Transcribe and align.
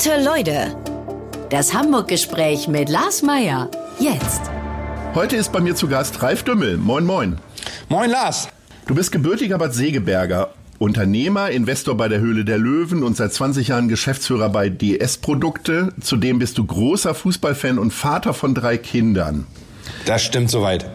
Gute 0.00 0.22
Leute. 0.22 0.76
Das 1.50 1.74
Hamburg-Gespräch 1.74 2.68
mit 2.68 2.88
Lars 2.88 3.22
Meier. 3.22 3.68
Jetzt. 3.98 4.42
Heute 5.12 5.34
ist 5.34 5.50
bei 5.50 5.58
mir 5.58 5.74
zu 5.74 5.88
Gast 5.88 6.22
Ralf 6.22 6.44
Dümmel. 6.44 6.76
Moin, 6.76 7.04
moin. 7.04 7.36
Moin, 7.88 8.08
Lars. 8.08 8.46
Du 8.86 8.94
bist 8.94 9.10
gebürtiger 9.10 9.58
Bad 9.58 9.74
Segeberger. 9.74 10.54
Unternehmer, 10.78 11.50
Investor 11.50 11.96
bei 11.96 12.06
der 12.06 12.20
Höhle 12.20 12.44
der 12.44 12.58
Löwen 12.58 13.02
und 13.02 13.16
seit 13.16 13.32
20 13.32 13.68
Jahren 13.68 13.88
Geschäftsführer 13.88 14.50
bei 14.50 14.68
DS 14.68 15.16
Produkte. 15.16 15.92
Zudem 16.00 16.38
bist 16.38 16.58
du 16.58 16.64
großer 16.64 17.12
Fußballfan 17.12 17.80
und 17.80 17.92
Vater 17.92 18.34
von 18.34 18.54
drei 18.54 18.78
Kindern. 18.78 19.48
Das 20.06 20.22
stimmt 20.22 20.52
soweit. 20.52 20.88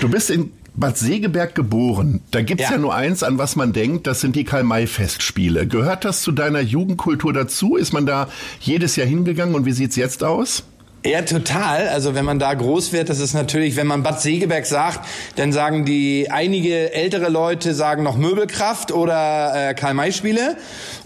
du 0.00 0.08
bist 0.08 0.30
in 0.30 0.52
Bad 0.78 0.96
Segeberg 0.96 1.56
geboren. 1.56 2.20
Da 2.30 2.42
gibt's 2.42 2.64
ja. 2.64 2.72
ja 2.72 2.78
nur 2.78 2.94
eins, 2.94 3.24
an 3.24 3.36
was 3.36 3.56
man 3.56 3.72
denkt, 3.72 4.06
das 4.06 4.20
sind 4.20 4.36
die 4.36 4.44
Karl-May-Festspiele. 4.44 5.66
Gehört 5.66 6.04
das 6.04 6.22
zu 6.22 6.30
deiner 6.30 6.60
Jugendkultur 6.60 7.32
dazu? 7.32 7.74
Ist 7.74 7.92
man 7.92 8.06
da 8.06 8.28
jedes 8.60 8.94
Jahr 8.94 9.06
hingegangen 9.06 9.56
und 9.56 9.64
wie 9.66 9.72
sieht's 9.72 9.96
jetzt 9.96 10.22
aus? 10.22 10.62
Ja, 11.06 11.22
total. 11.22 11.86
Also 11.88 12.16
wenn 12.16 12.24
man 12.24 12.40
da 12.40 12.52
groß 12.52 12.92
wird, 12.92 13.08
das 13.08 13.20
ist 13.20 13.32
natürlich, 13.32 13.76
wenn 13.76 13.86
man 13.86 14.02
Bad 14.02 14.20
Segeberg 14.20 14.66
sagt, 14.66 15.06
dann 15.36 15.52
sagen 15.52 15.84
die 15.84 16.28
einige 16.28 16.92
ältere 16.92 17.28
Leute 17.28 17.72
sagen 17.72 18.02
noch 18.02 18.16
Möbelkraft 18.16 18.90
oder 18.90 19.70
äh, 19.70 19.74
Karl-May-Spiele. 19.74 20.56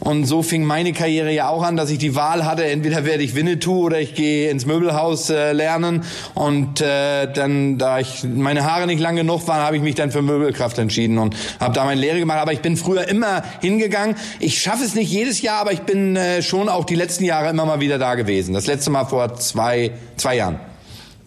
Und 0.01 0.25
so 0.25 0.43
fing 0.43 0.65
meine 0.65 0.95
Karriere 0.95 1.31
ja 1.31 1.49
auch 1.49 1.63
an, 1.63 1.77
dass 1.77 1.91
ich 1.91 1.99
die 1.99 2.15
Wahl 2.15 2.47
hatte, 2.47 2.65
entweder 2.65 3.05
werde 3.05 3.23
ich 3.23 3.35
Winnetou 3.35 3.85
oder 3.85 4.01
ich 4.01 4.15
gehe 4.15 4.51
ins 4.51 4.65
Möbelhaus 4.65 5.29
äh, 5.29 5.53
lernen. 5.53 6.05
Und 6.33 6.81
äh, 6.81 7.31
dann, 7.31 7.77
da 7.77 7.99
ich 7.99 8.25
meine 8.25 8.65
Haare 8.65 8.87
nicht 8.87 8.99
lang 8.99 9.17
genug 9.17 9.47
waren, 9.47 9.61
habe 9.61 9.77
ich 9.77 9.83
mich 9.83 9.95
dann 9.95 10.11
für 10.11 10.23
Möbelkraft 10.23 10.79
entschieden 10.79 11.19
und 11.19 11.37
habe 11.61 11.75
da 11.75 11.85
meine 11.85 12.01
Lehre 12.01 12.19
gemacht. 12.19 12.39
Aber 12.39 12.55
ich 12.55 12.61
bin 12.61 12.79
früher 12.79 13.09
immer 13.09 13.43
hingegangen. 13.61 14.17
Ich 14.41 14.59
schaffe 14.59 14.85
es 14.85 14.95
nicht 14.95 15.11
jedes 15.11 15.43
Jahr, 15.43 15.61
aber 15.61 15.73
ich 15.73 15.83
bin 15.83 16.17
äh, 16.17 16.41
schon 16.41 16.71
auch 16.71 16.85
die 16.85 16.95
letzten 16.95 17.25
Jahre 17.25 17.51
immer 17.51 17.67
mal 17.67 17.81
wieder 17.81 17.99
da 17.99 18.15
gewesen. 18.15 18.55
Das 18.55 18.67
letzte 18.67 18.89
Mal 18.89 19.05
vor 19.05 19.35
zwei 19.37 19.82
zwei, 20.17 20.37
Jahren. 20.37 20.61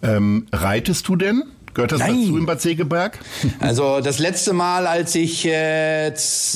Ähm, 0.02 0.46
reitest 0.52 1.08
du 1.08 1.16
denn? 1.16 1.42
Gehört 1.74 1.92
das 1.92 1.98
Nein. 1.98 2.22
dazu 2.22 2.38
in 2.38 2.46
Bad 2.46 2.62
Segeberg? 2.62 3.18
Also 3.60 4.00
das 4.00 4.18
letzte 4.18 4.54
Mal, 4.54 4.86
als 4.86 5.14
ich 5.14 5.44
äh, 5.46 6.06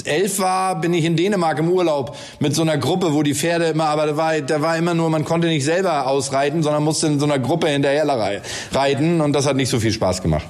elf 0.05 0.39
war, 0.39 0.81
bin 0.81 0.95
ich 0.95 1.05
in 1.05 1.15
Dänemark 1.15 1.59
im 1.59 1.69
Urlaub 1.69 2.17
mit 2.39 2.55
so 2.55 2.62
einer 2.62 2.78
Gruppe, 2.78 3.12
wo 3.12 3.23
die 3.23 3.34
Pferde 3.34 3.67
immer, 3.67 3.84
aber 3.87 4.06
da 4.06 4.17
war, 4.17 4.41
da 4.41 4.62
war 4.62 4.78
immer 4.78 4.95
nur, 4.95 5.11
man 5.11 5.27
konnte 5.27 5.48
nicht 5.48 5.65
selber 5.65 6.06
ausreiten, 6.06 6.62
sondern 6.62 6.83
musste 6.83 7.06
in 7.06 7.21
so 7.21 7.27
einer 7.27 7.39
Gruppe 7.39 7.69
hinterher 7.69 8.06
reiten 8.73 9.21
und 9.21 9.34
das 9.34 9.47
hat 9.47 9.56
nicht 9.56 9.69
so 9.69 9.78
viel 9.78 9.93
Spaß 9.93 10.23
gemacht. 10.23 10.47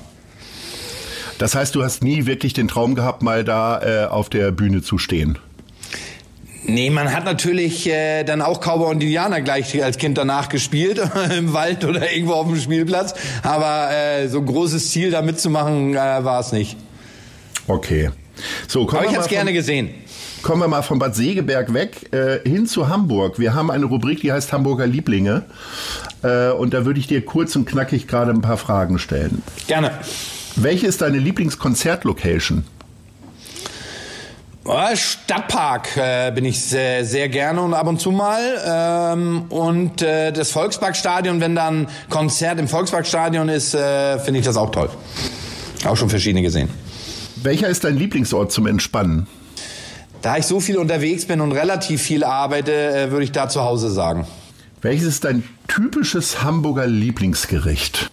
Das 1.38 1.54
heißt, 1.54 1.74
du 1.74 1.82
hast 1.82 2.04
nie 2.04 2.26
wirklich 2.26 2.52
den 2.52 2.68
Traum 2.68 2.94
gehabt, 2.94 3.22
mal 3.22 3.44
da 3.44 3.80
äh, 3.80 4.06
auf 4.06 4.28
der 4.28 4.52
Bühne 4.52 4.82
zu 4.82 4.98
stehen? 4.98 5.38
Nee, 6.70 6.90
man 6.90 7.12
hat 7.12 7.24
natürlich 7.24 7.88
äh, 7.88 8.22
dann 8.22 8.42
auch 8.42 8.60
Cowboy 8.60 8.90
und 8.90 9.02
Indianer 9.02 9.40
gleich 9.40 9.82
als 9.82 9.98
Kind 9.98 10.16
danach 10.16 10.48
gespielt, 10.48 11.00
im 11.36 11.52
Wald 11.52 11.84
oder 11.84 12.12
irgendwo 12.12 12.34
auf 12.34 12.46
dem 12.46 12.60
Spielplatz. 12.60 13.14
Aber 13.42 13.90
äh, 13.92 14.28
so 14.28 14.38
ein 14.38 14.46
großes 14.46 14.90
Ziel 14.90 15.10
da 15.10 15.22
mitzumachen, 15.22 15.94
äh, 15.94 15.96
war 15.96 16.40
es 16.40 16.52
nicht. 16.52 16.76
Okay. 17.66 18.10
So, 18.68 18.88
Aber 18.88 19.04
ich 19.04 19.10
hätte 19.10 19.20
es 19.20 19.28
gerne 19.28 19.52
gesehen. 19.52 19.90
Kommen 20.42 20.62
wir 20.62 20.68
mal 20.68 20.82
von 20.82 20.98
Bad 20.98 21.14
Segeberg 21.14 21.74
weg 21.74 22.12
äh, 22.14 22.38
hin 22.48 22.66
zu 22.66 22.88
Hamburg. 22.88 23.38
Wir 23.38 23.54
haben 23.54 23.70
eine 23.70 23.84
Rubrik, 23.84 24.20
die 24.20 24.32
heißt 24.32 24.52
Hamburger 24.52 24.86
Lieblinge. 24.86 25.44
Äh, 26.22 26.50
und 26.50 26.72
da 26.72 26.86
würde 26.86 26.98
ich 27.00 27.06
dir 27.06 27.24
kurz 27.24 27.56
und 27.56 27.66
knackig 27.66 28.06
gerade 28.06 28.30
ein 28.30 28.40
paar 28.40 28.56
Fragen 28.56 28.98
stellen. 28.98 29.42
Gerne. 29.66 29.90
Welche 30.56 30.86
ist 30.86 31.02
deine 31.02 31.18
Lieblingskonzertlocation? 31.18 32.64
Stadtpark 34.94 35.96
äh, 35.96 36.32
bin 36.34 36.44
ich 36.44 36.60
sehr, 36.60 37.04
sehr 37.04 37.28
gerne 37.28 37.60
und 37.60 37.74
ab 37.74 37.86
und 37.86 38.00
zu 38.00 38.10
mal. 38.10 38.40
Ähm, 38.64 39.46
und 39.48 40.02
äh, 40.02 40.32
das 40.32 40.50
Volksparkstadion, 40.50 41.40
wenn 41.40 41.54
dann 41.54 41.88
Konzert 42.08 42.58
im 42.58 42.68
Volksparkstadion 42.68 43.48
ist, 43.48 43.74
äh, 43.74 44.18
finde 44.18 44.40
ich 44.40 44.46
das 44.46 44.56
auch 44.56 44.70
toll. 44.70 44.90
Auch 45.84 45.96
schon 45.96 46.10
verschiedene 46.10 46.42
gesehen. 46.42 46.68
Welcher 47.42 47.68
ist 47.68 47.84
dein 47.84 47.96
Lieblingsort 47.96 48.52
zum 48.52 48.66
Entspannen? 48.66 49.26
Da 50.22 50.36
ich 50.36 50.46
so 50.46 50.60
viel 50.60 50.76
unterwegs 50.76 51.24
bin 51.24 51.40
und 51.40 51.52
relativ 51.52 52.02
viel 52.02 52.22
arbeite, 52.22 52.72
äh, 52.72 53.10
würde 53.10 53.24
ich 53.24 53.32
da 53.32 53.48
zu 53.48 53.62
Hause 53.62 53.90
sagen. 53.90 54.26
Welches 54.82 55.06
ist 55.06 55.24
dein 55.24 55.42
typisches 55.68 56.42
Hamburger 56.42 56.86
Lieblingsgericht? 56.86 58.10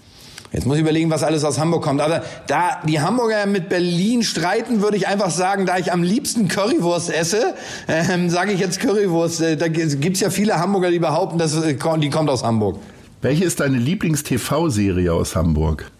Jetzt 0.58 0.66
muss 0.66 0.78
ich 0.78 0.82
überlegen, 0.82 1.12
was 1.12 1.22
alles 1.22 1.44
aus 1.44 1.60
Hamburg 1.60 1.84
kommt. 1.84 2.02
Aber 2.02 2.24
da 2.48 2.82
die 2.84 3.00
Hamburger 3.00 3.46
mit 3.46 3.70
Berlin 3.70 4.24
streiten, 4.24 4.82
würde 4.82 4.98
ich 4.98 5.08
einfach 5.08 5.30
sagen, 5.30 5.68
da 5.68 5.78
ich 5.78 5.94
am 5.94 6.02
liebsten 6.02 6.48
Currywurst 6.48 7.14
esse, 7.14 7.54
ähm, 7.88 8.32
sage 8.32 8.54
ich 8.54 8.60
jetzt 8.60 8.80
Currywurst. 8.80 9.42
Äh, 9.42 9.56
da 9.56 9.68
gibt's 9.68 10.20
ja 10.20 10.32
viele 10.32 10.58
Hamburger, 10.58 10.90
die 10.90 10.98
behaupten, 10.98 11.38
dass 11.38 11.56
äh, 11.56 11.76
die 12.00 12.10
kommt 12.10 12.32
aus 12.32 12.44
Hamburg. 12.44 12.80
Welche 13.22 13.46
ist 13.46 13.60
deine 13.60 13.78
Lieblings-TV-Serie 13.78 15.14
aus 15.14 15.36
Hamburg? 15.36 15.92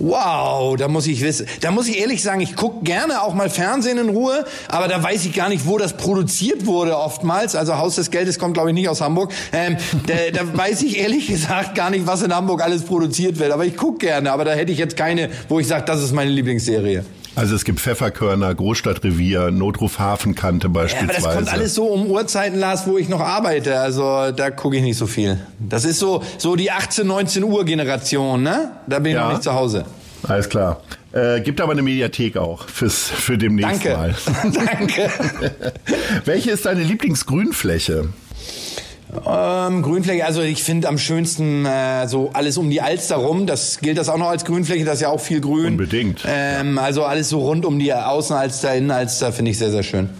Wow, 0.00 0.76
da 0.78 0.88
muss 0.88 1.06
ich 1.06 1.20
wissen, 1.20 1.46
da 1.60 1.70
muss 1.70 1.86
ich 1.86 1.98
ehrlich 1.98 2.22
sagen, 2.22 2.40
ich 2.40 2.56
gucke 2.56 2.82
gerne 2.84 3.22
auch 3.22 3.34
mal 3.34 3.50
Fernsehen 3.50 3.98
in 3.98 4.08
Ruhe, 4.08 4.46
aber 4.68 4.88
da 4.88 5.02
weiß 5.02 5.26
ich 5.26 5.34
gar 5.34 5.50
nicht, 5.50 5.66
wo 5.66 5.76
das 5.76 5.92
produziert 5.92 6.64
wurde 6.64 6.96
oftmals. 6.96 7.54
Also 7.54 7.76
Haus 7.76 7.96
des 7.96 8.10
Geldes 8.10 8.38
kommt, 8.38 8.54
glaube 8.54 8.70
ich, 8.70 8.74
nicht 8.74 8.88
aus 8.88 9.02
Hamburg. 9.02 9.30
Ähm, 9.52 9.76
da, 10.06 10.14
da 10.32 10.56
weiß 10.56 10.82
ich 10.82 10.98
ehrlich 10.98 11.26
gesagt 11.26 11.74
gar 11.74 11.90
nicht, 11.90 12.06
was 12.06 12.22
in 12.22 12.34
Hamburg 12.34 12.62
alles 12.62 12.84
produziert 12.84 13.38
wird. 13.38 13.52
Aber 13.52 13.66
ich 13.66 13.76
gucke 13.76 14.06
gerne, 14.06 14.32
aber 14.32 14.46
da 14.46 14.52
hätte 14.52 14.72
ich 14.72 14.78
jetzt 14.78 14.96
keine, 14.96 15.28
wo 15.50 15.60
ich 15.60 15.66
sage, 15.66 15.84
das 15.84 16.02
ist 16.02 16.12
meine 16.12 16.30
Lieblingsserie. 16.30 17.04
Also 17.40 17.54
es 17.54 17.64
gibt 17.64 17.80
Pfefferkörner, 17.80 18.54
Großstadtrevier, 18.54 19.50
Notruf 19.50 19.98
Hafenkante 19.98 20.68
beispielsweise. 20.68 21.22
Ja, 21.22 21.24
aber 21.30 21.40
das 21.40 21.46
kommt 21.46 21.58
alles 21.58 21.74
so 21.74 21.86
um 21.86 22.06
Uhrzeiten, 22.06 22.58
Lars, 22.58 22.86
wo 22.86 22.98
ich 22.98 23.08
noch 23.08 23.20
arbeite. 23.20 23.80
Also 23.80 24.30
da 24.30 24.50
gucke 24.50 24.76
ich 24.76 24.82
nicht 24.82 24.98
so 24.98 25.06
viel. 25.06 25.40
Das 25.58 25.86
ist 25.86 26.00
so, 26.00 26.22
so 26.36 26.54
die 26.54 26.70
18, 26.70 27.06
19 27.06 27.42
Uhr 27.44 27.64
Generation, 27.64 28.42
ne? 28.42 28.72
Da 28.86 28.98
bin 28.98 29.12
ich 29.12 29.14
ja. 29.16 29.24
noch 29.24 29.30
nicht 29.30 29.42
zu 29.42 29.54
Hause. 29.54 29.86
Alles 30.22 30.50
klar. 30.50 30.82
Äh, 31.12 31.40
gibt 31.40 31.62
aber 31.62 31.72
eine 31.72 31.80
Mediathek 31.80 32.36
auch 32.36 32.68
fürs, 32.68 33.08
für 33.08 33.38
demnächst 33.38 33.86
Danke. 33.86 33.96
Mal. 33.96 34.14
Danke. 34.52 35.10
Welche 36.26 36.50
ist 36.50 36.66
deine 36.66 36.82
Lieblingsgrünfläche? 36.82 38.10
Ähm, 39.26 39.82
Grünfläche, 39.82 40.24
also 40.24 40.40
ich 40.42 40.62
finde 40.62 40.88
am 40.88 40.98
schönsten 40.98 41.64
äh, 41.66 42.06
so 42.06 42.30
alles 42.32 42.58
um 42.58 42.70
die 42.70 42.80
Alster 42.80 43.16
rum. 43.16 43.46
Das 43.46 43.80
gilt 43.80 43.98
das 43.98 44.08
auch 44.08 44.18
noch 44.18 44.28
als 44.28 44.44
Grünfläche, 44.44 44.84
das 44.84 44.94
ist 44.94 45.00
ja 45.02 45.08
auch 45.08 45.20
viel 45.20 45.40
Grün. 45.40 45.72
Unbedingt. 45.72 46.22
Ähm, 46.26 46.78
also 46.78 47.04
alles 47.04 47.28
so 47.28 47.40
rund 47.40 47.64
um 47.64 47.78
die 47.78 47.92
Außenalster, 47.92 48.74
Innenalster 48.74 49.32
finde 49.32 49.50
ich 49.50 49.58
sehr, 49.58 49.70
sehr 49.70 49.82
schön. 49.82 50.10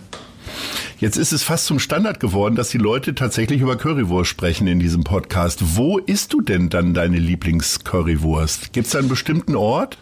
Jetzt 0.99 1.17
ist 1.17 1.33
es 1.33 1.43
fast 1.43 1.65
zum 1.65 1.78
Standard 1.78 2.21
geworden, 2.21 2.56
dass 2.56 2.69
die 2.69 2.78
Leute 2.78 3.15
tatsächlich 3.15 3.62
über 3.62 3.77
Currywurst 3.77 4.28
sprechen 4.28 4.67
in 4.67 4.81
diesem 4.81 5.03
Podcast. 5.03 5.77
Wo 5.77 5.97
isst 5.97 6.34
du 6.34 6.43
denn 6.43 6.69
dann 6.69 6.93
deine 6.93 7.17
Lieblings-Currywurst? 7.17 8.75
Gibt 8.75 8.87
es 8.87 8.93
da 8.93 8.99
einen 8.99 9.09
bestimmten 9.09 9.57
Ort? 9.57 9.97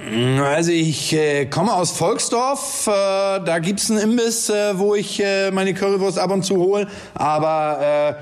Also 0.00 0.72
ich 0.72 1.12
äh, 1.14 1.46
komme 1.46 1.72
aus 1.72 1.92
Volksdorf, 1.92 2.86
äh, 2.88 2.90
da 2.90 3.58
gibt's 3.60 3.90
einen 3.90 4.00
Imbiss, 4.00 4.50
äh, 4.50 4.76
wo 4.76 4.94
ich 4.94 5.22
äh, 5.22 5.50
meine 5.52 5.72
Currywurst 5.72 6.18
ab 6.18 6.32
und 6.32 6.44
zu 6.44 6.56
hole, 6.56 6.88
aber 7.14 8.16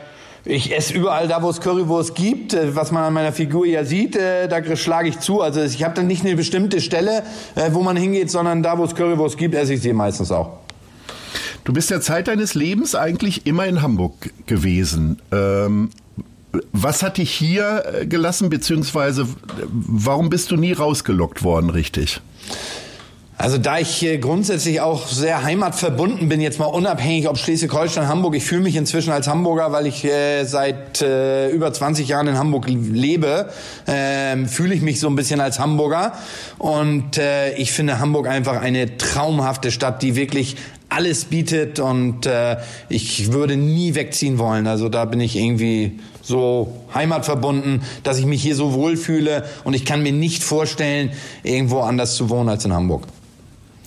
äh, 0.47 0.53
ich 0.53 0.77
esse 0.77 0.93
überall 0.93 1.28
da, 1.28 1.43
wo 1.43 1.49
es 1.49 1.61
Currywurst 1.61 2.15
gibt, 2.15 2.53
äh, 2.53 2.77
was 2.77 2.93
man 2.93 3.05
an 3.05 3.15
meiner 3.15 3.32
Figur 3.32 3.65
ja 3.66 3.84
sieht, 3.84 4.16
da 4.16 4.77
schlage 4.77 5.09
ich 5.09 5.21
zu. 5.21 5.41
Also 5.41 5.62
ich 5.62 5.82
habe 5.82 5.94
dann 5.94 6.06
nicht 6.06 6.25
eine 6.25 6.37
bestimmte 6.37 6.81
Stelle, 6.81 7.22
wo 7.71 7.82
man 7.82 7.97
hingeht, 7.97 8.31
sondern 8.31 8.62
da, 8.62 8.77
wo 8.77 8.84
es 8.84 8.94
Currywurst 8.94 9.38
gibt, 9.38 9.55
esse 9.55 9.75
ich 9.75 9.81
sie 9.81 9.93
meistens 9.93 10.31
auch. 10.31 10.59
Du 11.64 11.73
bist 11.73 11.91
ja 11.91 12.00
Zeit 12.00 12.29
deines 12.29 12.55
Lebens 12.55 12.94
eigentlich 12.94 13.47
immer 13.47 13.67
in 13.67 13.82
Hamburg 13.82 14.31
gewesen. 14.47 15.23
Ähm, 15.31 15.91
was 16.72 17.02
hat 17.02 17.19
dich 17.19 17.31
hier 17.31 17.84
äh, 17.84 18.06
gelassen, 18.06 18.50
beziehungsweise 18.50 19.26
warum 19.70 20.31
bist 20.31 20.50
du 20.50 20.56
nie 20.56 20.72
rausgelockt 20.72 21.43
worden, 21.43 21.70
richtig? 21.70 22.20
Also 23.43 23.58
da 23.58 23.78
ich 23.78 24.06
grundsätzlich 24.20 24.81
auch 24.81 25.08
sehr 25.08 25.43
heimatverbunden 25.43 26.28
bin, 26.28 26.40
jetzt 26.40 26.60
mal 26.60 26.66
unabhängig 26.66 27.28
ob 27.28 27.38
Schleswig-Holstein, 27.38 28.06
Hamburg, 28.06 28.37
ich 28.37 28.44
fühle 28.44 28.60
mich 28.60 28.76
inzwischen 28.76 29.10
als 29.10 29.26
Hamburger, 29.26 29.72
weil 29.72 29.88
ich 29.88 30.04
äh, 30.04 30.44
seit 30.44 31.02
äh, 31.02 31.49
über 31.49 31.72
20 31.72 32.06
Jahren 32.06 32.28
in 32.28 32.38
Hamburg 32.38 32.66
lebe, 32.69 33.50
äh, 33.87 34.37
fühle 34.46 34.75
ich 34.76 34.82
mich 34.82 35.00
so 35.00 35.08
ein 35.08 35.16
bisschen 35.16 35.40
als 35.40 35.58
Hamburger. 35.58 36.12
Und 36.58 37.19
äh, 37.19 37.54
ich 37.54 37.72
finde 37.72 37.99
Hamburg 37.99 38.28
einfach 38.28 38.60
eine 38.60 38.96
traumhafte 38.96 39.72
Stadt, 39.72 40.02
die 40.02 40.14
wirklich 40.14 40.54
alles 40.94 41.25
bietet 41.25 41.81
und 41.81 42.27
äh, 42.27 42.56
ich 42.89 43.33
würde 43.33 43.56
nie 43.56 43.94
wegziehen 43.94 44.39
wollen. 44.39 44.67
Also 44.67 44.89
da 44.89 45.05
bin 45.05 45.21
ich 45.21 45.37
irgendwie 45.37 45.99
so 46.23 46.85
heimatverbunden, 46.94 47.83
dass 48.03 48.19
ich 48.19 48.27
mich 48.27 48.43
hier 48.43 48.55
so 48.55 48.75
wohlfühle 48.75 49.44
und 49.65 49.75
ich 49.75 49.85
kann 49.85 50.03
mir 50.03 50.12
nicht 50.12 50.43
vorstellen, 50.43 51.11
irgendwo 51.43 51.81
anders 51.81 52.17
zu 52.17 52.31
wohnen 52.31 52.49
als 52.49 52.65
in 52.65 52.73
Hamburg. 52.73 53.06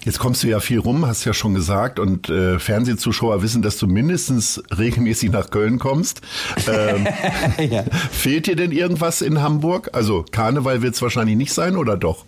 Jetzt 0.06 0.20
kommst 0.20 0.44
du 0.44 0.48
ja 0.48 0.60
viel 0.60 0.78
rum, 0.78 1.08
hast 1.08 1.26
ja 1.26 1.34
schon 1.34 1.56
gesagt, 1.56 1.98
und 1.98 2.30
äh, 2.30 2.60
Fernsehzuschauer 2.60 3.42
wissen, 3.42 3.64
dass 3.64 3.80
du 3.80 3.88
mindestens 3.88 4.62
regelmäßig 4.78 5.32
nach 5.32 5.50
Köln 5.50 5.80
kommst. 5.80 6.22
Ähm, 6.68 7.08
ja. 7.72 7.84
Fehlt 8.12 8.46
dir 8.46 8.56
denn 8.56 8.72
irgendwas 8.72 9.24
in 9.24 9.42
Hamburg? 9.42 9.90
Also 9.94 10.24
Karneval 10.30 10.84
wird 10.84 10.94
es 10.94 11.02
wahrscheinlich 11.02 11.38
nicht 11.38 11.54
sein, 11.54 11.76
oder 11.76 11.98
doch? 11.98 12.24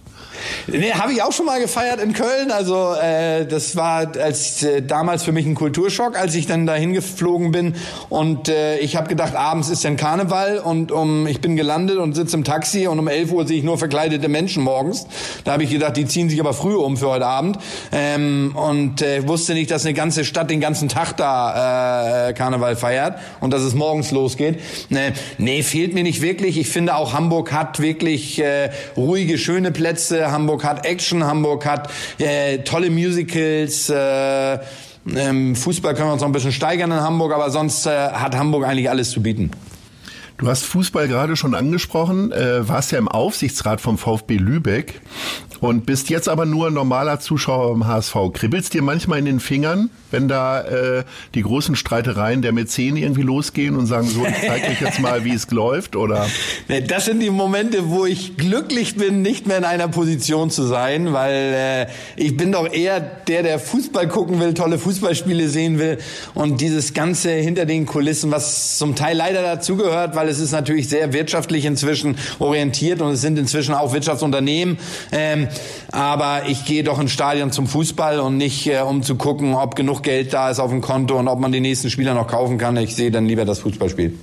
Nee, 0.67 0.91
habe 0.91 1.13
ich 1.13 1.21
auch 1.21 1.31
schon 1.31 1.45
mal 1.45 1.59
gefeiert 1.59 2.01
in 2.01 2.13
Köln. 2.13 2.51
Also 2.51 2.93
äh, 2.93 3.45
das 3.45 3.75
war 3.75 4.11
als 4.17 4.63
äh, 4.63 4.81
damals 4.81 5.23
für 5.23 5.31
mich 5.31 5.45
ein 5.45 5.55
Kulturschock, 5.55 6.17
als 6.17 6.35
ich 6.35 6.47
dann 6.47 6.65
dahin 6.65 6.93
geflogen 6.93 7.51
bin 7.51 7.75
und 8.09 8.49
äh, 8.49 8.77
ich 8.79 8.95
habe 8.95 9.07
gedacht, 9.07 9.35
abends 9.35 9.69
ist 9.69 9.83
dann 9.85 9.97
Karneval 9.97 10.59
und 10.59 10.91
um 10.91 11.27
ich 11.27 11.41
bin 11.41 11.55
gelandet 11.55 11.97
und 11.97 12.15
sitze 12.15 12.35
im 12.37 12.43
Taxi 12.43 12.87
und 12.87 12.99
um 12.99 13.07
11 13.07 13.31
Uhr 13.31 13.47
sehe 13.47 13.57
ich 13.57 13.63
nur 13.63 13.77
verkleidete 13.77 14.27
Menschen 14.27 14.63
morgens. 14.63 15.07
Da 15.43 15.53
habe 15.53 15.63
ich 15.63 15.69
gedacht, 15.69 15.97
die 15.97 16.05
ziehen 16.05 16.29
sich 16.29 16.39
aber 16.39 16.53
früh 16.53 16.75
um 16.75 16.97
für 16.97 17.07
heute 17.09 17.25
Abend 17.25 17.57
ähm, 17.91 18.55
und 18.55 19.01
äh, 19.01 19.27
wusste 19.27 19.53
nicht, 19.53 19.71
dass 19.71 19.85
eine 19.85 19.93
ganze 19.93 20.25
Stadt 20.25 20.49
den 20.49 20.59
ganzen 20.59 20.89
Tag 20.89 21.17
da 21.17 22.29
äh, 22.29 22.33
Karneval 22.33 22.75
feiert 22.75 23.19
und 23.39 23.51
dass 23.51 23.61
es 23.61 23.73
morgens 23.73 24.11
losgeht. 24.11 24.59
Nee, 24.89 25.13
nee, 25.37 25.63
fehlt 25.63 25.93
mir 25.93 26.03
nicht 26.03 26.21
wirklich. 26.21 26.57
Ich 26.57 26.69
finde 26.69 26.95
auch 26.95 27.13
Hamburg 27.13 27.51
hat 27.51 27.79
wirklich 27.79 28.39
äh, 28.39 28.69
ruhige, 28.95 29.37
schöne 29.37 29.71
Plätze. 29.71 30.31
Hamburg 30.37 30.63
hat 30.63 30.85
Action, 30.85 31.23
Hamburg 31.23 31.65
hat 31.65 31.89
äh, 32.19 32.59
tolle 32.59 32.91
Musicals. 32.91 33.89
Äh, 33.89 34.59
ähm, 35.15 35.55
Fußball 35.55 35.95
können 35.95 36.09
wir 36.09 36.13
uns 36.13 36.21
noch 36.21 36.29
ein 36.29 36.31
bisschen 36.31 36.51
steigern 36.51 36.91
in 36.91 37.01
Hamburg, 37.01 37.33
aber 37.33 37.49
sonst 37.49 37.87
äh, 37.87 37.89
hat 38.11 38.35
Hamburg 38.35 38.65
eigentlich 38.65 38.87
alles 38.87 39.09
zu 39.09 39.23
bieten. 39.23 39.49
Du 40.37 40.47
hast 40.47 40.63
Fußball 40.65 41.07
gerade 41.07 41.35
schon 41.35 41.55
angesprochen, 41.55 42.31
äh, 42.31 42.67
warst 42.67 42.91
ja 42.91 42.99
im 42.99 43.07
Aufsichtsrat 43.07 43.81
vom 43.81 43.97
VfB 43.97 44.37
Lübeck 44.37 45.01
und 45.59 45.85
bist 45.85 46.09
jetzt 46.09 46.29
aber 46.29 46.45
nur 46.45 46.71
normaler 46.71 47.19
Zuschauer 47.19 47.73
im 47.73 47.87
HSV. 47.87 48.15
Kribbelst 48.33 48.73
dir 48.73 48.81
manchmal 48.81 49.19
in 49.19 49.25
den 49.25 49.39
Fingern, 49.39 49.89
wenn 50.11 50.27
da 50.27 50.61
äh, 50.61 51.03
die 51.35 51.41
großen 51.41 51.75
Streitereien 51.75 52.41
der 52.41 52.51
Mäzen 52.53 52.97
irgendwie 52.97 53.21
losgehen 53.21 53.75
und 53.75 53.87
sagen, 53.87 54.07
so, 54.07 54.25
ich 54.25 54.47
zeig 54.47 54.69
euch 54.69 54.81
jetzt 54.81 54.99
mal, 54.99 55.23
wie 55.25 55.33
es 55.33 55.49
läuft, 55.51 55.95
oder? 55.95 56.27
Das 56.87 57.05
sind 57.05 57.21
die 57.21 57.29
Momente, 57.29 57.89
wo 57.89 58.05
ich 58.05 58.37
glücklich 58.37 58.95
bin, 58.95 59.21
nicht 59.21 59.47
mehr 59.47 59.57
in 59.57 59.63
einer 59.63 59.87
Position 59.87 60.49
zu 60.49 60.63
sein, 60.63 61.13
weil 61.13 61.87
äh, 61.87 61.87
ich 62.15 62.37
bin 62.37 62.51
doch 62.51 62.71
eher 62.71 62.99
der, 62.99 63.43
der 63.43 63.59
Fußball 63.59 64.07
gucken 64.07 64.39
will, 64.39 64.53
tolle 64.53 64.77
Fußballspiele 64.77 65.49
sehen 65.49 65.79
will 65.79 65.97
und 66.33 66.61
dieses 66.61 66.93
Ganze 66.93 67.31
hinter 67.31 67.65
den 67.65 67.85
Kulissen, 67.85 68.31
was 68.31 68.77
zum 68.77 68.95
Teil 68.95 69.17
leider 69.17 69.41
dazugehört, 69.41 70.15
weil 70.15 70.27
es 70.29 70.39
ist 70.39 70.51
natürlich 70.51 70.89
sehr 70.89 71.13
wirtschaftlich 71.13 71.65
inzwischen 71.65 72.17
orientiert 72.39 73.01
und 73.01 73.11
es 73.11 73.21
sind 73.21 73.39
inzwischen 73.39 73.73
auch 73.73 73.93
Wirtschaftsunternehmen. 73.93 74.77
Ähm, 75.11 75.46
aber 75.91 76.43
ich 76.47 76.65
gehe 76.65 76.83
doch 76.83 76.99
ins 76.99 77.11
Stadion 77.11 77.51
zum 77.51 77.67
Fußball 77.67 78.19
und 78.19 78.37
nicht 78.37 78.67
äh, 78.67 78.81
um 78.81 79.03
zu 79.03 79.15
gucken, 79.15 79.53
ob 79.53 79.75
genug 79.75 80.03
Geld 80.03 80.33
da 80.33 80.49
ist 80.49 80.59
auf 80.59 80.71
dem 80.71 80.81
Konto 80.81 81.17
und 81.17 81.27
ob 81.27 81.39
man 81.39 81.51
die 81.51 81.59
nächsten 81.59 81.89
Spieler 81.89 82.13
noch 82.13 82.27
kaufen 82.27 82.57
kann. 82.57 82.77
Ich 82.77 82.95
sehe 82.95 83.11
dann 83.11 83.25
lieber 83.25 83.45
das 83.45 83.59
Fußballspiel. 83.59 84.17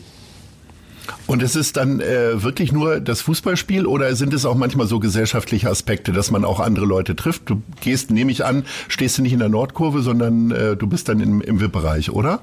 Und 1.27 1.43
es 1.43 1.56
ist 1.56 1.77
dann 1.77 2.01
äh, 2.01 2.43
wirklich 2.43 2.73
nur 2.73 3.01
das 3.01 3.23
Fußballspiel 3.23 3.87
oder 3.87 4.15
sind 4.15 4.35
es 4.35 4.45
auch 4.45 4.55
manchmal 4.55 4.87
so 4.87 5.01
gesellschaftliche 5.01 5.71
Aspekte, 5.71 6.12
dass 6.12 6.31
man 6.31 6.45
auch 6.45 6.61
andere 6.61 6.85
Leute 6.85 7.17
trifft? 7.17 7.49
Du 7.49 7.62
gehst, 7.81 8.11
nehme 8.11 8.31
ich 8.31 8.45
an, 8.45 8.65
stehst 8.89 9.19
du 9.19 9.23
nicht 9.23 9.33
in 9.33 9.39
der 9.39 9.49
Nordkurve, 9.49 10.03
sondern 10.03 10.51
äh, 10.51 10.77
du 10.77 10.87
bist 10.87 11.09
dann 11.09 11.21
im, 11.21 11.41
im 11.41 11.61
VIP-Bereich, 11.61 12.11
oder? 12.11 12.41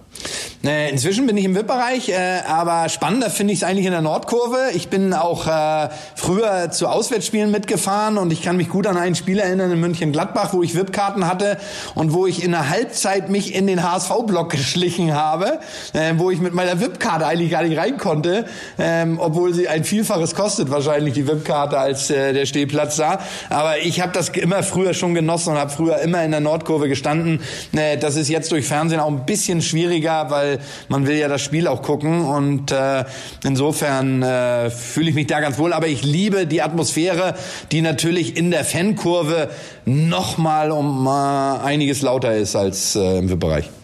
Äh, 0.64 0.90
inzwischen 0.92 1.28
bin 1.28 1.38
ich 1.38 1.46
im 1.46 1.56
VIP-Bereich, 1.56 2.10
äh, 2.10 2.42
aber 2.48 2.90
spannender 2.90 3.30
finde 3.30 3.54
ich 3.54 3.60
es 3.60 3.64
eigentlich 3.64 3.86
in 3.86 3.92
der 3.92 4.02
Nordkurve. 4.02 4.72
Ich 4.74 4.90
bin 4.90 5.14
auch 5.14 5.48
äh, 5.48 5.90
früher 6.16 6.72
zu 6.72 6.88
Auswärtsspielen 6.88 7.52
mitgefahren 7.52 8.18
und 8.18 8.34
ich 8.34 8.42
kann 8.42 8.58
mich 8.58 8.70
gut 8.70 8.88
an 8.88 8.98
ein 8.98 9.16
Spiel 9.16 9.40
erinnern 9.40 9.72
in 9.72 9.80
München-Gladbach, 9.80 10.54
wo 10.54 10.64
ich 10.64 10.76
VIP-Karten 10.76 11.28
hatte 11.28 11.58
und 11.94 12.14
wo 12.14 12.26
ich 12.26 12.44
in 12.44 12.52
der 12.52 12.70
Halbzeit 12.70 13.30
mich 13.30 13.54
in 13.54 13.68
den 13.68 13.84
HSV-Block 13.84 14.50
geschlichen 14.52 15.14
habe, 15.14 15.60
äh, 15.94 16.14
wo 16.18 16.32
ich 16.32 16.40
mit 16.40 16.54
meiner 16.54 16.80
VIP-Karte 16.80 17.28
eigentlich 17.28 17.52
gar 17.52 17.64
nicht 17.64 17.78
rein 17.78 17.98
konnte 17.98 18.46
ähm, 18.80 19.20
obwohl 19.20 19.54
sie 19.54 19.68
ein 19.68 19.84
Vielfaches 19.84 20.36
kostet 20.36 20.70
wahrscheinlich 20.72 21.14
die 21.14 21.28
VIP-Karte 21.28 21.78
als 21.78 22.10
äh, 22.10 22.34
der 22.34 22.46
Stehplatz 22.46 22.98
da. 22.98 23.20
Aber 23.50 23.80
ich 23.80 24.02
habe 24.02 24.12
das 24.14 24.30
immer 24.30 24.64
früher 24.64 24.94
schon 24.94 25.14
genossen 25.14 25.54
und 25.54 25.60
habe 25.60 25.72
früher 25.72 26.00
immer 26.00 26.24
in 26.24 26.32
der 26.32 26.40
Nordkurve 26.40 26.88
gestanden. 26.88 27.42
Äh, 27.74 27.98
das 27.98 28.16
ist 28.16 28.30
jetzt 28.30 28.52
durch 28.52 28.66
Fernsehen 28.66 29.00
auch 29.00 29.08
ein 29.08 29.26
bisschen 29.26 29.62
schwieriger, 29.62 30.30
weil 30.30 30.60
man 30.90 31.08
will 31.08 31.18
ja 31.18 31.28
das 31.28 31.42
Spiel 31.42 31.68
auch 31.68 31.82
gucken 31.82 32.26
und 32.26 32.72
äh, 32.72 33.06
insofern 33.44 34.24
äh, 34.24 34.70
fühle 34.70 35.10
ich 35.10 35.16
mich 35.16 35.28
da 35.28 35.40
ganz 35.40 35.58
wohl. 35.58 35.74
Aber 35.74 35.88
ich 35.88 36.04
liebe 36.04 36.48
die 36.48 36.62
Atmosphäre, 36.62 37.36
die 37.72 37.82
natürlich 37.82 38.38
in 38.38 38.52
der 38.52 38.66
Fankurve 38.66 39.50
noch 39.86 40.38
mal 40.38 40.72
um 40.72 41.08
äh, 41.08 41.10
einiges 41.10 42.02
lauter 42.02 42.36
ist 42.36 42.56
als 42.56 42.96
äh, 42.96 43.20
im 43.20 43.30
VIP-Bereich. 43.30 43.81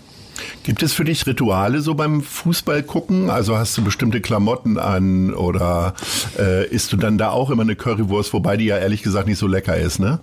Gibt 0.64 0.84
es 0.84 0.94
für 0.94 1.04
dich 1.04 1.26
Rituale 1.26 1.82
so 1.82 1.96
beim 1.96 2.22
Fußball 2.22 2.84
gucken? 2.84 3.30
Also 3.30 3.58
hast 3.58 3.78
du 3.78 3.84
bestimmte 3.84 4.22
Klamotten 4.22 4.78
an 4.78 5.34
oder 5.34 5.94
äh, 6.38 6.68
isst 6.68 6.92
du 6.94 6.98
dann 6.98 7.18
da 7.18 7.32
auch 7.32 7.50
immer 7.50 7.64
eine 7.64 7.76
Currywurst, 7.76 8.34
wobei 8.34 8.58
die 8.58 8.66
ja 8.66 8.78
ehrlich 8.78 9.04
gesagt 9.04 9.28
nicht 9.28 9.38
so 9.38 9.48
lecker 9.48 9.78
ist, 9.78 10.00
ne? 10.00 10.20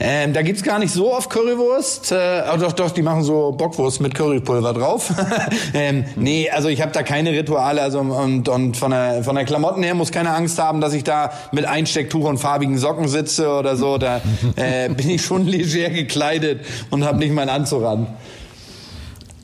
Ähm, 0.00 0.32
da 0.32 0.42
gibt's 0.42 0.62
gar 0.62 0.78
nicht 0.78 0.92
so 0.92 1.12
oft 1.12 1.30
Currywurst. 1.30 2.12
Äh, 2.12 2.42
oh, 2.52 2.56
doch, 2.58 2.72
doch, 2.72 2.90
die 2.90 3.02
machen 3.02 3.22
so 3.22 3.52
Bockwurst 3.52 4.00
mit 4.00 4.14
Currypulver 4.14 4.74
drauf. 4.74 5.12
ähm, 5.74 6.04
nee, 6.16 6.50
also 6.50 6.68
ich 6.68 6.82
habe 6.82 6.92
da 6.92 7.02
keine 7.02 7.32
Rituale. 7.32 7.82
Also 7.82 8.00
und, 8.00 8.48
und 8.48 8.76
von 8.76 8.90
der 8.90 9.22
von 9.22 9.34
der 9.34 9.44
Klamotten 9.44 9.82
her 9.82 9.94
muss 9.94 10.12
keine 10.12 10.30
Angst 10.30 10.58
haben, 10.58 10.80
dass 10.80 10.92
ich 10.92 11.04
da 11.04 11.32
mit 11.52 11.64
Einstecktuch 11.64 12.24
und 12.24 12.38
farbigen 12.38 12.78
Socken 12.78 13.08
sitze 13.08 13.48
oder 13.50 13.76
so. 13.76 13.98
Da 13.98 14.20
äh, 14.56 14.88
bin 14.88 15.10
ich 15.10 15.24
schon 15.24 15.46
leger 15.46 15.90
gekleidet 15.90 16.64
und 16.90 17.04
habe 17.04 17.18
nicht 17.18 17.32
meinen 17.32 17.48
Anzug 17.50 17.84
an. 17.84 18.06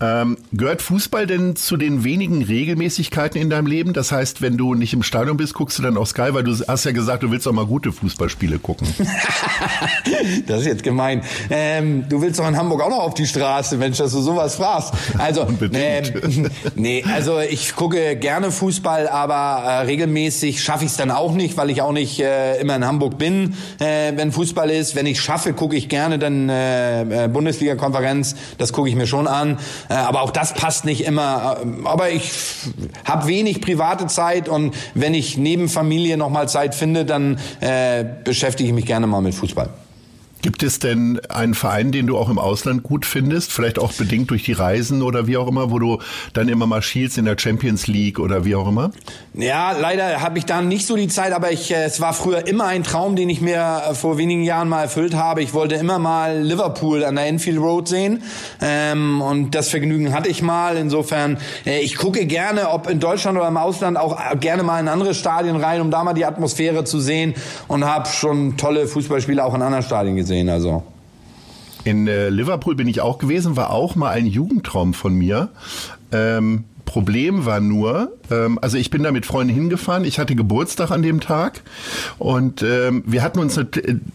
Ähm, 0.04 0.36
gehört 0.52 0.82
Fußball 0.82 1.26
denn 1.26 1.56
zu 1.56 1.78
den 1.78 2.04
wenigen 2.04 2.42
Regelmäßigkeiten 2.42 3.40
in 3.40 3.48
deinem 3.48 3.66
Leben? 3.66 3.94
Das 3.94 4.12
heißt, 4.12 4.42
wenn 4.42 4.58
du 4.58 4.74
nicht 4.74 4.92
im 4.92 5.02
Stadion 5.02 5.36
bist, 5.38 5.54
guckst 5.54 5.78
du 5.78 5.82
dann 5.82 5.96
auf 5.96 6.08
Sky, 6.08 6.28
weil 6.32 6.42
du 6.42 6.54
hast 6.66 6.84
ja 6.84 6.92
gesagt, 6.92 7.22
du 7.22 7.30
willst 7.30 7.48
auch 7.48 7.52
mal 7.52 7.64
gute 7.64 7.90
Fußballspiele 7.90 8.58
gucken. 8.58 8.86
das 10.46 10.60
ist 10.60 10.66
jetzt 10.66 10.82
gemein. 10.82 11.22
Ähm, 11.48 12.04
du 12.08 12.20
willst 12.20 12.38
doch 12.38 12.46
in 12.46 12.56
Hamburg 12.56 12.82
auch 12.82 12.90
noch 12.90 12.98
auf 12.98 13.14
die 13.14 13.26
Straße, 13.26 13.78
Mensch, 13.78 13.96
dass 13.96 14.12
du 14.12 14.20
sowas 14.20 14.56
fragst. 14.56 14.92
Also, 15.16 15.46
ähm, 15.72 16.50
nee, 16.74 17.02
also 17.14 17.40
ich 17.40 17.74
gucke 17.74 18.16
gerne 18.16 18.50
Fußball, 18.50 19.08
aber 19.08 19.64
äh, 19.64 19.78
regelmäßig 19.86 20.62
schaffe 20.62 20.84
ich 20.84 20.90
es 20.90 20.96
dann 20.98 21.10
auch 21.10 21.32
nicht, 21.32 21.56
weil 21.56 21.70
ich 21.70 21.80
auch 21.80 21.92
nicht 21.92 22.20
äh, 22.20 22.60
immer 22.60 22.76
in 22.76 22.86
Hamburg 22.86 23.16
bin, 23.16 23.54
äh, 23.78 24.12
wenn 24.16 24.32
Fußball 24.32 24.68
ist. 24.68 24.96
Wenn 24.96 25.06
ich 25.06 25.20
schaffe, 25.20 25.54
gucke 25.54 25.76
ich 25.76 25.88
gerne 25.88 26.18
dann 26.18 26.50
äh, 26.50 27.24
äh 27.24 27.28
Bundesliga-Konferenz, 27.28 28.34
das 28.58 28.72
gucke 28.72 28.90
ich 28.90 28.96
mir 28.96 29.06
schon 29.06 29.26
an. 29.26 29.58
Äh, 29.94 29.99
aber 29.99 30.23
auch 30.23 30.33
das 30.33 30.52
passt 30.54 30.85
nicht 30.85 31.04
immer. 31.04 31.59
Äh, 31.62 31.87
aber 31.87 32.11
ich 32.11 32.33
habe 33.04 33.28
wenig 33.28 33.61
private 33.61 34.09
Zeit 34.09 34.49
und 34.49 34.75
wenn 34.95 35.14
ich 35.14 35.38
neben 35.38 35.68
Familie 35.68 36.16
noch 36.16 36.30
mal 36.30 36.49
Zeit 36.49 36.75
finde, 36.75 37.04
dann 37.04 37.38
äh, 37.61 38.04
beschäftige 38.25 38.68
ich 38.68 38.75
mich 38.75 38.87
gerne 38.87 39.07
mal 39.07 39.21
mit 39.21 39.35
Fußball. 39.35 39.71
Gibt 40.44 40.62
es 40.62 40.78
denn 40.78 41.22
einen 41.30 41.54
Verein, 41.54 41.90
den 41.90 42.06
du 42.06 42.18
auch 42.18 42.28
im 42.28 42.38
Ausland 42.38 42.82
gut 42.82 43.06
findest? 43.06 43.50
Vielleicht 43.50 43.78
auch 43.78 43.94
bedingt 43.94 44.28
durch 44.28 44.42
die 44.42 44.52
Reisen 44.52 45.00
oder 45.00 45.26
wie 45.26 45.38
auch 45.38 45.48
immer, 45.48 45.70
wo 45.70 45.78
du 45.78 46.00
dann 46.34 46.50
immer 46.50 46.66
mal 46.66 46.82
schielst 46.82 47.16
in 47.16 47.24
der 47.24 47.38
Champions 47.38 47.86
League 47.86 48.18
oder 48.18 48.44
wie 48.44 48.54
auch 48.54 48.68
immer? 48.68 48.90
Ja, 49.32 49.72
leider 49.72 50.20
habe 50.20 50.36
ich 50.36 50.44
da 50.44 50.60
nicht 50.60 50.86
so 50.86 50.96
die 50.96 51.08
Zeit, 51.08 51.32
aber 51.32 51.50
ich, 51.50 51.72
äh, 51.72 51.84
es 51.84 52.02
war 52.02 52.12
früher 52.12 52.46
immer 52.46 52.66
ein 52.66 52.82
Traum, 52.82 53.16
den 53.16 53.30
ich 53.30 53.40
mir 53.40 53.84
äh, 53.88 53.94
vor 53.94 54.18
wenigen 54.18 54.42
Jahren 54.42 54.68
mal 54.68 54.82
erfüllt 54.82 55.14
habe. 55.14 55.42
Ich 55.42 55.54
wollte 55.54 55.76
immer 55.76 55.98
mal 55.98 56.42
Liverpool 56.42 57.06
an 57.06 57.14
der 57.14 57.24
Enfield 57.24 57.58
Road 57.58 57.88
sehen 57.88 58.22
ähm, 58.60 59.22
und 59.22 59.54
das 59.54 59.70
Vergnügen 59.70 60.12
hatte 60.12 60.28
ich 60.28 60.42
mal. 60.42 60.76
Insofern, 60.76 61.38
äh, 61.64 61.80
ich 61.80 61.96
gucke 61.96 62.26
gerne, 62.26 62.68
ob 62.68 62.90
in 62.90 63.00
Deutschland 63.00 63.38
oder 63.38 63.48
im 63.48 63.56
Ausland, 63.56 63.96
auch 63.96 64.20
äh, 64.20 64.36
gerne 64.36 64.62
mal 64.62 64.78
in 64.78 64.88
andere 64.88 65.14
Stadien 65.14 65.56
rein, 65.56 65.80
um 65.80 65.90
da 65.90 66.04
mal 66.04 66.12
die 66.12 66.26
Atmosphäre 66.26 66.84
zu 66.84 67.00
sehen 67.00 67.32
und 67.66 67.86
habe 67.86 68.10
schon 68.10 68.58
tolle 68.58 68.86
Fußballspiele 68.86 69.42
auch 69.42 69.54
in 69.54 69.62
anderen 69.62 69.82
Stadien 69.82 70.16
gesehen 70.16 70.34
gesehen. 70.35 70.49
Also. 70.49 70.83
In 71.85 72.07
äh, 72.07 72.31
Liverpool 72.31 72.75
bin 72.75 72.88
ich 72.88 73.00
auch 73.00 73.19
gewesen, 73.19 73.57
war 73.57 73.71
auch 73.71 73.95
mal 73.95 74.11
ein 74.11 74.26
Jugendtraum 74.26 74.95
von 74.95 75.14
mir. 75.14 75.50
Ähm, 76.12 76.64
Problem 76.85 77.45
war 77.45 77.61
nur, 77.61 78.12
ähm, 78.31 78.59
also 78.61 78.76
ich 78.76 78.91
bin 78.91 79.03
da 79.03 79.12
mit 79.12 79.26
Freunden 79.26 79.53
hingefahren, 79.53 80.05
ich 80.05 80.19
hatte 80.19 80.35
Geburtstag 80.35 80.91
an 80.91 81.03
dem 81.03 81.21
Tag 81.21 81.62
und 82.19 82.62
ähm, 82.62 83.03
wir 83.07 83.23
hatten 83.23 83.38
uns, 83.38 83.59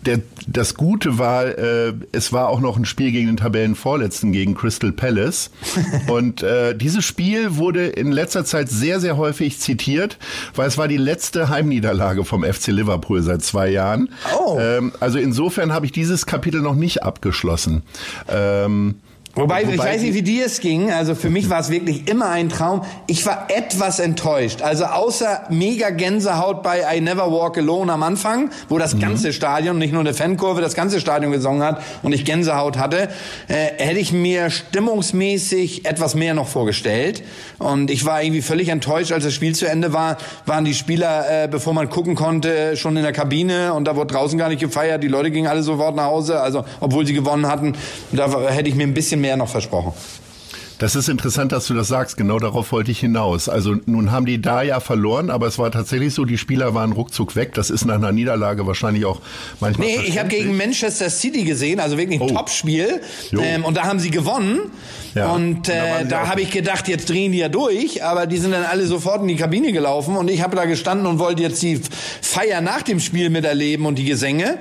der, 0.05 0.19
das 0.47 0.75
Gute 0.75 1.17
war, 1.17 1.45
äh, 1.45 1.93
es 2.11 2.31
war 2.31 2.49
auch 2.49 2.59
noch 2.59 2.77
ein 2.77 2.85
Spiel 2.85 3.11
gegen 3.11 3.27
den 3.27 3.37
Tabellenvorletzten, 3.37 4.31
gegen 4.31 4.55
Crystal 4.55 4.91
Palace 4.91 5.51
und 6.07 6.43
äh, 6.43 6.75
dieses 6.75 7.05
Spiel 7.05 7.57
wurde 7.57 7.87
in 7.87 8.11
letzter 8.11 8.45
Zeit 8.45 8.69
sehr, 8.69 8.99
sehr 8.99 9.17
häufig 9.17 9.59
zitiert, 9.59 10.17
weil 10.55 10.67
es 10.67 10.77
war 10.77 10.87
die 10.87 10.97
letzte 10.97 11.49
Heimniederlage 11.49 12.23
vom 12.23 12.43
FC 12.43 12.67
Liverpool 12.67 13.21
seit 13.21 13.43
zwei 13.43 13.69
Jahren. 13.69 14.09
Oh. 14.37 14.57
Ähm, 14.59 14.91
also 14.99 15.19
insofern 15.19 15.73
habe 15.73 15.85
ich 15.85 15.91
dieses 15.91 16.25
Kapitel 16.25 16.61
noch 16.61 16.75
nicht 16.75 17.03
abgeschlossen. 17.03 17.83
Ähm, 18.29 18.95
Wobei, 19.35 19.61
Wobei, 19.61 19.73
ich 19.73 19.79
weiß 19.79 20.01
nicht, 20.01 20.15
wie 20.15 20.23
dir 20.23 20.47
es 20.47 20.59
ging. 20.59 20.91
Also 20.91 21.13
für 21.13 21.29
mich 21.29 21.49
war 21.49 21.59
es 21.59 21.69
wirklich 21.69 22.07
immer 22.07 22.29
ein 22.29 22.49
Traum. 22.49 22.81
Ich 23.05 23.25
war 23.27 23.47
etwas 23.49 23.99
enttäuscht. 23.99 24.63
Also 24.63 24.85
außer 24.85 25.43
mega 25.49 25.91
Gänsehaut 25.91 26.63
bei 26.63 26.83
I 26.95 26.99
Never 26.99 27.31
Walk 27.31 27.57
Alone 27.57 27.93
am 27.93 28.01
Anfang, 28.01 28.49
wo 28.69 28.79
das 28.79 28.95
mhm. 28.95 29.01
ganze 29.01 29.31
Stadion, 29.31 29.77
nicht 29.77 29.93
nur 29.93 30.01
eine 30.01 30.15
Fankurve, 30.15 30.61
das 30.61 30.73
ganze 30.73 30.99
Stadion 30.99 31.31
gesungen 31.31 31.63
hat 31.63 31.81
und 32.01 32.11
ich 32.11 32.25
Gänsehaut 32.25 32.77
hatte, 32.77 33.09
äh, 33.47 33.53
hätte 33.77 33.99
ich 33.99 34.11
mir 34.11 34.49
stimmungsmäßig 34.49 35.85
etwas 35.85 36.15
mehr 36.15 36.33
noch 36.33 36.47
vorgestellt. 36.47 37.23
Und 37.59 37.91
ich 37.91 38.05
war 38.05 38.23
irgendwie 38.23 38.41
völlig 38.41 38.69
enttäuscht, 38.69 39.11
als 39.11 39.23
das 39.23 39.33
Spiel 39.33 39.53
zu 39.53 39.67
Ende 39.67 39.93
war, 39.93 40.17
waren 40.47 40.65
die 40.65 40.73
Spieler, 40.73 41.43
äh, 41.43 41.47
bevor 41.47 41.73
man 41.73 41.89
gucken 41.89 42.15
konnte, 42.15 42.75
schon 42.77 42.97
in 42.97 43.03
der 43.03 43.13
Kabine 43.13 43.73
und 43.73 43.85
da 43.85 43.95
wurde 43.95 44.13
draußen 44.13 44.39
gar 44.39 44.49
nicht 44.49 44.59
gefeiert. 44.59 45.03
Die 45.03 45.07
Leute 45.07 45.29
gingen 45.29 45.47
alle 45.47 45.61
sofort 45.61 45.95
nach 45.95 46.05
Hause, 46.05 46.41
also 46.41 46.65
obwohl 46.79 47.05
sie 47.05 47.13
gewonnen 47.13 47.47
hatten. 47.47 47.73
Da 48.11 48.49
hätte 48.49 48.69
ich 48.69 48.75
mir 48.75 48.83
ein 48.83 48.93
bisschen 48.93 49.18
mehr 49.19 49.29
mehr 49.29 49.37
noch 49.37 49.49
versprochen. 49.49 49.93
Das 50.79 50.95
ist 50.95 51.09
interessant, 51.09 51.51
dass 51.51 51.67
du 51.67 51.73
das 51.73 51.89
sagst. 51.89 52.15
Genau 52.15 52.39
darauf 52.39 52.71
wollte 52.71 52.89
ich 52.89 53.01
hinaus. 53.01 53.49
Also 53.49 53.75
nun 53.85 54.11
haben 54.11 54.25
die 54.25 54.41
da 54.41 54.61
ja 54.61 54.79
verloren, 54.79 55.29
aber 55.29 55.45
es 55.45 55.59
war 55.59 55.69
tatsächlich 55.71 56.13
so, 56.13 56.23
die 56.23 56.37
Spieler 56.37 56.73
waren 56.73 56.93
ruckzuck 56.93 57.35
weg. 57.35 57.53
Das 57.53 57.69
ist 57.69 57.85
nach 57.85 57.95
einer 57.95 58.13
Niederlage 58.13 58.65
wahrscheinlich 58.65 59.03
auch 59.03 59.19
manchmal. 59.59 59.87
Nee, 59.87 59.99
ich 60.07 60.17
habe 60.17 60.29
gegen 60.29 60.55
Manchester 60.55 61.09
City 61.09 61.43
gesehen, 61.43 61.81
also 61.81 61.97
wirklich 61.97 62.21
ein 62.21 62.29
oh. 62.29 62.33
Topspiel. 62.33 63.01
Ähm, 63.33 63.65
und 63.65 63.75
da 63.75 63.83
haben 63.83 63.99
sie 63.99 64.09
gewonnen. 64.09 64.71
Ja. 65.15 65.33
Und 65.33 65.67
äh, 65.67 65.73
da, 65.73 66.03
da 66.05 66.27
habe 66.29 66.41
ich 66.41 66.49
gedacht, 66.49 66.87
jetzt 66.87 67.09
drehen 67.09 67.33
die 67.33 67.39
ja 67.39 67.49
durch, 67.49 68.01
aber 68.01 68.25
die 68.25 68.37
sind 68.37 68.53
dann 68.53 68.63
alle 68.63 68.87
sofort 68.87 69.21
in 69.21 69.27
die 69.27 69.35
Kabine 69.35 69.73
gelaufen 69.73 70.15
und 70.15 70.29
ich 70.29 70.41
habe 70.41 70.55
da 70.55 70.63
gestanden 70.63 71.07
und 71.07 71.19
wollte 71.19 71.43
jetzt 71.43 71.61
die 71.61 71.81
Feier 72.21 72.61
nach 72.61 72.83
dem 72.83 73.01
Spiel 73.01 73.29
miterleben 73.29 73.85
und 73.85 73.99
die 73.99 74.05
Gesänge. 74.05 74.59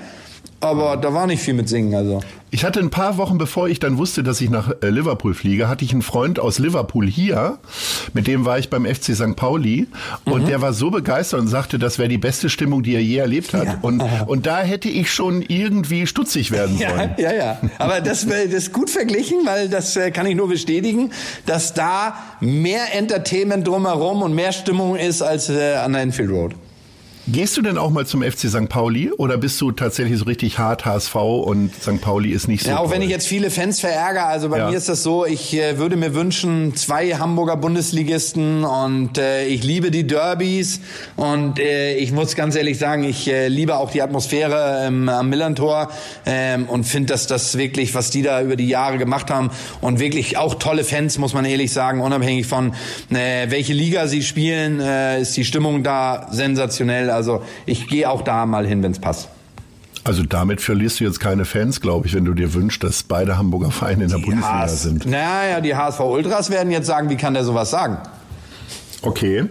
Aber 0.61 0.97
da 0.97 1.15
war 1.15 1.29
nicht 1.29 1.43
viel 1.43 1.55
mit 1.55 1.69
Singen, 1.69 1.95
also. 1.95 2.21
Ich 2.51 2.65
hatte 2.65 2.81
ein 2.81 2.91
paar 2.91 3.19
Wochen, 3.19 3.37
bevor 3.37 3.69
ich 3.69 3.79
dann 3.79 3.99
wusste, 3.99 4.23
dass 4.23 4.41
ich 4.41 4.49
nach 4.49 4.71
äh, 4.83 4.89
Liverpool 4.89 5.35
fliege, 5.35 5.69
hatte 5.69 5.85
ich 5.85 5.93
einen 5.93 6.03
Freund 6.03 6.39
aus 6.39 6.59
Liverpool 6.59 7.07
hier, 7.07 7.59
mit 8.15 8.27
dem 8.27 8.45
war 8.45 8.59
ich 8.59 8.71
beim 8.71 8.87
FC 8.87 9.15
St. 9.15 9.37
Pauli 9.37 9.87
und 10.25 10.43
mhm. 10.43 10.47
der 10.47 10.63
war 10.63 10.73
so 10.73 10.91
begeistert 10.91 11.41
und 11.41 11.49
sagte, 11.49 11.79
das 11.79 11.99
wäre 11.99 12.09
die 12.09 12.19
beste 12.19 12.49
Stimmung, 12.49 12.83
die 12.83 12.95
er 12.95 13.03
je 13.03 13.19
erlebt 13.19 13.53
hat. 13.53 13.67
Ja. 13.67 13.79
Und, 13.83 14.03
und 14.27 14.47
da 14.47 14.61
hätte 14.61 14.89
ich 14.89 15.13
schon 15.13 15.43
irgendwie 15.43 16.07
stutzig 16.07 16.51
werden 16.51 16.79
sollen. 16.79 17.11
Ja, 17.19 17.33
ja, 17.33 17.35
ja. 17.35 17.61
Aber 17.79 18.01
das, 18.01 18.27
das 18.27 18.45
ist 18.47 18.73
gut 18.73 18.89
verglichen, 18.89 19.39
weil 19.45 19.69
das 19.69 19.97
äh, 19.97 20.11
kann 20.11 20.27
ich 20.27 20.35
nur 20.35 20.49
bestätigen, 20.49 21.11
dass 21.45 21.75
da 21.75 22.15
mehr 22.41 22.95
Entertainment 22.95 23.67
drumherum 23.67 24.23
und 24.23 24.35
mehr 24.35 24.53
Stimmung 24.53 24.97
ist 24.97 25.23
als 25.23 25.51
äh, 25.51 25.75
an 25.75 25.93
der 25.93 26.03
Enfield 26.03 26.31
Road. 26.31 26.55
Gehst 27.31 27.59
du 27.59 27.63
denn 27.63 27.77
auch 27.77 27.91
mal 27.91 28.07
zum 28.07 28.23
FC 28.23 28.49
St. 28.49 28.71
Pauli 28.71 29.13
oder 29.13 29.37
bist 29.37 29.61
du 29.61 29.71
tatsächlich 29.71 30.19
so 30.19 30.25
richtig 30.25 30.59
hart 30.59 30.87
HSV 30.87 31.15
und 31.15 31.75
St. 31.75 32.01
Pauli 32.01 32.31
ist 32.31 32.49
nicht 32.49 32.65
so? 32.65 32.71
Ja, 32.71 32.79
auch 32.79 32.85
toll? 32.85 32.93
wenn 32.93 33.03
ich 33.03 33.11
jetzt 33.11 33.27
viele 33.27 33.51
Fans 33.51 33.81
verärgere, 33.81 34.25
also 34.25 34.49
bei 34.49 34.57
ja. 34.57 34.71
mir 34.71 34.77
ist 34.79 34.89
das 34.89 35.03
so, 35.03 35.27
ich 35.27 35.55
äh, 35.55 35.77
würde 35.77 35.97
mir 35.97 36.15
wünschen, 36.15 36.75
zwei 36.75 37.11
Hamburger 37.11 37.59
Bundesligisten 37.59 38.65
und 38.65 39.19
äh, 39.19 39.45
ich 39.45 39.63
liebe 39.63 39.91
die 39.91 40.07
Derbys 40.07 40.81
und 41.17 41.59
äh, 41.59 41.97
ich 41.97 42.13
muss 42.13 42.35
ganz 42.35 42.57
ehrlich 42.57 42.79
sagen, 42.79 43.05
ich 43.05 43.29
äh, 43.29 43.49
liebe 43.49 43.77
auch 43.77 43.91
die 43.91 44.01
Atmosphäre 44.01 44.87
ähm, 44.87 45.11
am 45.11 45.29
Millantor 45.29 45.91
ähm, 46.25 46.65
und 46.65 46.85
finde, 46.85 47.13
dass 47.13 47.27
das 47.27 47.59
wirklich, 47.59 47.95
was 47.95 48.09
die 48.09 48.23
da 48.23 48.41
über 48.41 48.57
die 48.57 48.69
Jahre 48.69 48.97
gemacht 48.97 49.31
haben 49.31 49.51
und 49.83 50.01
wirklich 50.01 50.39
auch 50.39 50.55
tolle 50.55 50.83
Fans, 50.83 51.19
muss 51.19 51.35
man 51.35 51.45
ehrlich 51.45 51.75
sagen, 51.75 52.01
unabhängig 52.01 52.47
von 52.47 52.73
äh, 53.11 53.51
welche 53.51 53.75
Liga 53.75 54.07
sie 54.07 54.23
spielen, 54.23 54.81
äh, 54.81 55.21
ist 55.21 55.37
die 55.37 55.45
Stimmung 55.45 55.83
da 55.83 56.29
sensationell. 56.31 57.18
Also 57.19 57.43
ich 57.67 57.89
gehe 57.89 58.09
auch 58.09 58.23
da 58.23 58.47
mal 58.47 58.67
hin, 58.67 58.83
wenn 58.83 58.93
es 58.93 59.01
passt. 59.01 59.29
Also 60.05 60.23
damit 60.23 60.63
verlierst 60.63 61.01
du 61.01 61.05
jetzt 61.05 61.19
keine 61.19 61.45
Fans, 61.45 61.81
glaube 61.81 62.07
ich, 62.07 62.15
wenn 62.15 62.25
du 62.25 62.33
dir 62.33 62.55
wünschst, 62.55 62.83
dass 62.83 63.03
beide 63.03 63.37
Hamburger 63.37 63.73
Vereine 63.73 64.05
in 64.05 64.11
der 64.11 64.19
die 64.19 64.25
Bundesliga 64.25 64.61
HS, 64.61 64.83
sind. 64.83 65.07
Naja, 65.07 65.61
die 65.61 65.75
HSV 65.75 66.01
Ultras 66.01 66.49
werden 66.51 66.71
jetzt 66.71 66.87
sagen, 66.87 67.11
wie 67.11 67.17
kann 67.17 67.35
der 67.35 67.45
sowas 67.45 67.71
sagen? 67.71 67.99
Okay. 69.03 69.45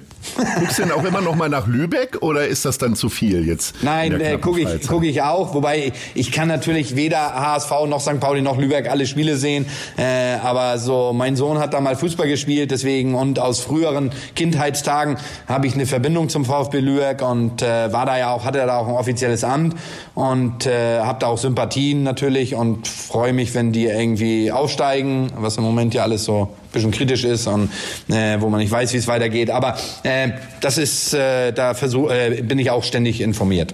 Guckst 0.59 0.77
du 0.77 0.83
denn 0.83 0.91
auch 0.91 1.03
immer 1.03 1.21
noch 1.21 1.35
mal 1.35 1.47
nach 1.47 1.67
Lübeck 1.67 2.17
oder 2.21 2.47
ist 2.47 2.65
das 2.65 2.77
dann 2.77 2.95
zu 2.95 3.09
viel 3.09 3.47
jetzt? 3.47 3.75
Nein, 3.81 4.19
äh, 4.19 4.37
gucke 4.37 4.59
ich, 4.59 4.87
guck 4.87 5.05
ich 5.05 5.21
auch. 5.21 5.53
Wobei 5.53 5.93
ich 6.15 6.31
kann 6.31 6.47
natürlich 6.47 6.95
weder 6.95 7.33
HSV 7.33 7.71
noch 7.87 8.01
St. 8.01 8.19
Pauli 8.19 8.41
noch 8.41 8.57
Lübeck 8.57 8.89
alle 8.89 9.07
Spiele 9.07 9.37
sehen. 9.37 9.65
Äh, 9.97 10.35
aber 10.43 10.77
so, 10.79 11.13
mein 11.13 11.35
Sohn 11.35 11.59
hat 11.59 11.73
da 11.73 11.81
mal 11.81 11.95
Fußball 11.95 12.27
gespielt, 12.27 12.71
deswegen 12.71 13.15
und 13.15 13.39
aus 13.39 13.61
früheren 13.61 14.11
Kindheitstagen 14.35 15.17
habe 15.47 15.67
ich 15.67 15.75
eine 15.75 15.85
Verbindung 15.85 16.29
zum 16.29 16.45
VfB 16.45 16.79
Lübeck 16.79 17.21
und 17.21 17.61
äh, 17.61 17.91
war 17.93 18.05
da 18.05 18.17
ja 18.17 18.31
auch, 18.31 18.43
hatte 18.43 18.59
da 18.59 18.77
auch 18.77 18.87
ein 18.87 18.95
offizielles 18.95 19.43
Amt 19.43 19.75
und 20.13 20.65
äh, 20.65 20.99
habe 20.99 21.19
da 21.19 21.27
auch 21.27 21.37
Sympathien 21.37 22.03
natürlich 22.03 22.53
und 22.53 22.87
freue 22.87 23.33
mich, 23.33 23.55
wenn 23.55 23.71
die 23.71 23.85
irgendwie 23.85 24.51
aufsteigen, 24.51 25.31
was 25.37 25.57
im 25.57 25.63
Moment 25.63 25.93
ja 25.93 26.03
alles 26.03 26.25
so 26.25 26.49
bisschen 26.77 26.91
kritisch 26.91 27.23
ist 27.23 27.47
und 27.47 27.69
äh, 28.09 28.39
wo 28.39 28.49
man 28.49 28.59
nicht 28.59 28.71
weiß, 28.71 28.93
wie 28.93 28.97
es 28.97 29.07
weitergeht. 29.07 29.49
Aber 29.49 29.77
äh, 30.03 30.29
das 30.61 30.77
ist, 30.77 31.13
äh, 31.13 31.51
da 31.51 31.73
versuch, 31.73 32.09
äh, 32.09 32.41
bin 32.41 32.59
ich 32.59 32.71
auch 32.71 32.83
ständig 32.83 33.21
informiert. 33.21 33.73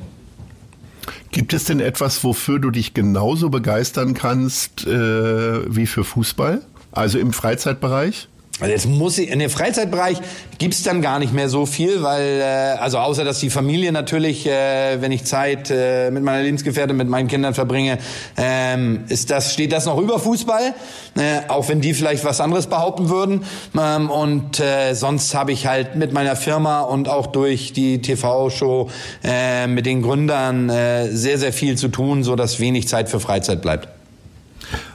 Gibt 1.31 1.53
es 1.53 1.63
denn 1.65 1.79
etwas, 1.79 2.24
wofür 2.24 2.60
du 2.60 2.69
dich 2.69 2.93
genauso 2.93 3.50
begeistern 3.50 4.13
kannst 4.13 4.86
äh, 4.86 5.75
wie 5.75 5.88
für 5.88 6.03
Fußball? 6.03 6.62
Also 6.91 7.17
im 7.17 7.33
Freizeitbereich? 7.33 8.27
Also 8.63 8.72
jetzt 8.72 8.88
muss 8.88 9.17
ich, 9.17 9.29
in 9.29 9.39
dem 9.39 9.50
Freizeitbereich 9.50 10.20
gibt's 10.58 10.84
dann 10.84 11.01
gar 11.01 11.20
nicht 11.20 11.34
mehr 11.34 11.50
so 11.50 11.65
viel, 11.65 12.01
weil, 12.01 12.39
äh, 12.39 12.79
also 12.79 12.98
außer 12.98 13.25
dass 13.25 13.41
die 13.41 13.50
Familie 13.50 13.91
natürlich, 13.91 14.48
äh, 14.48 15.01
wenn 15.01 15.12
ich 15.12 15.25
Zeit 15.25 15.70
äh, 15.70 16.10
mit 16.12 16.24
meiner 16.24 16.41
Lebensgefährtin, 16.43 16.96
mit 16.96 17.10
meinen 17.10 17.27
Kindern 17.27 17.53
verbringe, 17.53 17.98
ähm, 18.38 19.03
ist 19.10 19.32
das, 19.32 19.51
steht 19.51 19.74
das 19.74 19.86
noch 19.86 19.98
über 19.98 20.17
Fußball, 20.17 20.74
äh, 21.17 21.50
auch 21.50 21.67
wenn 21.67 21.82
die 21.82 21.93
vielleicht 21.93 22.24
was 22.24 22.39
anderes 22.39 22.67
behaupten 22.67 23.10
würden. 23.10 23.43
Ähm, 23.77 24.10
und 24.10 24.62
äh, 24.62 24.93
sonst 24.93 25.36
habe 25.36 25.51
ich 25.51 25.67
halt 25.67 25.98
mit 25.98 26.13
meiner 26.13 26.38
Firma 26.38 26.84
und 26.84 27.10
auch 27.10 27.27
durch 27.27 27.74
die 27.74 28.01
TV-Show 28.01 28.89
äh, 29.25 29.67
mit 29.67 29.86
den 29.86 30.01
Gründern 30.01 30.70
äh, 30.70 31.10
sehr, 31.10 31.38
sehr 31.38 31.51
viel 31.51 31.77
zu 31.77 31.89
tun, 31.89 32.24
so 32.24 32.38
dass 32.38 32.62
wenig 32.62 32.88
Zeit 32.88 33.10
für 33.10 33.20
Freizeit 33.20 33.62
bleibt. 33.62 33.89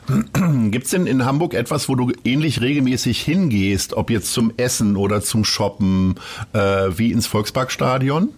Gibt 0.71 0.87
es 0.87 0.91
denn 0.91 1.07
in 1.07 1.25
Hamburg 1.25 1.55
etwas, 1.55 1.89
wo 1.89 1.95
du 1.95 2.13
ähnlich 2.25 2.61
regelmäßig 2.61 3.21
hingehst, 3.21 3.95
ob 3.95 4.11
jetzt 4.11 4.33
zum 4.33 4.53
Essen 4.57 4.97
oder 4.97 5.21
zum 5.21 5.45
Shoppen, 5.45 6.17
äh, 6.53 6.59
wie 6.97 7.13
ins 7.13 7.27
Volksparkstadion? 7.27 8.31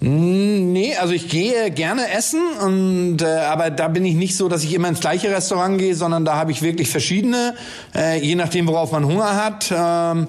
Hm, 0.00 0.72
nee, 0.72 0.94
also 0.96 1.14
ich 1.14 1.28
gehe 1.28 1.70
gerne 1.70 2.10
essen 2.10 2.42
und 2.60 3.22
äh, 3.22 3.26
aber 3.26 3.70
da 3.70 3.88
bin 3.88 4.04
ich 4.04 4.14
nicht 4.14 4.36
so, 4.36 4.48
dass 4.48 4.64
ich 4.64 4.74
immer 4.74 4.88
ins 4.88 5.00
gleiche 5.00 5.30
Restaurant 5.30 5.78
gehe, 5.78 5.94
sondern 5.94 6.24
da 6.24 6.36
habe 6.36 6.52
ich 6.52 6.62
wirklich 6.62 6.90
verschiedene, 6.90 7.54
äh, 7.94 8.18
je 8.20 8.34
nachdem, 8.34 8.66
worauf 8.66 8.92
man 8.92 9.06
Hunger 9.06 9.36
hat. 9.42 9.72
Ähm, 9.74 10.26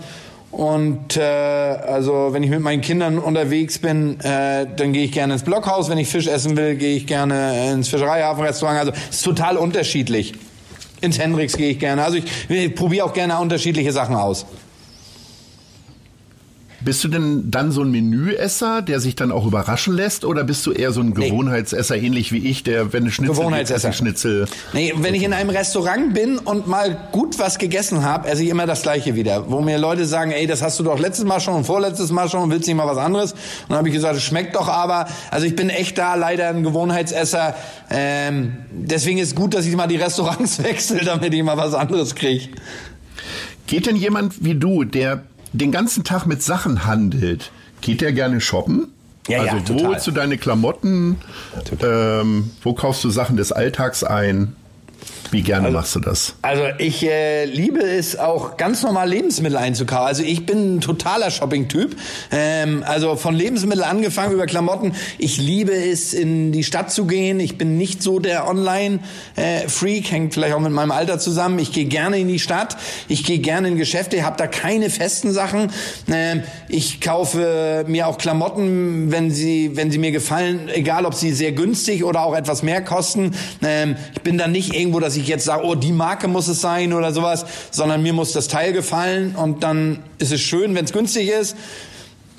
und 0.55 1.17
äh, 1.17 1.21
also 1.21 2.29
wenn 2.31 2.41
ich 2.41 2.49
mit 2.49 2.61
meinen 2.61 2.79
Kindern 2.79 3.19
unterwegs 3.19 3.77
bin, 3.77 4.17
äh, 4.21 4.65
dann 4.73 4.93
gehe 4.93 5.03
ich 5.03 5.11
gerne 5.11 5.33
ins 5.33 5.43
Blockhaus. 5.43 5.89
Wenn 5.89 5.97
ich 5.97 6.07
Fisch 6.07 6.27
essen 6.27 6.55
will, 6.55 6.75
gehe 6.75 6.95
ich 6.95 7.07
gerne 7.07 7.73
ins 7.73 7.89
Fischereihafenrestaurant. 7.89 8.79
Also 8.79 8.93
es 9.09 9.17
ist 9.17 9.23
total 9.23 9.57
unterschiedlich. 9.57 10.31
Ins 11.01 11.19
Hendrix 11.19 11.57
gehe 11.57 11.71
ich 11.71 11.79
gerne. 11.79 12.05
Also 12.05 12.19
ich, 12.19 12.23
ich 12.47 12.73
probiere 12.73 13.05
auch 13.05 13.11
gerne 13.11 13.37
unterschiedliche 13.37 13.91
Sachen 13.91 14.15
aus. 14.15 14.45
Bist 16.85 17.03
du 17.03 17.07
denn 17.07 17.49
dann 17.49 17.71
so 17.71 17.81
ein 17.81 17.89
Menüesser, 17.89 18.83
der 18.83 18.99
sich 18.99 19.15
dann 19.15 19.31
auch 19.31 19.47
überraschen 19.47 19.95
lässt, 19.95 20.23
oder 20.23 20.43
bist 20.43 20.63
du 20.67 20.71
eher 20.71 20.91
so 20.91 21.01
ein 21.01 21.15
Gewohnheitsesser, 21.15 21.95
nee. 21.95 22.05
ähnlich 22.05 22.31
wie 22.31 22.47
ich, 22.47 22.61
der, 22.61 22.93
wenn 22.93 23.01
eine 23.01 23.11
Schnitzel 23.11 23.35
Gewohnheitsesser. 23.35 23.89
Gibt, 23.89 23.97
Schnitzel. 23.97 24.45
Nee, 24.71 24.93
wenn 24.97 25.15
ich 25.15 25.23
in 25.23 25.33
einem 25.33 25.49
Restaurant 25.49 26.13
bin 26.13 26.37
und 26.37 26.67
mal 26.67 26.95
gut 27.11 27.39
was 27.39 27.57
gegessen 27.57 28.03
habe, 28.03 28.29
esse 28.29 28.43
ich 28.43 28.49
immer 28.49 28.67
das 28.67 28.83
Gleiche 28.83 29.15
wieder. 29.15 29.49
Wo 29.49 29.61
mir 29.61 29.79
Leute 29.79 30.05
sagen, 30.05 30.29
ey, 30.29 30.45
das 30.45 30.61
hast 30.61 30.79
du 30.79 30.83
doch 30.83 30.99
letztes 30.99 31.25
Mal 31.25 31.39
schon 31.39 31.55
und 31.55 31.63
vorletztes 31.65 32.11
Mal 32.11 32.29
schon 32.29 32.43
und 32.43 32.51
willst 32.51 32.67
nicht 32.67 32.77
mal 32.77 32.85
was 32.85 32.99
anderes. 32.99 33.31
Und 33.31 33.39
dann 33.69 33.79
habe 33.79 33.87
ich 33.87 33.93
gesagt, 33.95 34.15
es 34.15 34.23
schmeckt 34.23 34.55
doch 34.55 34.67
aber. 34.67 35.07
Also 35.31 35.47
ich 35.47 35.55
bin 35.55 35.71
echt 35.71 35.97
da 35.97 36.13
leider 36.13 36.49
ein 36.49 36.61
Gewohnheitsesser. 36.61 37.55
Ähm, 37.89 38.57
deswegen 38.69 39.17
ist 39.17 39.35
gut, 39.35 39.55
dass 39.55 39.65
ich 39.65 39.75
mal 39.75 39.87
die 39.87 39.97
Restaurants 39.97 40.61
wechsle, 40.63 41.03
damit 41.03 41.33
ich 41.33 41.41
mal 41.41 41.57
was 41.57 41.73
anderes 41.73 42.13
kriege. 42.13 42.49
Geht 43.65 43.87
denn 43.87 43.95
jemand 43.95 44.45
wie 44.45 44.53
du, 44.53 44.83
der 44.83 45.23
den 45.57 45.71
ganzen 45.71 46.03
Tag 46.03 46.25
mit 46.25 46.41
Sachen 46.41 46.85
handelt, 46.85 47.51
geht 47.81 48.01
der 48.01 48.13
gerne 48.13 48.41
shoppen? 48.41 48.87
Ja, 49.27 49.41
also 49.41 49.57
ja, 49.57 49.63
wo 49.69 49.87
holst 49.87 50.05
du 50.05 50.11
deine 50.11 50.37
Klamotten? 50.37 51.17
Ähm, 51.81 52.51
wo 52.61 52.73
kaufst 52.73 53.03
du 53.03 53.09
Sachen 53.09 53.37
des 53.37 53.51
Alltags 53.51 54.03
ein? 54.03 54.55
Wie 55.31 55.41
gerne 55.41 55.67
also, 55.67 55.77
machst 55.77 55.95
du 55.95 55.99
das? 55.99 56.35
Also 56.41 56.63
ich 56.77 57.03
äh, 57.03 57.45
liebe 57.45 57.81
es 57.81 58.17
auch 58.17 58.57
ganz 58.57 58.83
normal 58.83 59.09
Lebensmittel 59.09 59.57
einzukaufen. 59.57 60.07
Also 60.07 60.23
ich 60.23 60.45
bin 60.45 60.75
ein 60.75 60.81
totaler 60.81 61.31
Shopping-Typ. 61.31 61.95
Ähm, 62.31 62.83
also 62.85 63.15
von 63.15 63.35
Lebensmitteln 63.35 63.83
angefangen 63.83 64.33
über 64.33 64.45
Klamotten. 64.45 64.93
Ich 65.17 65.37
liebe 65.37 65.73
es, 65.73 66.13
in 66.13 66.51
die 66.51 66.63
Stadt 66.63 66.91
zu 66.91 67.05
gehen. 67.05 67.39
Ich 67.39 67.57
bin 67.57 67.77
nicht 67.77 68.03
so 68.03 68.19
der 68.19 68.47
Online-Freak, 68.47 70.11
hängt 70.11 70.33
vielleicht 70.33 70.53
auch 70.53 70.59
mit 70.59 70.71
meinem 70.71 70.91
Alter 70.91 71.19
zusammen. 71.19 71.59
Ich 71.59 71.71
gehe 71.71 71.85
gerne 71.85 72.19
in 72.19 72.27
die 72.27 72.39
Stadt. 72.39 72.77
Ich 73.07 73.23
gehe 73.23 73.39
gerne 73.39 73.69
in 73.69 73.77
Geschäfte. 73.77 74.17
Ich 74.17 74.23
habe 74.23 74.37
da 74.37 74.47
keine 74.47 74.89
festen 74.89 75.31
Sachen. 75.31 75.71
Ähm, 76.11 76.43
ich 76.69 77.01
kaufe 77.01 77.85
mir 77.87 78.07
auch 78.07 78.17
Klamotten, 78.17 79.11
wenn 79.11 79.31
sie, 79.31 79.71
wenn 79.75 79.91
sie 79.91 79.97
mir 79.97 80.11
gefallen, 80.11 80.69
egal 80.73 81.05
ob 81.05 81.13
sie 81.13 81.31
sehr 81.31 81.51
günstig 81.51 82.03
oder 82.03 82.23
auch 82.23 82.35
etwas 82.35 82.63
mehr 82.63 82.81
kosten. 82.81 83.31
Ähm, 83.63 83.95
ich 84.13 84.21
bin 84.21 84.37
da 84.37 84.47
nicht 84.47 84.73
irgendwo, 84.73 84.99
dass 84.99 85.14
dass 85.15 85.21
ich 85.21 85.29
jetzt 85.29 85.45
sage, 85.45 85.65
oh, 85.65 85.75
die 85.75 85.93
Marke 85.93 86.27
muss 86.27 86.49
es 86.49 86.59
sein 86.59 86.91
oder 86.91 87.13
sowas, 87.13 87.45
sondern 87.71 88.03
mir 88.03 88.11
muss 88.11 88.33
das 88.33 88.49
Teil 88.49 88.73
gefallen 88.73 89.33
und 89.35 89.63
dann 89.63 90.03
ist 90.17 90.33
es 90.33 90.41
schön, 90.41 90.75
wenn 90.75 90.83
es 90.83 90.91
günstig 90.91 91.29
ist. 91.29 91.55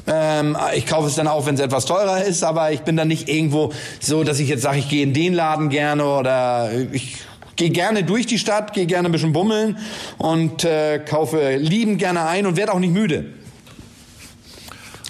Ähm, 0.06 0.58
ich 0.74 0.84
kaufe 0.84 1.08
es 1.08 1.14
dann 1.14 1.26
auch, 1.26 1.46
wenn 1.46 1.54
es 1.54 1.60
etwas 1.60 1.86
teurer 1.86 2.22
ist, 2.22 2.44
aber 2.44 2.72
ich 2.72 2.80
bin 2.80 2.94
dann 2.94 3.08
nicht 3.08 3.30
irgendwo 3.30 3.72
so, 3.98 4.24
dass 4.24 4.40
ich 4.40 4.48
jetzt 4.50 4.60
sage, 4.60 4.78
ich 4.78 4.90
gehe 4.90 5.02
in 5.02 5.14
den 5.14 5.32
Laden 5.32 5.70
gerne 5.70 6.04
oder 6.04 6.70
ich 6.92 7.16
gehe 7.56 7.70
gerne 7.70 8.04
durch 8.04 8.26
die 8.26 8.38
Stadt, 8.38 8.74
gehe 8.74 8.84
gerne 8.84 9.08
ein 9.08 9.12
bisschen 9.12 9.32
bummeln 9.32 9.78
und 10.18 10.64
äh, 10.64 10.98
kaufe 10.98 11.56
liebend 11.56 11.98
gerne 11.98 12.26
ein 12.26 12.44
und 12.44 12.58
werde 12.58 12.74
auch 12.74 12.78
nicht 12.78 12.92
müde. 12.92 13.24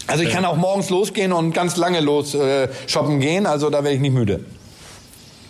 Also 0.06 0.22
ich 0.22 0.30
kann 0.30 0.44
auch 0.44 0.56
morgens 0.56 0.88
losgehen 0.88 1.32
und 1.32 1.52
ganz 1.52 1.76
lange 1.76 1.98
los 1.98 2.32
äh, 2.36 2.68
shoppen 2.86 3.18
gehen, 3.18 3.44
also 3.44 3.70
da 3.70 3.82
werde 3.82 3.96
ich 3.96 4.00
nicht 4.00 4.14
müde. 4.14 4.44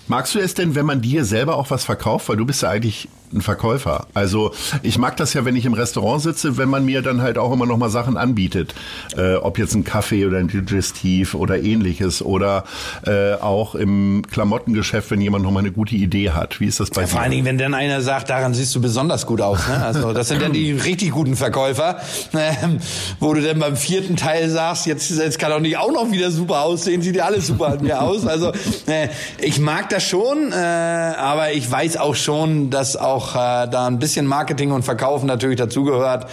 Magst 0.08 0.34
du 0.34 0.38
es 0.38 0.54
denn, 0.54 0.74
wenn 0.74 0.86
man 0.86 1.00
dir 1.00 1.24
selber 1.24 1.56
auch 1.56 1.70
was 1.70 1.84
verkauft? 1.84 2.28
Weil 2.28 2.36
du 2.36 2.46
bist 2.46 2.62
ja 2.62 2.70
eigentlich 2.70 3.08
ein 3.32 3.40
Verkäufer. 3.40 4.06
Also 4.14 4.52
ich 4.82 4.98
mag 4.98 5.16
das 5.16 5.34
ja, 5.34 5.44
wenn 5.44 5.56
ich 5.56 5.64
im 5.64 5.74
Restaurant 5.74 6.22
sitze, 6.22 6.56
wenn 6.56 6.68
man 6.68 6.84
mir 6.84 7.02
dann 7.02 7.22
halt 7.22 7.38
auch 7.38 7.52
immer 7.52 7.66
noch 7.66 7.76
mal 7.76 7.90
Sachen 7.90 8.16
anbietet, 8.16 8.74
äh, 9.16 9.34
ob 9.34 9.58
jetzt 9.58 9.74
ein 9.74 9.84
Kaffee 9.84 10.26
oder 10.26 10.38
ein 10.38 10.48
Digestiv 10.48 11.34
oder 11.34 11.62
ähnliches 11.62 12.22
oder 12.22 12.64
äh, 13.06 13.34
auch 13.34 13.74
im 13.74 14.22
Klamottengeschäft, 14.30 15.10
wenn 15.10 15.20
jemand 15.20 15.44
noch 15.44 15.50
mal 15.50 15.60
eine 15.60 15.72
gute 15.72 15.94
Idee 15.94 16.30
hat. 16.30 16.60
Wie 16.60 16.66
ist 16.66 16.80
das 16.80 16.90
bei 16.90 17.02
ja, 17.02 17.06
dir? 17.06 17.12
Vor 17.12 17.20
allen 17.20 17.30
Dingen, 17.30 17.44
wenn 17.44 17.58
dann 17.58 17.74
einer 17.74 18.00
sagt, 18.00 18.30
daran 18.30 18.54
siehst 18.54 18.74
du 18.74 18.80
besonders 18.80 19.26
gut 19.26 19.40
aus. 19.40 19.66
Ne? 19.68 19.84
Also 19.84 20.12
das 20.12 20.28
sind 20.28 20.42
dann 20.42 20.52
die 20.52 20.72
richtig 20.72 21.10
guten 21.10 21.36
Verkäufer, 21.36 22.00
ähm, 22.34 22.78
wo 23.20 23.34
du 23.34 23.42
dann 23.42 23.58
beim 23.58 23.76
vierten 23.76 24.16
Teil 24.16 24.48
sagst, 24.48 24.86
jetzt, 24.86 25.10
jetzt 25.10 25.38
kann 25.38 25.50
doch 25.50 25.60
nicht 25.60 25.76
auch 25.76 25.92
noch 25.92 26.10
wieder 26.10 26.30
super 26.30 26.62
aussehen, 26.62 27.02
sieht 27.02 27.16
ja 27.16 27.24
alles 27.24 27.46
super 27.46 27.68
an 27.68 27.82
mir 27.82 28.00
aus. 28.00 28.26
Also 28.26 28.52
äh, 28.86 29.08
ich 29.40 29.58
mag 29.58 29.88
das 29.88 30.02
schon, 30.02 30.52
äh, 30.52 30.56
aber 30.56 31.52
ich 31.52 31.70
weiß 31.70 31.96
auch 31.96 32.14
schon, 32.14 32.70
dass 32.70 32.96
auch 32.96 33.15
auch 33.16 33.34
äh, 33.34 33.68
da 33.68 33.86
ein 33.86 33.98
bisschen 33.98 34.26
Marketing 34.26 34.72
und 34.72 34.84
Verkaufen 34.84 35.26
natürlich 35.26 35.56
dazugehört. 35.56 36.26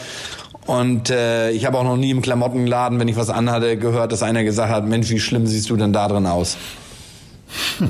Und 0.66 1.10
äh, 1.10 1.52
ich 1.52 1.66
habe 1.66 1.78
auch 1.78 1.84
noch 1.84 1.98
nie 1.98 2.12
im 2.12 2.22
Klamottenladen, 2.22 3.00
wenn 3.00 3.08
ich 3.08 3.16
was 3.16 3.30
anhatte, 3.30 3.78
gehört, 3.78 4.12
dass 4.12 4.24
einer 4.24 4.44
gesagt 4.44 4.72
hat, 4.72 4.86
Mensch, 4.88 5.10
wie 5.10 5.20
schlimm 5.20 5.48
siehst 5.48 5.70
du 5.70 5.75
denn 5.75 5.92
da 5.92 6.08
drin 6.08 6.25
aus? 6.25 6.58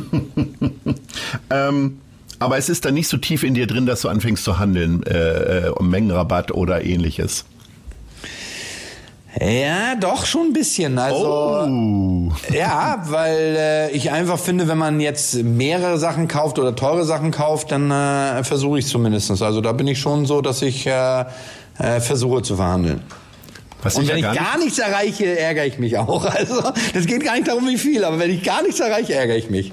ähm, 1.49 1.99
aber 2.39 2.57
es 2.57 2.69
ist 2.69 2.85
dann 2.85 2.95
nicht 2.95 3.07
so 3.07 3.17
tief 3.17 3.43
in 3.43 3.53
dir 3.53 3.67
drin, 3.67 3.85
dass 3.85 4.01
du 4.01 4.09
anfängst 4.09 4.43
zu 4.43 4.59
handeln, 4.59 5.03
äh, 5.03 5.67
äh 5.67 5.69
um 5.69 5.89
Mengenrabatt 5.89 6.51
oder 6.51 6.83
ähnliches. 6.83 7.45
Ja, 9.39 9.95
doch 9.95 10.25
schon 10.25 10.47
ein 10.47 10.53
bisschen. 10.53 10.99
Also 10.99 11.65
oh. 11.67 12.31
ja, 12.51 13.03
weil 13.07 13.55
äh, 13.57 13.91
ich 13.91 14.11
einfach 14.11 14.37
finde, 14.37 14.67
wenn 14.67 14.77
man 14.77 14.99
jetzt 14.99 15.35
mehrere 15.35 15.97
Sachen 15.97 16.27
kauft 16.27 16.59
oder 16.59 16.75
teure 16.75 17.03
Sachen 17.03 17.31
kauft, 17.31 17.71
dann 17.71 17.89
äh, 17.89 18.43
versuche 18.43 18.79
ich 18.79 18.85
zumindestens. 18.85 19.41
Also 19.41 19.61
da 19.61 19.71
bin 19.71 19.87
ich 19.87 19.99
schon 19.99 20.25
so, 20.25 20.41
dass 20.41 20.61
ich 20.61 20.85
äh, 20.85 21.25
äh, 21.79 21.99
versuche 21.99 22.43
zu 22.43 22.55
verhandeln. 22.55 23.01
Was 23.83 23.95
und 23.95 24.07
wenn 24.07 24.17
ich, 24.17 24.23
ja 24.23 24.33
gar, 24.33 24.45
gar 24.45 24.57
nichts 24.57 24.79
erreiche, 24.79 25.37
ärgere 25.37 25.65
ich 25.65 25.77
mich 25.77 25.97
auch. 25.97 26.23
Also 26.33 26.61
das 26.93 27.05
geht 27.05 27.23
gar 27.23 27.35
nicht 27.35 27.47
darum, 27.47 27.67
wie 27.67 27.77
viel, 27.77 28.03
aber 28.05 28.17
wenn 28.19 28.31
ich 28.31 28.43
gar 28.43 28.63
nichts 28.63 28.79
erreiche, 28.79 29.13
ärgere 29.13 29.37
ich 29.37 29.49
mich. 29.49 29.71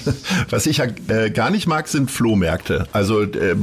Was 0.50 0.66
ich 0.66 0.78
ja 0.78 0.86
äh, 1.08 1.30
gar 1.30 1.50
nicht 1.50 1.66
mag, 1.66 1.88
sind 1.88 2.10
Flohmärkte. 2.10 2.86
Also 2.92 3.22
äh, 3.22 3.54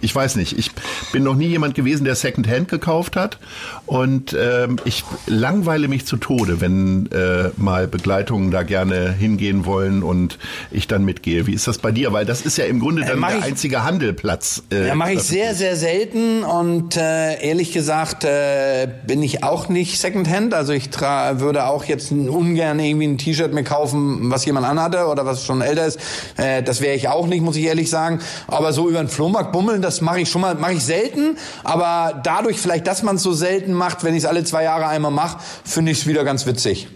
ich 0.00 0.14
weiß 0.14 0.36
nicht, 0.36 0.58
ich 0.58 0.70
bin 1.12 1.22
noch 1.22 1.34
nie 1.34 1.46
jemand 1.46 1.74
gewesen, 1.74 2.04
der 2.04 2.14
Secondhand 2.14 2.68
gekauft 2.68 3.16
hat 3.16 3.38
und 3.86 4.32
äh, 4.32 4.68
ich 4.84 5.04
langweile 5.26 5.88
mich 5.88 6.06
zu 6.06 6.16
Tode, 6.16 6.60
wenn 6.60 7.10
äh, 7.12 7.50
mal 7.56 7.86
Begleitungen 7.86 8.50
da 8.50 8.62
gerne 8.62 9.12
hingehen 9.12 9.64
wollen 9.64 10.02
und 10.02 10.38
ich 10.70 10.88
dann 10.88 11.04
mitgehe. 11.04 11.46
Wie 11.46 11.54
ist 11.54 11.68
das 11.68 11.78
bei 11.78 11.92
dir? 11.92 12.12
Weil 12.12 12.24
das 12.24 12.42
ist 12.42 12.58
ja 12.58 12.64
im 12.64 12.80
Grunde 12.80 13.02
äh, 13.02 13.06
dann 13.06 13.20
der 13.20 13.38
ich, 13.38 13.44
einzige 13.44 13.84
Handelplatz. 13.84 14.62
Äh, 14.72 14.88
ja, 14.88 14.94
mache 14.94 15.12
ich 15.12 15.22
sehr, 15.22 15.54
sehr 15.54 15.76
selten 15.76 16.42
und 16.42 16.96
äh, 16.96 17.40
ehrlich 17.40 17.72
gesagt 17.72 18.24
äh, 18.24 18.88
bin 19.06 19.22
ich 19.22 19.44
auch 19.44 19.68
nicht 19.68 20.00
Secondhand. 20.00 20.54
Also 20.54 20.72
ich 20.72 20.90
würde 21.00 21.66
auch 21.66 21.84
jetzt 21.84 22.10
ungern 22.12 22.80
irgendwie 22.80 23.06
ein 23.06 23.18
T-Shirt 23.18 23.52
mir 23.52 23.64
kaufen, 23.64 24.30
was 24.30 24.44
jemand 24.44 24.66
anhatte 24.66 25.06
oder 25.06 25.24
was 25.26 25.44
schon 25.44 25.60
älter 25.60 25.86
ist. 25.86 26.00
Äh, 26.36 26.62
das 26.62 26.80
wäre 26.80 26.96
ich 26.96 27.08
auch 27.08 27.26
nicht, 27.26 27.42
muss 27.42 27.56
ich 27.56 27.64
ehrlich 27.64 27.90
sagen. 27.90 28.20
Aber 28.48 28.72
so 28.72 28.88
über 28.88 28.98
den 28.98 29.08
Flohmarkt 29.08 29.52
bummeln, 29.52 29.82
das 29.82 30.00
mache 30.00 30.20
ich 30.20 30.28
schon 30.28 30.40
mal, 30.40 30.54
mache 30.56 30.72
ich 30.72 30.84
selten. 30.84 30.95
Aber 31.64 32.20
dadurch 32.22 32.58
vielleicht, 32.58 32.86
dass 32.86 33.02
man 33.02 33.16
es 33.16 33.22
so 33.22 33.32
selten 33.32 33.72
macht, 33.72 34.04
wenn 34.04 34.14
ich 34.14 34.24
es 34.24 34.28
alle 34.28 34.44
zwei 34.44 34.64
Jahre 34.64 34.86
einmal 34.86 35.10
mache, 35.10 35.38
finde 35.64 35.92
ich 35.92 35.98
es 35.98 36.06
wieder 36.06 36.24
ganz 36.24 36.46
witzig. 36.46 36.88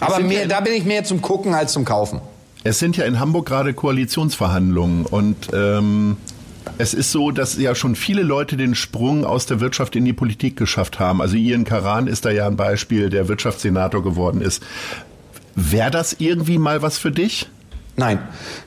Aber 0.00 0.20
mehr, 0.20 0.46
da 0.46 0.60
bin 0.60 0.74
ich 0.74 0.84
mehr 0.84 1.04
zum 1.04 1.22
Gucken 1.22 1.54
als 1.54 1.72
zum 1.72 1.84
Kaufen. 1.84 2.20
Es 2.64 2.78
sind 2.78 2.96
ja 2.96 3.04
in 3.04 3.20
Hamburg 3.20 3.46
gerade 3.46 3.74
Koalitionsverhandlungen 3.74 5.06
und 5.06 5.36
ähm, 5.52 6.16
es 6.78 6.94
ist 6.94 7.12
so, 7.12 7.30
dass 7.30 7.56
ja 7.56 7.74
schon 7.74 7.94
viele 7.94 8.22
Leute 8.22 8.56
den 8.56 8.74
Sprung 8.74 9.24
aus 9.24 9.46
der 9.46 9.60
Wirtschaft 9.60 9.96
in 9.96 10.04
die 10.04 10.12
Politik 10.12 10.56
geschafft 10.56 10.98
haben. 10.98 11.22
Also 11.22 11.36
Ian 11.36 11.64
Karan 11.64 12.08
ist 12.08 12.24
da 12.24 12.30
ja 12.30 12.46
ein 12.46 12.56
Beispiel, 12.56 13.08
der 13.08 13.28
Wirtschaftssenator 13.28 14.02
geworden 14.02 14.40
ist. 14.40 14.62
Wäre 15.54 15.90
das 15.90 16.16
irgendwie 16.18 16.58
mal 16.58 16.82
was 16.82 16.98
für 16.98 17.10
dich? 17.10 17.48
Nein. 17.96 18.18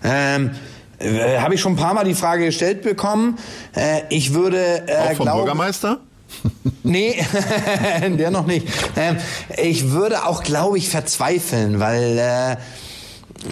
Ähm 0.04 0.52
äh, 1.00 1.40
Habe 1.40 1.56
ich 1.56 1.62
schon 1.62 1.74
ein 1.74 1.78
paar 1.78 1.94
Mal 1.94 2.06
die 2.06 2.14
Frage 2.14 2.46
gestellt 2.46 2.82
bekommen. 2.82 3.38
Äh, 3.76 4.02
ich 4.10 4.34
würde 4.34 4.88
äh, 4.88 4.96
Auch 4.96 5.14
vom 5.14 5.26
glaub, 5.26 5.38
Bürgermeister? 5.38 6.00
nee, 6.84 7.24
der 8.02 8.32
noch 8.32 8.46
nicht. 8.46 8.68
Ähm, 8.96 9.18
ich 9.58 9.92
würde 9.92 10.26
auch, 10.26 10.44
glaube 10.44 10.78
ich, 10.78 10.90
verzweifeln, 10.90 11.80
weil 11.80 12.18
äh, 12.18 12.58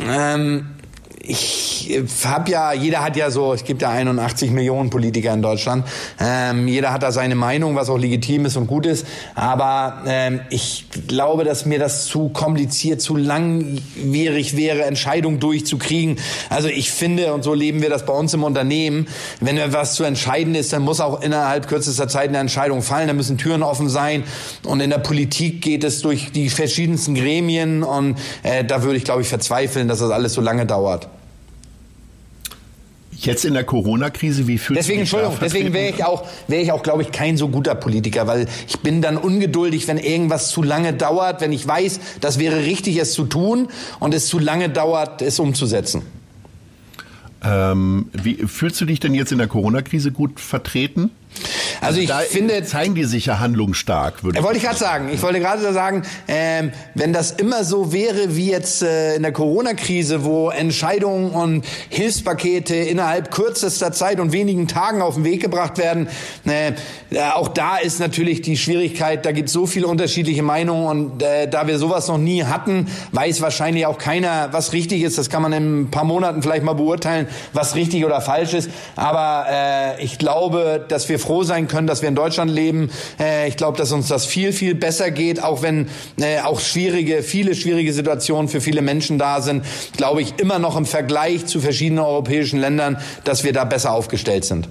ähm, 0.08 0.77
ich 1.28 2.02
habe 2.24 2.50
ja, 2.50 2.72
jeder 2.72 3.04
hat 3.04 3.18
ja 3.18 3.30
so, 3.30 3.54
es 3.54 3.66
gibt 3.66 3.82
ja 3.82 3.90
81 3.90 4.52
Millionen 4.52 4.90
Politiker 4.90 5.34
in 5.34 5.42
Deutschland. 5.42 5.86
Ähm, 6.20 6.68
jeder 6.68 6.94
hat 6.94 7.04
da 7.04 7.12
seine 7.12 7.36
Meinung, 7.36 7.76
was 7.76 7.90
auch 7.90 7.98
legitim 7.98 8.46
ist 8.46 8.56
und 8.56 8.68
gut 8.68 8.86
ist. 8.86 9.06
Aber 9.36 10.04
ähm, 10.08 10.40
ich 10.50 10.86
glaube, 11.08 11.44
dass 11.44 11.66
mir 11.66 11.80
das 11.80 12.06
zu 12.06 12.30
kompliziert, 12.30 13.02
zu 13.02 13.18
langwierig 13.18 14.56
wäre, 14.56 14.86
Entscheidungen 14.86 15.40
durchzukriegen. 15.40 16.18
Also 16.50 16.70
ich 16.70 16.92
finde, 16.92 17.34
und 17.34 17.44
so 17.44 17.54
leben 17.54 17.82
wir 17.82 17.90
das 17.90 18.06
bei 18.06 18.14
uns 18.14 18.34
im 18.34 18.44
Unternehmen, 18.44 19.08
wenn 19.42 19.58
etwas 19.58 19.96
zu 19.96 20.06
entscheiden 20.06 20.56
ist, 20.56 20.72
dann 20.72 20.84
muss 20.84 21.02
auch 21.02 21.22
innerhalb 21.22 21.68
kürzester 21.68 22.08
Zeit 22.08 22.30
eine 22.30 22.38
Entscheidung 22.38 22.82
fallen. 22.82 23.08
Da 23.08 23.14
müssen 23.14 23.38
Türen 23.38 23.64
offen 23.64 23.90
sein. 23.90 24.24
Und 24.66 24.80
in 24.80 24.90
der 24.90 25.00
Politik 25.00 25.62
geht 25.62 25.84
es 25.84 26.02
durch 26.02 26.32
die 26.32 26.50
verschiedensten 26.50 27.16
Gremien. 27.16 27.84
Und 27.84 28.18
äh, 28.44 28.64
da 28.64 28.84
würde 28.84 28.96
ich, 28.96 29.04
glaube 29.04 29.22
ich, 29.22 29.28
verzweifeln, 29.28 29.90
dass 29.90 30.00
das 30.00 30.12
alles 30.12 30.34
so 30.34 30.42
lange 30.42 30.66
dauert. 30.66 31.10
Jetzt 33.20 33.46
in 33.46 33.56
der 33.56 33.64
Corona-Krise, 33.64 34.48
wie 34.48 34.60
fühlt 34.60 34.78
Deswegen, 34.78 35.00
Entschuldigung, 35.00 35.38
deswegen 35.42 35.74
wäre 35.74 35.90
ich 35.90 36.04
auch, 36.04 36.28
wäre 36.48 36.62
ich 36.62 36.72
auch, 36.72 36.84
glaube 36.84 37.02
ich, 37.02 37.12
kein 37.12 37.36
so 37.36 37.50
guter 37.50 37.74
Politiker, 37.74 38.28
weil 38.28 38.48
ich 38.68 38.80
bin 38.82 39.02
dann 39.02 39.18
ungeduldig, 39.18 39.88
wenn 39.88 39.98
irgendwas 39.98 40.50
zu 40.50 40.62
lange 40.62 40.94
dauert, 40.94 41.42
wenn 41.42 41.52
ich 41.52 41.68
weiß, 41.68 42.00
das 42.22 42.38
wäre 42.38 42.58
richtig, 42.66 42.98
es 42.98 43.14
zu 43.14 43.26
tun 43.26 43.70
und 44.00 44.14
es 44.14 44.28
zu 44.28 44.38
lange 44.38 44.70
dauert, 44.70 45.24
es 45.24 45.40
umzusetzen. 45.40 46.04
Ähm, 47.44 48.10
wie 48.14 48.36
fühlst 48.46 48.80
du 48.82 48.86
dich 48.86 49.00
denn 49.00 49.16
jetzt 49.16 49.32
in 49.32 49.40
der 49.40 49.48
Corona-Krise 49.48 50.12
gut 50.12 50.40
vertreten? 50.40 51.10
Also 51.82 52.00
ich 52.00 52.08
da 52.08 52.20
finde, 52.20 52.64
zeigen 52.64 52.96
die 52.96 53.04
sich 53.04 53.28
ja 53.28 53.40
handlungsstark. 53.40 54.24
Würde 54.24 54.42
wollte 54.44 54.58
ich 54.58 54.64
gerade 54.64 54.80
sagen. 54.80 55.10
Ich 55.14 55.22
wollte 55.22 55.40
gerade 55.40 55.74
sagen, 55.74 56.04
ähm, 56.28 56.72
wenn 56.96 57.14
das 57.14 57.32
immer 57.32 57.64
so 57.64 57.92
wäre 57.92 58.36
wie 58.36 58.50
jetzt 58.50 58.82
äh, 58.82 59.16
in 59.16 59.24
der 59.24 59.32
Corona-Krise, 59.32 60.24
wo 60.24 60.50
Entscheidungen 60.50 61.32
und 61.32 61.66
Hilfspakete 61.90 62.76
innerhalb 62.76 63.32
kürzester 63.32 63.92
Zeit 63.92 64.20
und 64.20 64.32
wenigen 64.32 64.68
Tagen 64.68 65.02
auf 65.02 65.16
den 65.16 65.24
Weg 65.24 65.42
gebracht 65.42 65.78
werden, 65.78 66.08
äh, 66.46 66.72
auch 67.34 67.50
da 67.50 67.78
ist 67.78 68.00
natürlich 68.00 68.42
die 68.42 68.58
Schwierigkeit. 68.58 69.26
Da 69.26 69.32
gibt 69.32 69.48
es 69.50 69.54
so 69.54 69.66
viele 69.66 69.88
unterschiedliche 69.88 70.44
Meinungen 70.44 70.88
und 70.88 71.24
äh, 71.24 71.48
da 71.48 71.68
wir 71.68 71.78
sowas 71.78 72.08
noch 72.08 72.18
nie 72.18 72.44
hatten, 72.44 72.88
weiß 73.12 73.42
wahrscheinlich 73.42 73.86
auch 73.86 73.98
keiner, 73.98 74.50
was 74.52 74.74
richtig 74.74 75.02
ist. 75.02 75.18
Das 75.18 75.30
kann 75.30 75.42
man 75.42 75.54
in 75.54 75.82
ein 75.82 75.92
paar 75.92 76.04
Monaten 76.04 76.42
vielleicht 76.42 76.64
mal 76.64 76.74
beurteilen, 76.74 77.28
was 77.54 77.76
richtig 77.76 78.06
oder 78.06 78.22
falsch 78.22 78.54
ist. 78.54 78.70
Aber 78.96 79.46
äh, 79.50 80.04
ich 80.04 80.18
glaube, 80.18 80.86
dass 80.88 81.10
wir 81.10 81.20
froh 81.20 81.44
sein 81.44 81.67
können, 81.68 81.88
dass 81.88 82.02
wir 82.02 82.10
in 82.10 82.16
Deutschland 82.16 82.52
leben. 82.52 82.90
Äh, 83.20 83.48
ich 83.48 83.58
glaube, 83.58 83.78
dass 83.78 83.92
uns 83.92 84.08
das 84.08 84.26
viel, 84.26 84.54
viel 84.54 84.76
besser 84.76 85.12
geht, 85.12 85.44
auch 85.44 85.62
wenn 85.62 85.88
äh, 86.20 86.40
auch 86.42 86.60
schwierige, 86.60 87.24
viele 87.24 87.56
schwierige 87.56 87.94
Situationen 87.94 88.50
für 88.50 88.62
viele 88.62 88.82
Menschen 88.82 89.18
da 89.18 89.42
sind, 89.42 89.64
glaube 89.96 90.22
ich 90.22 90.40
immer 90.40 90.60
noch 90.60 90.78
im 90.78 90.86
Vergleich 90.86 91.46
zu 91.46 91.60
verschiedenen 91.60 92.04
europäischen 92.04 92.60
Ländern, 92.60 92.98
dass 93.24 93.44
wir 93.44 93.54
da 93.54 93.64
besser 93.64 93.92
aufgestellt 93.92 94.46
sind. 94.46 94.68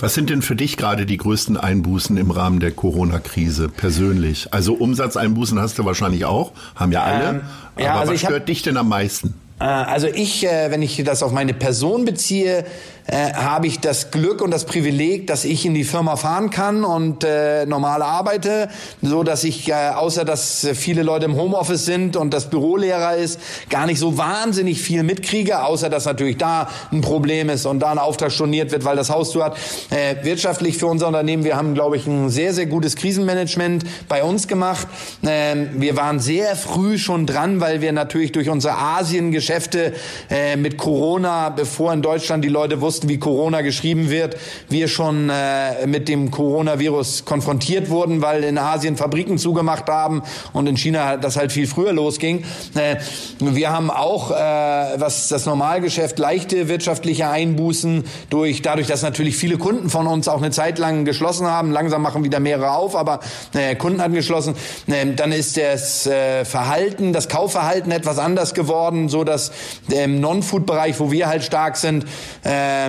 Was 0.00 0.14
sind 0.14 0.30
denn 0.30 0.40
für 0.40 0.56
dich 0.56 0.78
gerade 0.78 1.04
die 1.04 1.18
größten 1.18 1.58
Einbußen 1.58 2.16
im 2.16 2.30
Rahmen 2.30 2.58
der 2.58 2.70
Corona-Krise 2.70 3.68
persönlich? 3.68 4.48
Also 4.50 4.72
Umsatzeinbußen 4.72 5.60
hast 5.60 5.78
du 5.78 5.84
wahrscheinlich 5.84 6.24
auch, 6.24 6.52
haben 6.74 6.90
ja 6.90 7.02
alle. 7.02 7.28
Ähm, 7.28 7.40
ja, 7.78 7.90
aber 7.90 8.00
also 8.00 8.14
was 8.14 8.20
stört 8.20 8.48
dich 8.48 8.62
denn 8.62 8.78
am 8.78 8.88
meisten? 8.88 9.34
Äh, 9.60 9.64
also 9.64 10.06
ich, 10.06 10.46
äh, 10.46 10.70
wenn 10.70 10.80
ich 10.80 11.02
das 11.04 11.22
auf 11.22 11.32
meine 11.32 11.52
Person 11.52 12.06
beziehe, 12.06 12.64
äh, 13.10 13.34
habe 13.34 13.66
ich 13.66 13.80
das 13.80 14.10
Glück 14.10 14.40
und 14.40 14.50
das 14.50 14.64
Privileg, 14.64 15.26
dass 15.26 15.44
ich 15.44 15.66
in 15.66 15.74
die 15.74 15.84
Firma 15.84 16.16
fahren 16.16 16.50
kann 16.50 16.84
und 16.84 17.24
äh, 17.24 17.66
normal 17.66 18.02
arbeite, 18.02 18.68
so 19.02 19.22
dass 19.22 19.44
ich 19.44 19.68
äh, 19.68 19.90
außer 19.94 20.24
dass 20.24 20.66
viele 20.74 21.02
Leute 21.02 21.26
im 21.26 21.36
Homeoffice 21.36 21.84
sind 21.84 22.16
und 22.16 22.32
das 22.32 22.50
Büro 22.50 22.76
leerer 22.76 23.16
ist, 23.16 23.40
gar 23.68 23.86
nicht 23.86 23.98
so 23.98 24.16
wahnsinnig 24.16 24.80
viel 24.80 25.02
mitkriege, 25.02 25.64
außer 25.64 25.90
dass 25.90 26.04
natürlich 26.04 26.36
da 26.36 26.68
ein 26.92 27.00
Problem 27.00 27.50
ist 27.50 27.66
und 27.66 27.80
da 27.80 27.90
ein 27.90 27.98
Auftrag 27.98 28.30
storniert 28.30 28.70
wird, 28.70 28.84
weil 28.84 28.96
das 28.96 29.10
Haus 29.10 29.30
zu 29.32 29.42
hat. 29.42 29.56
Äh, 29.90 30.24
wirtschaftlich 30.24 30.78
für 30.78 30.86
unser 30.86 31.08
Unternehmen, 31.08 31.44
wir 31.44 31.56
haben, 31.56 31.74
glaube 31.74 31.96
ich, 31.96 32.06
ein 32.06 32.30
sehr, 32.30 32.54
sehr 32.54 32.66
gutes 32.66 32.96
Krisenmanagement 32.96 33.84
bei 34.08 34.22
uns 34.22 34.46
gemacht. 34.46 34.86
Ähm, 35.26 35.68
wir 35.74 35.96
waren 35.96 36.20
sehr 36.20 36.54
früh 36.56 36.98
schon 36.98 37.26
dran, 37.26 37.60
weil 37.60 37.80
wir 37.80 37.92
natürlich 37.92 38.32
durch 38.32 38.48
unsere 38.48 38.76
Asiengeschäfte 38.76 39.94
äh, 40.30 40.56
mit 40.56 40.76
Corona, 40.76 41.48
bevor 41.50 41.92
in 41.92 42.02
Deutschland 42.02 42.44
die 42.44 42.48
Leute 42.48 42.80
wussten, 42.80 42.99
wie 43.08 43.18
Corona 43.18 43.60
geschrieben 43.60 44.10
wird, 44.10 44.36
wir 44.68 44.88
schon 44.88 45.30
äh, 45.30 45.86
mit 45.86 46.08
dem 46.08 46.30
Coronavirus 46.30 47.24
konfrontiert 47.24 47.90
wurden, 47.90 48.22
weil 48.22 48.44
in 48.44 48.58
Asien 48.58 48.96
Fabriken 48.96 49.38
zugemacht 49.38 49.88
haben 49.88 50.22
und 50.52 50.66
in 50.66 50.76
China 50.76 51.16
das 51.16 51.36
halt 51.36 51.52
viel 51.52 51.66
früher 51.66 51.92
losging. 51.92 52.44
Äh, 52.74 52.96
wir 53.38 53.70
haben 53.70 53.90
auch, 53.90 54.30
äh, 54.30 54.34
was 54.34 55.28
das 55.28 55.46
Normalgeschäft, 55.46 56.18
leichte 56.18 56.68
wirtschaftliche 56.68 57.28
Einbußen 57.28 58.04
durch, 58.30 58.62
dadurch, 58.62 58.86
dass 58.86 59.02
natürlich 59.02 59.36
viele 59.36 59.58
Kunden 59.58 59.90
von 59.90 60.06
uns 60.06 60.28
auch 60.28 60.38
eine 60.38 60.50
Zeit 60.50 60.78
lang 60.78 61.04
geschlossen 61.04 61.46
haben. 61.46 61.70
Langsam 61.70 62.02
machen 62.02 62.24
wieder 62.24 62.40
mehrere 62.40 62.72
auf, 62.72 62.96
aber 62.96 63.20
äh, 63.54 63.74
Kunden 63.76 64.00
hatten 64.02 64.14
geschlossen. 64.14 64.54
Äh, 64.86 65.14
dann 65.14 65.32
ist 65.32 65.56
das 65.56 66.06
äh, 66.06 66.44
Verhalten, 66.44 67.12
das 67.12 67.28
Kaufverhalten 67.28 67.92
etwas 67.92 68.18
anders 68.18 68.54
geworden, 68.54 69.08
so 69.08 69.24
dass 69.24 69.52
im 69.88 70.20
Non-Food-Bereich, 70.20 70.98
wo 71.00 71.10
wir 71.10 71.28
halt 71.28 71.44
stark 71.44 71.76
sind, 71.76 72.04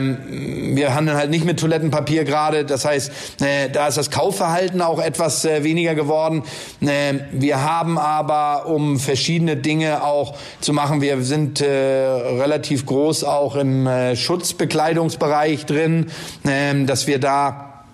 ähm, 0.02 0.76
wir 0.76 0.94
handeln 0.96 1.18
halt 1.18 1.30
nicht 1.30 1.46
mit 1.46 1.60
Toilettenpapier 1.60 2.24
gerade. 2.24 2.66
Das 2.66 2.86
heißt, 2.86 3.12
äh, 3.42 3.70
da 3.70 3.88
ist 3.88 3.98
das 3.98 4.12
Kaufverhalten 4.12 4.82
auch 4.82 5.00
etwas 5.00 5.46
äh, 5.46 5.64
weniger 5.64 5.96
geworden. 5.96 6.44
Äh, 6.82 7.16
wir 7.32 7.64
haben 7.64 7.98
aber, 7.98 8.68
um 8.68 9.00
verschiedene 9.00 9.58
Dinge 9.58 10.04
auch 10.04 10.36
zu 10.60 10.74
machen, 10.74 11.02
wir 11.02 11.22
sind 11.24 11.62
äh, 11.62 11.68
relativ 11.68 12.86
groß 12.86 13.24
auch 13.24 13.56
im 13.56 13.88
äh, 13.88 14.16
Schutzbekleidungsbereich 14.16 15.66
drin, 15.66 16.08
äh, 16.44 16.86
dass 16.86 17.08
wir 17.08 17.20
da 17.20 17.86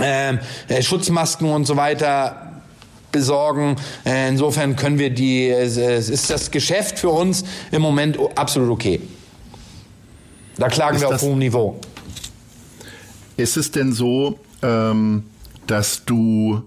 äh, 0.00 0.82
Schutzmasken 0.82 1.50
und 1.50 1.64
so 1.64 1.76
weiter 1.76 2.42
besorgen. 3.12 3.76
Insofern 4.04 4.76
können 4.76 4.98
wir 4.98 5.08
die, 5.08 5.46
ist 5.46 6.28
das 6.28 6.50
Geschäft 6.50 6.98
für 6.98 7.08
uns 7.08 7.44
im 7.70 7.80
Moment 7.80 8.18
absolut 8.34 8.68
okay. 8.68 9.00
Da 10.58 10.68
klagen 10.68 10.96
ist 10.96 11.02
wir 11.02 11.08
auf 11.08 11.20
hohem 11.22 11.38
Niveau. 11.38 11.78
Ist 13.36 13.56
es 13.56 13.70
denn 13.70 13.92
so, 13.92 14.38
ähm, 14.62 15.24
dass 15.66 16.04
du 16.04 16.62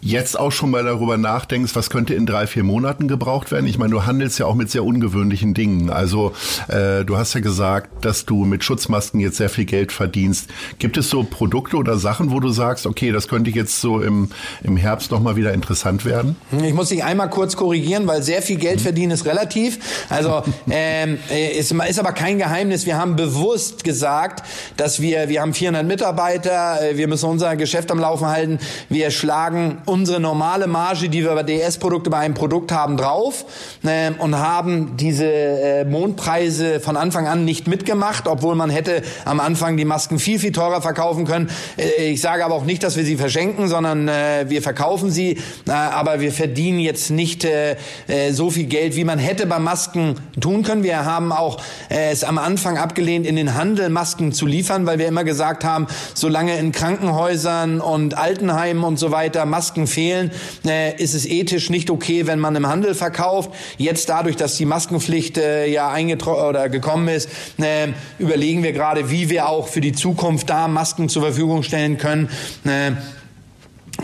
jetzt 0.00 0.38
auch 0.38 0.52
schon 0.52 0.70
mal 0.70 0.84
darüber 0.84 1.16
nachdenkst, 1.16 1.74
was 1.74 1.90
könnte 1.90 2.14
in 2.14 2.26
drei, 2.26 2.46
vier 2.46 2.64
Monaten 2.64 3.08
gebraucht 3.08 3.50
werden? 3.50 3.66
Ich 3.66 3.78
meine, 3.78 3.90
du 3.90 4.06
handelst 4.06 4.38
ja 4.38 4.46
auch 4.46 4.54
mit 4.54 4.70
sehr 4.70 4.84
ungewöhnlichen 4.84 5.54
Dingen. 5.54 5.90
Also 5.90 6.32
äh, 6.68 7.04
du 7.04 7.16
hast 7.16 7.34
ja 7.34 7.40
gesagt, 7.40 8.04
dass 8.04 8.24
du 8.24 8.44
mit 8.44 8.64
Schutzmasken 8.64 9.20
jetzt 9.20 9.36
sehr 9.36 9.48
viel 9.48 9.64
Geld 9.64 9.92
verdienst. 9.92 10.48
Gibt 10.78 10.96
es 10.96 11.10
so 11.10 11.24
Produkte 11.24 11.76
oder 11.76 11.98
Sachen, 11.98 12.30
wo 12.30 12.40
du 12.40 12.50
sagst, 12.50 12.86
okay, 12.86 13.10
das 13.10 13.28
könnte 13.28 13.50
jetzt 13.50 13.80
so 13.80 14.00
im, 14.00 14.28
im 14.62 14.76
Herbst 14.76 15.10
nochmal 15.10 15.36
wieder 15.36 15.52
interessant 15.52 16.04
werden? 16.04 16.36
Ich 16.62 16.74
muss 16.74 16.90
dich 16.90 17.02
einmal 17.02 17.30
kurz 17.30 17.56
korrigieren, 17.56 18.06
weil 18.06 18.22
sehr 18.22 18.42
viel 18.42 18.56
Geld 18.56 18.80
verdienen 18.80 19.12
ist 19.12 19.26
relativ. 19.26 19.78
Also 20.08 20.42
ähm, 20.70 21.18
ist, 21.30 21.72
ist 21.72 21.98
aber 21.98 22.12
kein 22.12 22.38
Geheimnis. 22.38 22.86
Wir 22.86 22.98
haben 22.98 23.16
bewusst 23.16 23.82
gesagt, 23.82 24.46
dass 24.76 25.00
wir, 25.00 25.28
wir 25.28 25.40
haben 25.40 25.54
400 25.54 25.86
Mitarbeiter, 25.86 26.80
äh, 26.82 26.96
wir 26.96 27.08
müssen 27.08 27.28
unser 27.28 27.56
Geschäft 27.56 27.90
am 27.90 27.98
Laufen 27.98 28.26
halten. 28.26 28.58
Wir 28.88 29.10
schlagen 29.10 29.78
unsere 29.86 30.20
normale 30.20 30.66
Marge, 30.66 31.08
die 31.08 31.22
wir 31.22 31.34
bei 31.34 31.42
DS-Produkte 31.42 32.10
bei 32.10 32.18
einem 32.18 32.34
Produkt 32.34 32.72
haben, 32.72 32.96
drauf 32.96 33.44
äh, 33.84 34.10
und 34.18 34.36
haben 34.36 34.96
diese 34.96 35.26
äh, 35.26 35.84
Mondpreise 35.84 36.80
von 36.80 36.96
Anfang 36.96 37.26
an 37.26 37.44
nicht 37.44 37.68
mitgemacht, 37.68 38.26
obwohl 38.26 38.54
man 38.54 38.70
hätte 38.70 39.02
am 39.24 39.40
Anfang 39.40 39.76
die 39.76 39.84
Masken 39.84 40.18
viel, 40.18 40.38
viel 40.38 40.52
teurer 40.52 40.82
verkaufen 40.82 41.24
können. 41.24 41.50
Äh, 41.76 42.10
ich 42.10 42.20
sage 42.20 42.44
aber 42.44 42.54
auch 42.54 42.64
nicht, 42.64 42.82
dass 42.82 42.96
wir 42.96 43.04
sie 43.04 43.16
verschenken, 43.16 43.68
sondern 43.68 44.08
äh, 44.08 44.46
wir 44.48 44.62
verkaufen 44.62 45.10
sie, 45.10 45.38
äh, 45.66 45.70
aber 45.70 46.20
wir 46.20 46.32
verdienen 46.32 46.80
jetzt 46.80 47.10
nicht 47.10 47.44
äh, 47.44 47.76
äh, 48.08 48.32
so 48.32 48.50
viel 48.50 48.66
Geld, 48.66 48.96
wie 48.96 49.04
man 49.04 49.18
hätte 49.18 49.46
bei 49.46 49.58
Masken 49.58 50.16
tun 50.40 50.62
können. 50.62 50.82
Wir 50.82 51.04
haben 51.04 51.32
auch 51.32 51.58
äh, 51.88 52.10
es 52.10 52.24
am 52.24 52.38
Anfang 52.38 52.76
abgelehnt, 52.76 53.26
in 53.26 53.36
den 53.36 53.54
Handel 53.54 53.88
Masken 53.88 54.32
zu 54.32 54.46
liefern, 54.46 54.86
weil 54.86 54.98
wir 54.98 55.06
immer 55.06 55.24
gesagt 55.24 55.64
haben, 55.64 55.86
solange 56.14 56.58
in 56.58 56.72
Krankenhäusern 56.72 57.80
und 57.80 58.16
Altenheimen 58.18 58.82
und 58.82 58.98
so 58.98 59.10
weiter 59.10 59.46
Masken 59.46 59.75
Masken 59.76 59.86
fehlen, 59.86 60.30
äh, 60.66 60.96
ist 61.02 61.14
es 61.14 61.26
ethisch 61.26 61.68
nicht 61.68 61.90
okay, 61.90 62.26
wenn 62.26 62.38
man 62.38 62.56
im 62.56 62.66
Handel 62.66 62.94
verkauft. 62.94 63.50
Jetzt 63.76 64.08
dadurch, 64.08 64.36
dass 64.36 64.56
die 64.56 64.64
Maskenpflicht 64.64 65.36
äh, 65.36 65.66
ja 65.66 65.90
eingetroffen 65.90 66.44
oder 66.46 66.68
gekommen 66.70 67.08
ist, 67.08 67.28
äh, 67.58 67.88
überlegen 68.18 68.62
wir 68.62 68.72
gerade, 68.72 69.10
wie 69.10 69.28
wir 69.28 69.48
auch 69.48 69.68
für 69.68 69.82
die 69.82 69.92
Zukunft 69.92 70.48
da 70.48 70.66
Masken 70.68 71.10
zur 71.10 71.22
Verfügung 71.22 71.62
stellen 71.62 71.98
können. 71.98 72.30
Äh, 72.64 72.92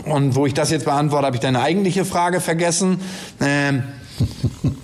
und 0.07 0.35
wo 0.35 0.45
ich 0.45 0.53
das 0.53 0.69
jetzt 0.69 0.85
beantworte, 0.85 1.25
habe 1.25 1.35
ich 1.35 1.41
deine 1.41 1.61
eigentliche 1.61 2.05
Frage 2.05 2.39
vergessen. 2.39 2.99
Äh, 3.39 3.79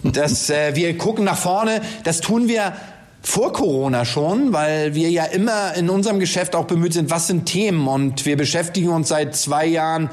dass 0.04 0.50
äh, 0.50 0.76
wir 0.76 0.98
gucken 0.98 1.24
nach 1.24 1.38
vorne, 1.38 1.82
das 2.04 2.20
tun 2.20 2.48
wir 2.48 2.74
vor 3.22 3.52
Corona 3.52 4.06
schon, 4.06 4.54
weil 4.54 4.96
wir 4.96 5.10
ja 5.10 5.26
immer 5.26 5.76
in 5.76 5.90
unserem 5.90 6.20
Geschäft 6.20 6.56
auch 6.56 6.66
bemüht 6.66 6.94
sind, 6.94 7.12
was 7.12 7.28
sind 7.28 7.46
Themen 7.46 7.88
und 7.88 8.26
wir 8.26 8.38
beschäftigen 8.38 8.90
uns 8.90 9.10
seit 9.10 9.36
zwei 9.36 9.66
Jahren 9.66 10.10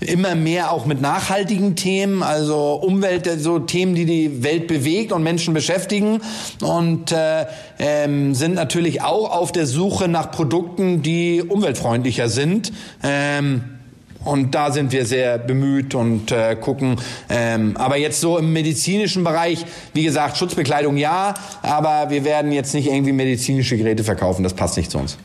immer 0.00 0.34
mehr 0.34 0.70
auch 0.70 0.84
mit 0.84 1.00
nachhaltigen 1.00 1.74
Themen, 1.74 2.22
also 2.22 2.74
Umwelt, 2.74 3.28
so 3.38 3.58
Themen, 3.60 3.94
die 3.94 4.04
die 4.04 4.42
Welt 4.42 4.66
bewegt 4.66 5.12
und 5.12 5.22
Menschen 5.22 5.54
beschäftigen 5.54 6.20
und 6.60 7.12
äh, 7.12 7.46
ähm, 7.78 8.34
sind 8.34 8.54
natürlich 8.54 9.02
auch 9.02 9.30
auf 9.30 9.52
der 9.52 9.66
Suche 9.66 10.08
nach 10.08 10.30
Produkten, 10.30 11.02
die 11.02 11.42
umweltfreundlicher 11.42 12.28
sind. 12.28 12.72
Ähm, 13.02 13.79
und 14.24 14.54
da 14.54 14.70
sind 14.70 14.92
wir 14.92 15.06
sehr 15.06 15.38
bemüht 15.38 15.94
und 15.94 16.30
äh, 16.32 16.56
gucken. 16.56 16.96
Ähm, 17.28 17.76
aber 17.76 17.96
jetzt 17.96 18.20
so 18.20 18.38
im 18.38 18.52
medizinischen 18.52 19.24
Bereich, 19.24 19.64
wie 19.94 20.04
gesagt, 20.04 20.36
Schutzbekleidung 20.36 20.96
ja, 20.96 21.34
aber 21.62 22.10
wir 22.10 22.24
werden 22.24 22.52
jetzt 22.52 22.74
nicht 22.74 22.88
irgendwie 22.88 23.12
medizinische 23.12 23.76
Geräte 23.76 24.04
verkaufen. 24.04 24.42
Das 24.42 24.54
passt 24.54 24.76
nicht 24.76 24.90
zu 24.90 24.98
uns. 24.98 25.16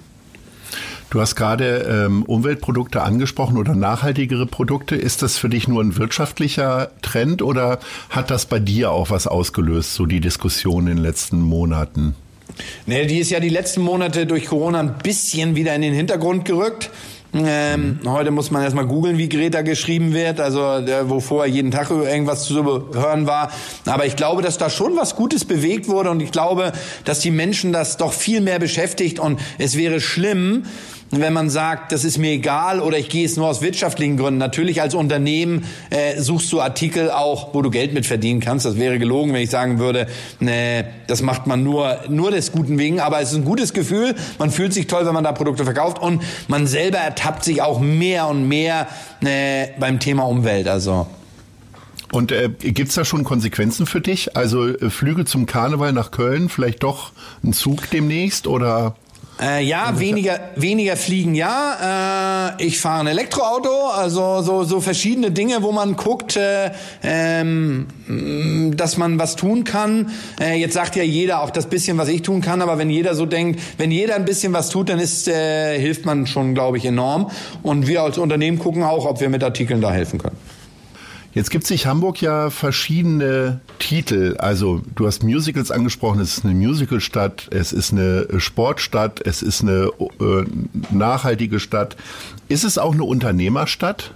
Du 1.09 1.21
hast 1.21 1.35
gerade 1.35 2.05
ähm, 2.07 2.23
Umweltprodukte 2.23 3.01
angesprochen 3.01 3.57
oder 3.57 3.75
nachhaltigere 3.75 4.45
Produkte. 4.45 4.95
Ist 4.95 5.21
das 5.21 5.37
für 5.37 5.49
dich 5.49 5.67
nur 5.67 5.81
ein 5.81 5.97
wirtschaftlicher 5.97 6.91
Trend 7.01 7.41
oder 7.41 7.79
hat 8.09 8.31
das 8.31 8.45
bei 8.47 8.59
dir 8.59 8.91
auch 8.91 9.11
was 9.11 9.27
ausgelöst, 9.27 9.93
so 9.93 10.05
die 10.05 10.19
Diskussion 10.19 10.87
in 10.87 10.97
den 10.97 11.03
letzten 11.03 11.39
Monaten? 11.39 12.15
Nee, 12.85 13.05
die 13.05 13.19
ist 13.19 13.31
ja 13.31 13.39
die 13.39 13.49
letzten 13.49 13.81
Monate 13.81 14.25
durch 14.25 14.45
Corona 14.47 14.79
ein 14.79 14.97
bisschen 15.01 15.55
wieder 15.55 15.75
in 15.75 15.81
den 15.81 15.93
Hintergrund 15.93 16.45
gerückt. 16.45 16.89
Ähm, 17.37 17.99
heute 18.05 18.31
muss 18.31 18.49
man 18.49 18.63
erstmal 18.63 18.85
googeln, 18.85 19.17
wie 19.17 19.27
Greta 19.27 19.61
geschrieben 19.61 20.13
wird, 20.13 20.39
also 20.39 20.79
der, 20.79 21.09
wo 21.09 21.19
vorher 21.19 21.51
jeden 21.51 21.69
Tag 21.69 21.89
irgendwas 21.89 22.45
zu 22.45 22.55
hören 22.93 23.27
war. 23.27 23.51
Aber 23.85 24.05
ich 24.05 24.15
glaube, 24.15 24.41
dass 24.41 24.57
da 24.57 24.69
schon 24.69 24.95
was 24.95 25.17
Gutes 25.17 25.43
bewegt 25.43 25.89
wurde 25.89 26.11
und 26.11 26.21
ich 26.21 26.31
glaube, 26.31 26.71
dass 27.03 27.19
die 27.19 27.31
Menschen 27.31 27.73
das 27.73 27.97
doch 27.97 28.13
viel 28.13 28.39
mehr 28.39 28.59
beschäftigt 28.59 29.19
und 29.19 29.39
es 29.57 29.75
wäre 29.75 29.99
schlimm, 29.99 30.63
wenn 31.11 31.33
man 31.33 31.49
sagt, 31.49 31.91
das 31.91 32.03
ist 32.03 32.17
mir 32.17 32.31
egal 32.31 32.79
oder 32.79 32.97
ich 32.97 33.09
gehe 33.09 33.25
es 33.25 33.37
nur 33.37 33.47
aus 33.47 33.61
wirtschaftlichen 33.61 34.17
Gründen. 34.17 34.39
Natürlich 34.39 34.81
als 34.81 34.95
Unternehmen 34.95 35.65
äh, 35.89 36.19
suchst 36.19 36.51
du 36.51 36.61
Artikel 36.61 37.11
auch, 37.11 37.53
wo 37.53 37.61
du 37.61 37.69
Geld 37.69 37.93
mit 37.93 38.05
verdienen 38.05 38.39
kannst. 38.39 38.65
Das 38.65 38.77
wäre 38.77 38.99
gelogen, 38.99 39.33
wenn 39.33 39.41
ich 39.41 39.49
sagen 39.49 39.79
würde, 39.79 40.07
nee, 40.39 40.83
das 41.07 41.21
macht 41.21 41.47
man 41.47 41.63
nur, 41.63 41.99
nur 42.09 42.31
des 42.31 42.51
Guten 42.51 42.77
wegen. 42.77 42.99
Aber 42.99 43.21
es 43.21 43.31
ist 43.31 43.37
ein 43.37 43.45
gutes 43.45 43.73
Gefühl. 43.73 44.15
Man 44.39 44.51
fühlt 44.51 44.73
sich 44.73 44.87
toll, 44.87 45.05
wenn 45.05 45.13
man 45.13 45.23
da 45.23 45.31
Produkte 45.31 45.63
verkauft 45.63 45.99
und 45.99 46.21
man 46.47 46.67
selber 46.67 46.97
ertappt 46.97 47.43
sich 47.43 47.61
auch 47.61 47.79
mehr 47.79 48.27
und 48.27 48.47
mehr 48.47 48.87
äh, 49.21 49.67
beim 49.79 49.99
Thema 49.99 50.23
Umwelt. 50.23 50.67
Also 50.67 51.07
und 52.11 52.31
äh, 52.31 52.49
gibt 52.49 52.89
es 52.89 52.95
da 52.95 53.03
schon 53.03 53.23
Konsequenzen 53.23 53.85
für 53.85 53.99
dich? 53.99 54.37
Also 54.37 54.67
äh, 54.67 54.89
Flüge 54.89 55.25
zum 55.25 55.45
Karneval 55.45 55.91
nach 55.91 56.11
Köln, 56.11 56.49
vielleicht 56.49 56.83
doch 56.83 57.11
ein 57.43 57.53
Zug 57.53 57.89
demnächst 57.89 58.47
oder? 58.47 58.95
Äh, 59.41 59.65
ja, 59.65 59.99
weniger, 59.99 60.39
weniger 60.55 60.95
fliegen, 60.95 61.35
ja. 61.35 62.53
Äh, 62.57 62.63
ich 62.65 62.79
fahre 62.79 63.01
ein 63.01 63.07
Elektroauto, 63.07 63.89
also 63.89 64.41
so, 64.41 64.63
so 64.63 64.79
verschiedene 64.79 65.31
Dinge, 65.31 65.61
wo 65.61 65.73
man 65.73 65.97
guckt, 65.97 66.37
äh, 66.37 66.71
ähm, 67.03 67.87
dass 68.77 68.95
man 68.95 69.19
was 69.19 69.35
tun 69.35 69.65
kann. 69.65 70.11
Äh, 70.39 70.57
jetzt 70.59 70.73
sagt 70.73 70.95
ja 70.95 71.03
jeder 71.03 71.41
auch 71.41 71.49
das 71.49 71.65
bisschen, 71.65 71.97
was 71.97 72.07
ich 72.07 72.21
tun 72.21 72.39
kann, 72.39 72.61
aber 72.61 72.77
wenn 72.77 72.89
jeder 72.89 73.13
so 73.13 73.25
denkt, 73.25 73.59
wenn 73.77 73.91
jeder 73.91 74.15
ein 74.15 74.23
bisschen 74.23 74.53
was 74.53 74.69
tut, 74.69 74.87
dann 74.87 74.99
ist, 74.99 75.27
äh, 75.27 75.77
hilft 75.79 76.05
man 76.05 76.27
schon, 76.27 76.53
glaube 76.53 76.77
ich, 76.77 76.85
enorm. 76.85 77.29
Und 77.61 77.87
wir 77.87 78.03
als 78.03 78.17
Unternehmen 78.17 78.57
gucken 78.57 78.83
auch, 78.83 79.05
ob 79.05 79.19
wir 79.19 79.27
mit 79.27 79.43
Artikeln 79.43 79.81
da 79.81 79.91
helfen 79.91 80.17
können. 80.17 80.37
Jetzt 81.35 81.51
gibt 81.51 81.67
sich 81.67 81.85
Hamburg 81.85 82.21
ja 82.21 82.49
verschiedene 82.49 83.59
Titel. 83.77 84.37
Also 84.39 84.81
du 84.95 85.05
hast 85.05 85.21
Musicals 85.21 85.69
angesprochen, 85.69 86.21
es 86.21 86.37
ist 86.37 86.45
eine 86.45 86.53
Musicalstadt, 86.53 87.49
es 87.51 87.73
ist 87.73 87.91
eine 87.91 88.25
Sportstadt, 88.37 89.19
es 89.19 89.41
ist 89.41 89.61
eine 89.61 89.91
äh, 89.99 90.45
nachhaltige 90.91 91.59
Stadt. 91.59 91.97
Ist 92.47 92.63
es 92.63 92.77
auch 92.77 92.93
eine 92.93 93.03
Unternehmerstadt? 93.03 94.13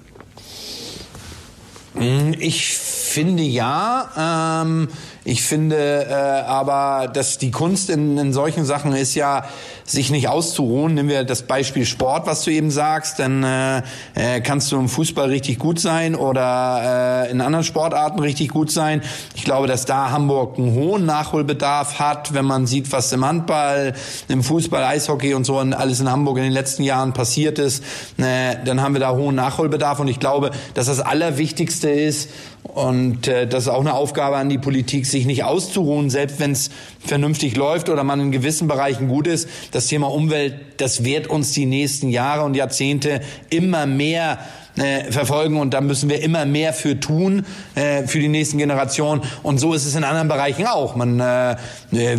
Hm, 1.95 2.35
ich 2.39 2.77
finde 2.77 3.43
ja. 3.43 4.61
Ähm, 4.63 4.87
ich 5.25 5.43
finde 5.43 5.75
äh, 6.09 6.13
aber, 6.13 7.09
dass 7.13 7.37
die 7.37 7.51
Kunst 7.51 7.89
in, 7.89 8.17
in 8.17 8.31
solchen 8.31 8.63
Sachen 8.63 8.93
ist 8.93 9.15
ja, 9.15 9.43
sich 9.91 10.11
nicht 10.11 10.27
auszuruhen. 10.27 10.93
Nehmen 10.93 11.09
wir 11.09 11.23
das 11.23 11.43
Beispiel 11.43 11.85
Sport, 11.85 12.27
was 12.27 12.43
du 12.43 12.51
eben 12.51 12.69
sagst, 12.69 13.19
dann 13.19 13.43
äh, 13.43 13.81
äh, 14.13 14.41
kannst 14.41 14.71
du 14.71 14.77
im 14.77 14.87
Fußball 14.87 15.27
richtig 15.29 15.57
gut 15.57 15.79
sein 15.79 16.15
oder 16.15 17.25
äh, 17.25 17.31
in 17.31 17.41
anderen 17.41 17.65
Sportarten 17.65 18.19
richtig 18.19 18.49
gut 18.49 18.71
sein. 18.71 19.01
Ich 19.35 19.43
glaube, 19.43 19.67
dass 19.67 19.85
da 19.85 20.11
Hamburg 20.11 20.57
einen 20.57 20.73
hohen 20.75 21.05
Nachholbedarf 21.05 21.99
hat, 21.99 22.33
wenn 22.33 22.45
man 22.45 22.67
sieht, 22.67 22.91
was 22.91 23.11
im 23.11 23.25
Handball, 23.25 23.93
im 24.27 24.43
Fußball, 24.43 24.83
Eishockey 24.83 25.33
und 25.33 25.43
so 25.43 25.59
und 25.59 25.73
alles 25.73 25.99
in 25.99 26.09
Hamburg 26.09 26.37
in 26.37 26.43
den 26.43 26.53
letzten 26.53 26.83
Jahren 26.83 27.13
passiert 27.13 27.57
ist. 27.57 27.83
Äh, 28.17 28.57
dann 28.63 28.81
haben 28.81 28.93
wir 28.93 28.99
da 28.99 29.11
hohen 29.11 29.35
Nachholbedarf 29.35 29.99
und 29.99 30.07
ich 30.07 30.19
glaube, 30.19 30.51
dass 30.75 30.85
das 30.85 30.99
Allerwichtigste 30.99 31.89
ist, 31.89 32.29
und 32.73 33.27
äh, 33.27 33.47
das 33.47 33.63
ist 33.63 33.69
auch 33.69 33.79
eine 33.79 33.93
Aufgabe 33.93 34.37
an 34.37 34.49
die 34.49 34.57
Politik, 34.57 35.05
sich 35.05 35.25
nicht 35.25 35.43
auszuruhen, 35.43 36.09
selbst 36.09 36.39
wenn 36.39 36.51
es 36.51 36.69
vernünftig 36.99 37.55
läuft 37.55 37.89
oder 37.89 38.03
man 38.03 38.19
in 38.19 38.31
gewissen 38.31 38.67
Bereichen 38.67 39.07
gut 39.07 39.27
ist. 39.27 39.49
Das 39.71 39.87
Thema 39.87 40.07
Umwelt, 40.07 40.55
das 40.77 41.03
wird 41.03 41.27
uns 41.27 41.53
die 41.53 41.65
nächsten 41.65 42.09
Jahre 42.09 42.43
und 42.45 42.55
Jahrzehnte 42.55 43.21
immer 43.49 43.85
mehr 43.85 44.39
äh, 44.77 45.11
verfolgen 45.11 45.57
und 45.57 45.73
da 45.73 45.81
müssen 45.81 46.09
wir 46.09 46.21
immer 46.21 46.45
mehr 46.45 46.73
für 46.73 46.99
tun 46.99 47.45
äh, 47.75 48.03
für 48.03 48.19
die 48.19 48.27
nächsten 48.27 48.57
Generationen 48.57 49.21
und 49.43 49.59
so 49.59 49.73
ist 49.73 49.85
es 49.85 49.95
in 49.95 50.03
anderen 50.03 50.27
Bereichen 50.27 50.67
auch. 50.67 50.95
Man, 50.95 51.19
äh, 51.19 51.51
äh 51.51 51.55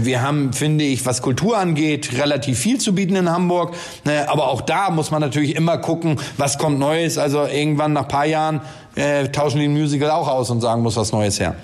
wir 0.05 0.23
haben, 0.23 0.53
finde 0.53 0.85
ich, 0.85 1.07
was 1.07 1.23
Kultur 1.23 1.59
angeht, 1.59 2.19
relativ 2.19 2.59
viel 2.59 2.79
zu 2.79 2.95
bieten 2.95 3.17
in 3.17 3.31
Hamburg, 3.31 3.75
äh, 4.07 4.19
aber 4.27 4.49
auch 4.49 4.61
da 4.61 4.91
muss 4.91 5.11
man 5.11 5.21
natürlich 5.21 5.57
immer 5.57 5.79
gucken, 5.79 6.19
was 6.37 6.59
kommt 6.59 6.79
Neues. 6.79 7.19
Also 7.19 7.47
irgendwann 7.47 7.93
nach 7.93 8.09
paar 8.09 8.27
Jahren 8.27 8.61
äh, 8.95 9.29
tauschen 9.29 9.61
die 9.61 9.67
ein 9.67 9.73
Musical 9.73 10.11
auch 10.11 10.29
aus 10.29 10.51
und 10.51 10.61
sagen, 10.61 10.83
muss 10.83 10.97
was 10.97 11.13
Neues 11.13 11.41
her. 11.41 11.55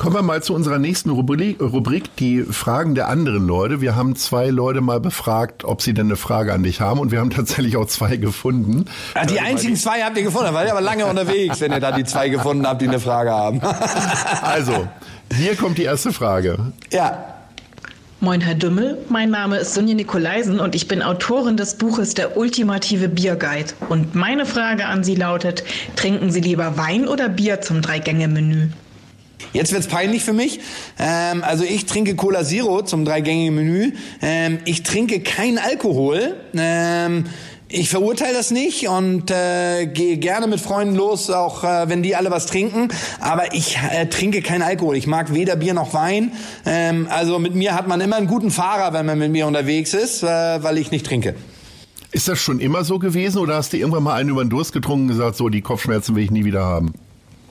Kommen 0.00 0.16
wir 0.16 0.22
mal 0.22 0.42
zu 0.42 0.54
unserer 0.54 0.78
nächsten 0.78 1.10
Rubrik, 1.10 1.60
Rubrik, 1.60 2.16
die 2.16 2.42
Fragen 2.42 2.94
der 2.94 3.08
anderen 3.08 3.46
Leute. 3.46 3.82
Wir 3.82 3.96
haben 3.96 4.16
zwei 4.16 4.48
Leute 4.48 4.80
mal 4.80 4.98
befragt, 4.98 5.62
ob 5.62 5.82
sie 5.82 5.92
denn 5.92 6.06
eine 6.06 6.16
Frage 6.16 6.54
an 6.54 6.62
dich 6.62 6.80
haben 6.80 6.98
und 7.00 7.10
wir 7.10 7.20
haben 7.20 7.28
tatsächlich 7.28 7.76
auch 7.76 7.84
zwei 7.84 8.16
gefunden. 8.16 8.86
Ja, 9.14 9.26
die 9.26 9.38
also, 9.38 9.50
einzigen 9.50 9.76
zwei 9.76 10.00
habt 10.00 10.16
ihr 10.16 10.22
gefunden, 10.22 10.54
weil 10.54 10.68
ihr 10.68 10.72
aber 10.72 10.80
lange 10.80 11.04
unterwegs, 11.04 11.60
wenn 11.60 11.70
ihr 11.70 11.80
da 11.80 11.92
die 11.92 12.04
zwei 12.04 12.30
gefunden 12.30 12.66
habt, 12.66 12.80
die 12.80 12.88
eine 12.88 12.98
Frage 12.98 13.30
haben. 13.30 13.60
also, 14.40 14.88
hier 15.36 15.54
kommt 15.56 15.76
die 15.76 15.84
erste 15.84 16.14
Frage. 16.14 16.72
Ja. 16.90 17.22
Moin, 18.20 18.40
Herr 18.40 18.54
Dümmel. 18.54 18.96
Mein 19.10 19.28
Name 19.28 19.58
ist 19.58 19.74
Sonja 19.74 19.94
Nikolaisen 19.94 20.60
und 20.60 20.74
ich 20.74 20.88
bin 20.88 21.02
Autorin 21.02 21.58
des 21.58 21.76
Buches 21.76 22.14
Der 22.14 22.38
ultimative 22.38 23.10
Bierguide. 23.10 23.74
Und 23.90 24.14
meine 24.14 24.46
Frage 24.46 24.86
an 24.86 25.04
Sie 25.04 25.14
lautet, 25.14 25.62
trinken 25.94 26.30
Sie 26.30 26.40
lieber 26.40 26.78
Wein 26.78 27.06
oder 27.06 27.28
Bier 27.28 27.60
zum 27.60 27.82
Drei-Gänge-Menü? 27.82 28.70
Jetzt 29.52 29.72
wird's 29.72 29.86
peinlich 29.86 30.24
für 30.24 30.32
mich. 30.32 30.60
Ähm, 30.98 31.42
also 31.42 31.64
ich 31.64 31.86
trinke 31.86 32.14
Cola 32.14 32.44
Zero 32.44 32.82
zum 32.82 33.04
dreigängigen 33.04 33.54
Menü. 33.54 33.92
Ähm, 34.22 34.58
ich 34.64 34.82
trinke 34.82 35.20
kein 35.20 35.58
Alkohol. 35.58 36.36
Ähm, 36.54 37.24
ich 37.72 37.88
verurteile 37.88 38.34
das 38.34 38.50
nicht 38.50 38.88
und 38.88 39.30
äh, 39.30 39.86
gehe 39.86 40.16
gerne 40.16 40.48
mit 40.48 40.60
Freunden 40.60 40.96
los, 40.96 41.30
auch 41.30 41.62
äh, 41.62 41.88
wenn 41.88 42.02
die 42.02 42.16
alle 42.16 42.32
was 42.32 42.46
trinken. 42.46 42.88
Aber 43.20 43.54
ich 43.54 43.78
äh, 43.78 44.06
trinke 44.06 44.42
kein 44.42 44.62
Alkohol. 44.62 44.96
Ich 44.96 45.06
mag 45.06 45.32
weder 45.32 45.54
Bier 45.54 45.72
noch 45.72 45.94
Wein. 45.94 46.32
Ähm, 46.66 47.06
also 47.10 47.38
mit 47.38 47.54
mir 47.54 47.74
hat 47.76 47.86
man 47.86 48.00
immer 48.00 48.16
einen 48.16 48.26
guten 48.26 48.50
Fahrer, 48.50 48.92
wenn 48.92 49.06
man 49.06 49.18
mit 49.20 49.30
mir 49.30 49.46
unterwegs 49.46 49.94
ist, 49.94 50.24
äh, 50.24 50.26
weil 50.26 50.78
ich 50.78 50.90
nicht 50.90 51.06
trinke. 51.06 51.36
Ist 52.10 52.26
das 52.26 52.40
schon 52.40 52.58
immer 52.58 52.82
so 52.82 52.98
gewesen 52.98 53.38
oder 53.38 53.54
hast 53.54 53.72
du 53.72 53.76
irgendwann 53.76 54.02
mal 54.02 54.14
einen 54.14 54.30
über 54.30 54.44
den 54.44 54.50
Durst 54.50 54.72
getrunken 54.72 55.02
und 55.02 55.16
gesagt, 55.16 55.36
so 55.36 55.48
die 55.48 55.60
Kopfschmerzen 55.62 56.16
will 56.16 56.24
ich 56.24 56.32
nie 56.32 56.44
wieder 56.44 56.64
haben? 56.64 56.92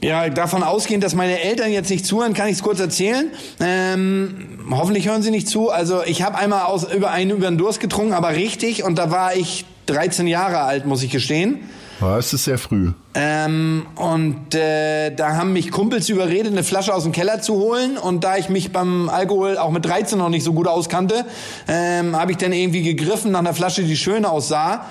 Ja, 0.01 0.29
davon 0.29 0.63
ausgehend, 0.63 1.03
dass 1.03 1.13
meine 1.13 1.41
Eltern 1.41 1.71
jetzt 1.71 1.89
nicht 1.89 2.05
zuhören, 2.05 2.33
kann 2.33 2.47
ich 2.47 2.53
es 2.53 2.63
kurz 2.63 2.79
erzählen. 2.79 3.31
Ähm, 3.59 4.59
hoffentlich 4.71 5.07
hören 5.07 5.21
sie 5.21 5.31
nicht 5.31 5.47
zu. 5.47 5.69
Also 5.69 6.03
ich 6.05 6.21
habe 6.21 6.37
einmal 6.37 6.63
aus, 6.63 6.91
über 6.91 7.11
einen 7.11 7.31
über 7.31 7.49
den 7.49 7.57
Durst 7.57 7.81
getrunken, 7.81 8.13
aber 8.13 8.29
richtig. 8.29 8.83
Und 8.83 8.97
da 8.97 9.11
war 9.11 9.35
ich 9.35 9.65
13 9.87 10.27
Jahre 10.27 10.59
alt, 10.59 10.85
muss 10.85 11.03
ich 11.03 11.11
gestehen. 11.11 11.59
Ja, 11.99 12.17
es 12.17 12.31
ist 12.31 12.45
sehr 12.45 12.57
früh. 12.57 12.93
Ähm, 13.13 13.85
und 13.95 14.55
äh, 14.55 15.13
da 15.13 15.35
haben 15.35 15.51
mich 15.51 15.69
Kumpels 15.69 16.07
überredet, 16.07 16.53
eine 16.53 16.63
Flasche 16.63 16.93
aus 16.93 17.03
dem 17.03 17.11
Keller 17.11 17.41
zu 17.41 17.55
holen. 17.55 17.97
Und 17.97 18.23
da 18.23 18.37
ich 18.37 18.47
mich 18.47 18.71
beim 18.71 19.09
Alkohol 19.09 19.57
auch 19.57 19.71
mit 19.71 19.83
13 19.83 20.17
noch 20.17 20.29
nicht 20.29 20.45
so 20.45 20.53
gut 20.53 20.67
auskannte, 20.67 21.25
ähm, 21.67 22.15
habe 22.15 22.31
ich 22.31 22.37
dann 22.37 22.53
irgendwie 22.53 22.83
gegriffen 22.83 23.31
nach 23.31 23.39
einer 23.39 23.53
Flasche, 23.53 23.83
die 23.83 23.97
schön 23.97 24.23
aussah. 24.23 24.85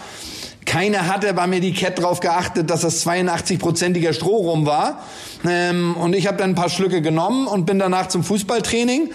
Keiner 0.69 1.07
hatte 1.07 1.33
beim 1.33 1.55
Etikett 1.55 1.99
darauf 1.99 2.21
geachtet, 2.21 2.69
dass 2.69 2.83
das 2.83 3.07
82-prozentiger 3.07 4.13
Strohrum 4.13 4.67
war. 4.67 5.03
Ähm, 5.49 5.97
und 5.97 6.15
ich 6.15 6.27
habe 6.27 6.37
dann 6.37 6.51
ein 6.51 6.55
paar 6.55 6.69
Schlücke 6.69 7.01
genommen 7.01 7.47
und 7.47 7.65
bin 7.65 7.79
danach 7.79 8.09
zum 8.09 8.23
Fußballtraining. 8.23 9.11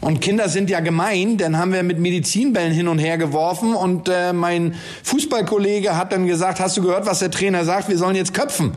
Und 0.00 0.22
Kinder 0.22 0.48
sind 0.48 0.70
ja 0.70 0.80
gemein, 0.80 1.36
dann 1.36 1.58
haben 1.58 1.74
wir 1.74 1.82
mit 1.82 1.98
Medizinbällen 1.98 2.72
hin 2.72 2.88
und 2.88 2.98
her 2.98 3.18
geworfen 3.18 3.74
und 3.74 4.08
äh, 4.08 4.32
mein 4.32 4.74
Fußballkollege 5.02 5.98
hat 5.98 6.12
dann 6.14 6.26
gesagt, 6.26 6.60
hast 6.60 6.78
du 6.78 6.82
gehört, 6.82 7.04
was 7.04 7.18
der 7.18 7.30
Trainer 7.30 7.66
sagt, 7.66 7.90
wir 7.90 7.98
sollen 7.98 8.16
jetzt 8.16 8.32
köpfen. 8.32 8.72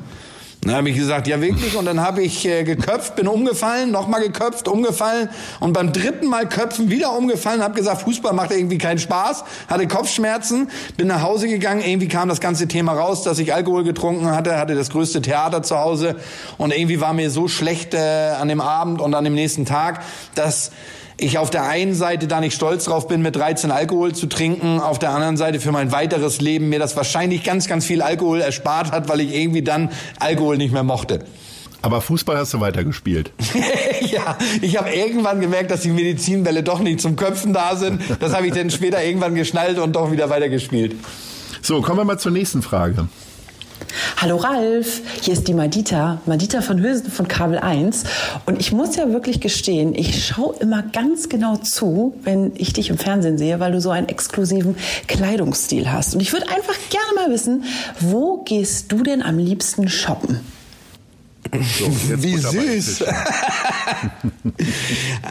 Dann 0.66 0.76
habe 0.76 0.90
ich 0.90 0.96
gesagt, 0.96 1.28
ja 1.28 1.42
wirklich. 1.42 1.76
Und 1.76 1.86
dann 1.86 2.00
habe 2.00 2.22
ich 2.22 2.46
äh, 2.46 2.64
geköpft, 2.64 3.16
bin 3.16 3.28
umgefallen, 3.28 3.92
nochmal 3.92 4.22
geköpft, 4.22 4.70
umgefallen. 4.70 5.30
Und 5.60 5.74
beim 5.74 5.92
dritten 5.92 6.28
Mal 6.28 6.48
köpfen 6.48 6.90
wieder 6.90 7.12
umgefallen, 7.18 7.62
habe 7.62 7.74
gesagt, 7.76 8.04
Fußball 8.04 8.34
macht 8.34 8.52
irgendwie 8.52 8.78
keinen 8.78 9.00
Spaß, 9.00 9.44
hatte 9.68 9.88
Kopfschmerzen, 9.88 10.70
bin 10.96 11.08
nach 11.08 11.22
Hause 11.22 11.50
gegangen. 11.50 11.82
Irgendwie 11.86 12.08
kam 12.08 12.30
das 12.30 12.40
ganze 12.40 12.68
Thema 12.68 12.94
raus, 12.94 13.24
dass 13.24 13.40
ich 13.40 13.54
Alkohol 13.54 13.84
getrunken 13.84 14.32
hatte, 14.32 14.58
hatte 14.58 14.76
das 14.76 14.90
größte 14.90 15.22
Theater 15.22 15.64
zu 15.64 15.78
Hause. 15.78 16.16
Und 16.58 16.74
irgendwie 16.74 17.02
war 17.02 17.14
mir 17.14 17.30
so 17.30 17.50
schlecht 17.50 17.94
äh, 17.94 17.98
an 18.40 18.48
dem 18.48 18.62
Abend 18.62 19.02
und 19.02 19.14
an 19.16 19.26
dem 19.26 19.36
nächsten 19.36 19.66
Tag, 19.66 20.02
dass 20.36 20.72
ich 21.24 21.38
auf 21.38 21.50
der 21.50 21.64
einen 21.64 21.96
Seite 21.96 22.28
da 22.28 22.40
nicht 22.40 22.54
stolz 22.54 22.86
drauf 22.86 23.08
bin, 23.08 23.22
mit 23.22 23.36
13 23.36 23.72
Alkohol 23.72 24.14
zu 24.14 24.28
trinken, 24.28 24.80
auf 24.80 25.00
der 25.00 25.12
anderen 25.12 25.38
Seite 25.38 25.60
für 25.60 25.72
mein 25.72 25.92
weiteres 25.92 26.42
Leben 26.42 26.70
mir 26.70 26.80
das 26.80 26.96
wahrscheinlich 26.96 27.44
ganz, 27.44 27.68
ganz 27.68 27.86
viel 27.86 28.02
Alkohol 28.02 28.42
erspart 28.42 28.92
hat, 28.92 29.10
weil 29.10 29.22
ich 29.22 29.34
irgendwie 29.34 29.62
dann 29.62 29.90
Alkohol 30.20 30.58
nicht 30.58 30.74
mehr 30.74 30.84
mochte. 30.84 31.26
Aber 31.82 32.00
Fußball 32.00 32.38
hast 32.38 32.54
du 32.54 32.62
weitergespielt. 32.62 33.32
ja, 34.02 34.38
ich 34.62 34.78
habe 34.78 34.90
irgendwann 34.92 35.42
gemerkt, 35.42 35.70
dass 35.70 35.82
die 35.82 35.90
Medizinbälle 35.90 36.64
doch 36.64 36.80
nicht 36.80 37.02
zum 37.02 37.18
Köpfen 37.18 37.52
da 37.52 37.76
sind. 37.76 38.02
Das 38.22 38.34
habe 38.34 38.48
ich 38.48 38.54
dann 38.54 38.70
später 38.70 39.04
irgendwann 39.04 39.36
geschnallt 39.36 39.80
und 39.80 39.94
doch 39.94 40.10
wieder 40.12 40.30
weitergespielt. 40.30 40.96
So, 41.62 41.82
kommen 41.82 42.00
wir 42.00 42.06
mal 42.06 42.20
zur 42.20 42.32
nächsten 42.32 42.62
Frage. 42.62 43.08
Hallo 44.18 44.38
Ralf, 44.38 45.02
hier 45.22 45.34
ist 45.34 45.48
die 45.48 45.54
Madita, 45.54 46.22
Madita 46.26 46.62
von 46.62 46.82
Hülsen 46.82 47.12
von 47.12 47.28
Kabel 47.28 47.60
1. 47.60 48.04
Und 48.46 48.60
ich 48.60 48.72
muss 48.72 48.96
ja 48.96 49.12
wirklich 49.12 49.40
gestehen, 49.40 49.94
ich 49.94 50.26
schaue 50.26 50.56
immer 50.60 50.82
ganz 50.82 51.30
genau 51.30 51.58
zu, 51.58 52.16
wenn 52.24 52.54
ich 52.56 52.74
dich 52.74 52.90
im 52.90 52.98
Fernsehen 52.98 53.38
sehe, 53.38 53.60
weil 53.60 53.72
du 53.72 53.82
so 53.82 53.92
einen 53.92 54.10
exklusiven 54.10 54.76
Kleidungsstil 55.08 55.92
hast. 55.92 56.16
Und 56.16 56.22
ich 56.22 56.34
würde 56.34 56.50
einfach 56.50 56.76
gerne 56.90 57.14
mal 57.16 57.32
wissen, 57.32 57.66
wo 58.00 58.38
gehst 58.44 58.92
du 58.92 59.04
denn 59.04 59.22
am 59.22 59.38
liebsten 59.38 59.90
shoppen? 59.90 60.40
So, 61.52 62.24
Wie 62.24 62.38
süß. 62.38 63.04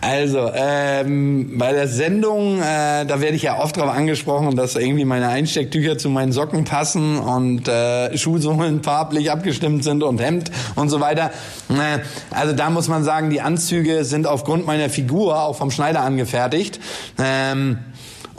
also, 0.01 0.51
ähm, 0.55 1.59
bei 1.59 1.72
der 1.72 1.88
Sendung, 1.88 2.61
äh, 2.61 3.07
da 3.07 3.20
werde 3.20 3.35
ich 3.35 3.42
ja 3.42 3.59
oft 3.59 3.77
darauf 3.77 3.94
angesprochen, 3.94 4.55
dass 4.55 4.77
irgendwie 4.77 5.05
meine 5.05 5.29
Einstecktücher 5.29 5.98
zu 5.98 6.11
meinen 6.11 6.33
Socken 6.33 6.64
passen 6.64 7.18
und 7.18 7.66
äh, 7.66 8.16
Schuhsohlen 8.16 8.83
farblich 8.83 9.31
abgestimmt 9.31 9.85
sind 9.85 10.03
und 10.03 10.20
Hemd 10.20 10.51
und 10.77 10.90
so 10.90 11.01
weiter. 11.01 11.33
Äh, 11.70 12.01
also 12.31 12.55
da 12.55 12.70
muss 12.70 12.88
man 12.88 13.05
sagen, 13.05 13.31
die 13.31 13.40
Anzüge 13.40 14.05
sind 14.05 14.27
aufgrund 14.27 14.66
meiner 14.66 14.90
Figur 14.90 15.42
auch 15.42 15.57
vom 15.57 15.70
Schneider 15.70 16.03
angefertigt. 16.03 16.79
Ähm, 17.18 17.79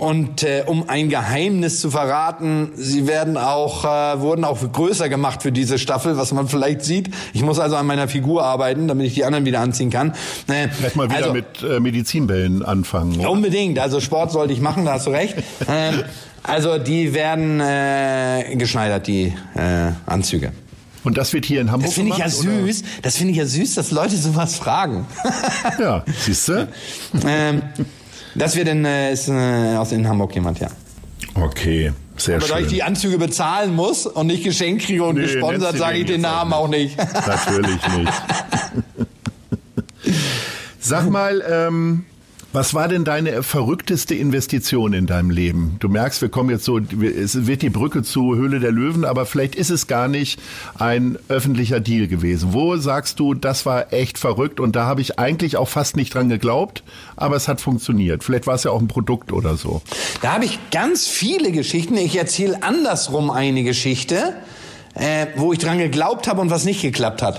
und 0.04 0.44
äh, 0.44 0.66
um 0.68 0.90
ein 0.90 1.08
Geheimnis 1.08 1.80
zu 1.80 1.90
verraten, 1.90 2.74
sie 2.76 3.08
werden 3.08 3.38
auch 3.38 3.86
äh, 3.86 4.20
wurden 4.20 4.44
auch 4.44 4.60
größer 4.70 5.08
gemacht 5.08 5.42
für 5.42 5.54
diese 5.54 5.80
Staffel, 5.80 6.18
was 6.18 6.34
man 6.34 6.50
vielleicht 6.50 6.82
sieht. 6.84 7.10
Ich 7.32 7.42
muss 7.42 7.58
also 7.58 7.78
an 7.78 7.86
meiner 7.86 8.10
Figur 8.10 8.44
arbeiten, 8.44 8.90
damit 8.90 9.08
ich 9.08 9.14
die 9.14 9.24
anderen 9.24 9.46
wieder 9.46 9.62
anziehen 9.62 9.92
kann. 9.92 10.12
Äh, 10.48 10.68
vielleicht 10.68 10.98
mal 10.98 11.08
wieder 11.08 11.20
also, 11.20 11.32
mit 11.32 11.64
äh, 11.64 11.80
Medizinbällen 11.80 12.64
anfangen. 12.64 13.18
Oder? 13.18 13.32
Unbedingt. 13.32 13.80
Also 13.80 14.02
Sport 14.02 14.34
sollte 14.34 14.52
ich 14.52 14.60
machen, 14.60 14.84
da 14.84 14.96
hast 14.96 15.08
du 15.08 15.12
recht. 15.12 15.36
ähm, 15.70 16.04
also 16.44 16.80
die 16.80 17.14
werden 17.14 17.62
äh, 17.62 18.58
geschneidert, 18.58 19.08
die 19.08 19.34
äh, 19.56 19.92
Anzüge. 20.06 20.52
Und 21.06 21.18
das 21.18 21.32
wird 21.32 21.46
hier 21.46 21.62
in 21.62 21.72
Hamburg 21.72 21.88
Das 21.88 21.96
finde 21.96 22.12
ich 22.12 22.18
ja 22.18 22.28
süß. 22.28 22.82
Oder? 22.82 22.90
Das 23.04 23.16
finde 23.16 23.32
ich 23.32 23.38
ja 23.38 23.46
süß, 23.46 23.76
dass 23.76 23.92
Leute 23.92 24.18
sowas 24.18 24.58
fragen. 24.58 25.06
ja, 25.80 26.04
siehst 26.20 26.50
du? 26.50 26.68
ähm, 27.26 27.62
das 28.36 28.56
wird 28.56 28.68
in, 28.68 28.86
äh, 28.86 29.12
ist 29.14 29.28
äh, 29.30 29.76
aus 29.76 29.92
in 29.92 30.08
Hamburg 30.08 30.34
jemand, 30.36 30.60
ja. 30.60 30.68
Okay. 31.36 31.92
Sehr 32.18 32.36
Aber 32.38 32.46
schön. 32.46 32.56
da 32.56 32.62
ich 32.62 32.68
die 32.68 32.84
Anzüge 32.84 33.18
bezahlen 33.18 33.76
muss 33.76 34.06
und 34.06 34.28
nicht 34.28 34.44
geschenkt 34.44 34.84
kriege 34.86 35.04
und 35.04 35.16
Nee, 35.16 35.24
gesponsert, 35.24 35.78
sage 35.78 35.98
ich 35.98 36.06
den 36.06 36.24
auch 36.26 36.32
Namen 36.32 36.54
auch 36.54 36.68
nicht. 36.68 36.98
Natürlich 36.98 37.88
nicht. 37.98 38.14
Sag 40.80 41.10
mal, 41.10 41.44
ähm, 41.50 42.06
was 42.54 42.76
war 42.76 42.88
denn 42.88 43.04
deine 43.04 43.42
verrückteste 43.42 44.14
Investition 44.14 44.94
in 44.94 45.08
deinem 45.08 45.32
Leben? 45.32 45.78
Du 45.80 45.90
merkst, 45.90 46.22
wir 46.22 46.30
kommen 46.30 46.52
jetzt 46.52 46.66
so, 46.66 46.78
es 46.78 47.48
wird 47.48 47.64
die 47.64 47.72
Brücke 47.72 48.04
zu 48.04 48.36
Höhle 48.36 48.60
der 48.60 48.72
Löwen, 48.72 49.06
aber 49.06 49.26
vielleicht 49.26 49.56
ist 49.56 49.72
es 49.72 49.88
gar 49.88 50.08
nicht 50.08 50.40
ein 50.78 51.18
öffentlicher 51.30 51.80
Deal 51.80 52.08
gewesen. 52.08 52.54
Wo 52.54 52.78
sagst 52.78 53.20
du, 53.20 53.34
das 53.34 53.66
war 53.66 53.92
echt 53.92 54.20
verrückt 54.20 54.60
und 54.60 54.76
da 54.76 54.86
habe 54.86 55.02
ich 55.02 55.18
eigentlich 55.18 55.58
auch 55.58 55.68
fast 55.68 55.98
nicht 55.98 56.14
dran 56.14 56.30
geglaubt, 56.30 56.84
aber 57.16 57.36
es 57.36 57.48
hat 57.48 57.60
funktioniert. 57.60 58.24
Vielleicht 58.24 58.46
war 58.46 58.54
es 58.56 58.64
ja 58.64 58.72
auch 58.72 58.80
ein 58.80 58.88
Produkt 58.88 59.34
oder 59.34 59.58
so. 59.58 59.82
Da 60.22 60.34
habe 60.34 60.46
ich 60.46 60.60
ganz 60.72 61.08
viele 61.08 61.52
Geschichten. 61.52 61.98
Ich 61.98 62.16
erzähle 62.16 62.62
andersrum 62.62 63.32
eine 63.32 63.64
Geschichte. 63.64 64.36
Äh, 64.96 65.26
wo 65.38 65.52
ich 65.52 65.58
dran 65.58 65.80
geglaubt 65.80 66.28
habe 66.28 66.40
und 66.40 66.52
was 66.52 66.66
nicht 66.66 66.84
geklappt 66.84 67.24
hat. 67.24 67.38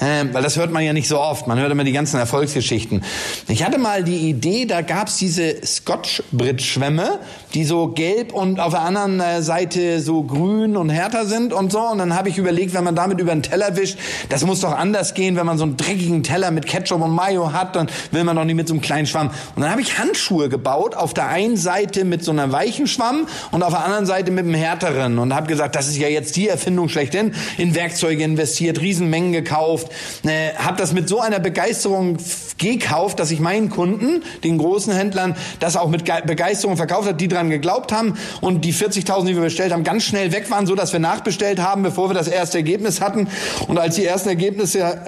Äh, 0.00 0.24
weil 0.32 0.42
das 0.42 0.56
hört 0.56 0.72
man 0.72 0.82
ja 0.82 0.92
nicht 0.92 1.06
so 1.06 1.20
oft. 1.20 1.46
Man 1.46 1.56
hört 1.60 1.70
immer 1.70 1.84
die 1.84 1.92
ganzen 1.92 2.18
Erfolgsgeschichten. 2.18 3.04
Ich 3.46 3.62
hatte 3.62 3.78
mal 3.78 4.02
die 4.02 4.28
Idee, 4.28 4.66
da 4.66 4.80
gab's 4.80 5.16
diese 5.16 5.64
Scotch-Brit-Schwämme, 5.64 7.20
die 7.54 7.64
so 7.64 7.86
gelb 7.86 8.32
und 8.32 8.58
auf 8.58 8.72
der 8.72 8.80
anderen 8.80 9.20
äh, 9.20 9.42
Seite 9.42 10.00
so 10.00 10.24
grün 10.24 10.76
und 10.76 10.90
härter 10.90 11.24
sind 11.24 11.52
und 11.52 11.70
so. 11.70 11.78
Und 11.78 11.98
dann 11.98 12.16
habe 12.16 12.30
ich 12.30 12.38
überlegt, 12.38 12.74
wenn 12.74 12.82
man 12.82 12.96
damit 12.96 13.20
über 13.20 13.30
den 13.30 13.44
Teller 13.44 13.76
wischt, 13.76 13.96
das 14.28 14.44
muss 14.44 14.58
doch 14.60 14.76
anders 14.76 15.14
gehen, 15.14 15.36
wenn 15.36 15.46
man 15.46 15.56
so 15.56 15.62
einen 15.62 15.76
dreckigen 15.76 16.24
Teller 16.24 16.50
mit 16.50 16.66
Ketchup 16.66 17.00
und 17.00 17.12
Mayo 17.12 17.52
hat, 17.52 17.76
dann 17.76 17.88
will 18.10 18.24
man 18.24 18.34
doch 18.34 18.44
nicht 18.44 18.56
mit 18.56 18.66
so 18.66 18.74
einem 18.74 18.80
kleinen 18.80 19.06
Schwamm. 19.06 19.30
Und 19.54 19.62
dann 19.62 19.70
habe 19.70 19.82
ich 19.82 19.98
Handschuhe 19.98 20.48
gebaut, 20.48 20.96
auf 20.96 21.14
der 21.14 21.28
einen 21.28 21.56
Seite 21.56 22.04
mit 22.04 22.24
so 22.24 22.32
einer 22.32 22.50
weichen 22.50 22.88
Schwamm 22.88 23.28
und 23.52 23.62
auf 23.62 23.72
der 23.72 23.84
anderen 23.84 24.06
Seite 24.06 24.32
mit 24.32 24.46
einem 24.46 24.54
härteren. 24.54 25.20
Und 25.20 25.32
habe 25.32 25.46
gesagt, 25.46 25.76
das 25.76 25.86
ist 25.86 25.96
ja 25.96 26.08
jetzt 26.08 26.34
die 26.34 26.48
Erfindung 26.48 26.87
schlechthin. 26.88 27.34
In 27.56 27.74
Werkzeuge 27.74 28.22
investiert, 28.22 28.80
Riesenmengen 28.80 29.32
gekauft, 29.32 29.88
äh, 30.24 30.54
habe 30.54 30.76
das 30.76 30.92
mit 30.92 31.08
so 31.08 31.20
einer 31.20 31.40
Begeisterung 31.40 32.18
gekauft, 32.58 33.20
dass 33.20 33.30
ich 33.30 33.40
meinen 33.40 33.70
Kunden, 33.70 34.22
den 34.44 34.58
großen 34.58 34.92
Händlern, 34.92 35.36
das 35.60 35.76
auch 35.76 35.88
mit 35.88 36.04
Ge 36.04 36.14
Begeisterung 36.26 36.76
verkauft 36.76 37.08
hat, 37.08 37.20
die 37.20 37.28
dran 37.28 37.50
geglaubt 37.50 37.92
haben 37.92 38.14
und 38.40 38.64
die 38.64 38.74
40.000, 38.74 39.26
die 39.26 39.34
wir 39.34 39.42
bestellt 39.42 39.72
haben, 39.72 39.84
ganz 39.84 40.04
schnell 40.04 40.32
weg 40.32 40.50
waren, 40.50 40.66
so 40.66 40.74
dass 40.74 40.92
wir 40.92 41.00
nachbestellt 41.00 41.60
haben, 41.60 41.82
bevor 41.82 42.10
wir 42.10 42.14
das 42.14 42.28
erste 42.28 42.58
Ergebnis 42.58 43.00
hatten. 43.00 43.28
Und 43.68 43.78
als 43.78 43.94
die 43.94 44.04
ersten 44.04 44.28
Ergebnisse 44.28 45.00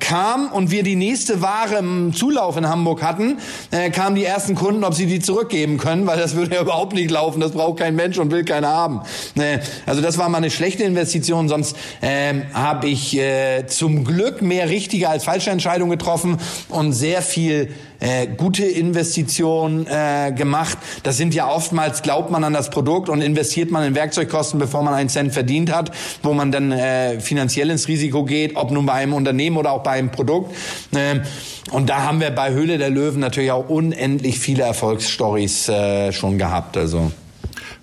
kamen 0.00 0.48
und 0.48 0.70
wir 0.70 0.82
die 0.82 0.96
nächste 0.96 1.40
Ware 1.42 1.76
im 1.76 2.12
Zulauf 2.14 2.56
in 2.56 2.68
Hamburg 2.68 3.02
hatten, 3.02 3.38
äh, 3.70 3.90
kamen 3.90 4.16
die 4.16 4.24
ersten 4.24 4.54
Kunden, 4.54 4.84
ob 4.84 4.94
sie 4.94 5.06
die 5.06 5.20
zurückgeben 5.20 5.78
können, 5.78 6.06
weil 6.06 6.18
das 6.18 6.34
würde 6.34 6.56
ja 6.56 6.62
überhaupt 6.62 6.94
nicht 6.94 7.10
laufen. 7.10 7.40
Das 7.40 7.52
braucht 7.52 7.78
kein 7.78 7.94
Mensch 7.94 8.18
und 8.18 8.30
will 8.30 8.44
keiner 8.44 8.68
haben. 8.68 9.00
Äh, 9.36 9.58
also 9.86 10.00
das 10.00 10.18
war 10.18 10.28
mal 10.28 10.38
eine 10.38 10.50
schlechte 10.50 10.84
Investition. 10.84 11.25
Sonst 11.48 11.76
ähm, 12.02 12.42
habe 12.52 12.88
ich 12.88 13.16
äh, 13.18 13.66
zum 13.66 14.04
Glück 14.04 14.42
mehr 14.42 14.68
richtige 14.68 15.08
als 15.08 15.24
falsche 15.24 15.50
Entscheidungen 15.50 15.90
getroffen 15.90 16.38
und 16.68 16.92
sehr 16.92 17.22
viel 17.22 17.70
äh, 18.00 18.26
gute 18.26 18.64
Investitionen 18.64 19.86
äh, 19.86 20.32
gemacht. 20.32 20.78
Das 21.02 21.16
sind 21.16 21.34
ja 21.34 21.48
oftmals, 21.48 22.02
glaubt 22.02 22.30
man 22.30 22.44
an 22.44 22.52
das 22.52 22.70
Produkt 22.70 23.08
und 23.08 23.22
investiert 23.22 23.70
man 23.70 23.84
in 23.84 23.94
Werkzeugkosten, 23.94 24.58
bevor 24.58 24.82
man 24.82 24.94
einen 24.94 25.08
Cent 25.08 25.32
verdient 25.32 25.74
hat, 25.74 25.90
wo 26.22 26.32
man 26.32 26.52
dann 26.52 26.72
äh, 26.72 27.20
finanziell 27.20 27.70
ins 27.70 27.88
Risiko 27.88 28.24
geht, 28.24 28.56
ob 28.56 28.70
nun 28.70 28.86
bei 28.86 28.94
einem 28.94 29.14
Unternehmen 29.14 29.56
oder 29.56 29.72
auch 29.72 29.82
bei 29.82 29.92
einem 29.92 30.10
Produkt. 30.10 30.54
Ähm, 30.94 31.22
und 31.70 31.88
da 31.88 32.04
haben 32.04 32.20
wir 32.20 32.30
bei 32.30 32.50
Höhle 32.52 32.78
der 32.78 32.90
Löwen 32.90 33.20
natürlich 33.20 33.50
auch 33.50 33.68
unendlich 33.68 34.38
viele 34.38 34.62
Erfolgsstories 34.62 35.68
äh, 35.68 36.12
schon 36.12 36.38
gehabt. 36.38 36.76
Also. 36.76 37.10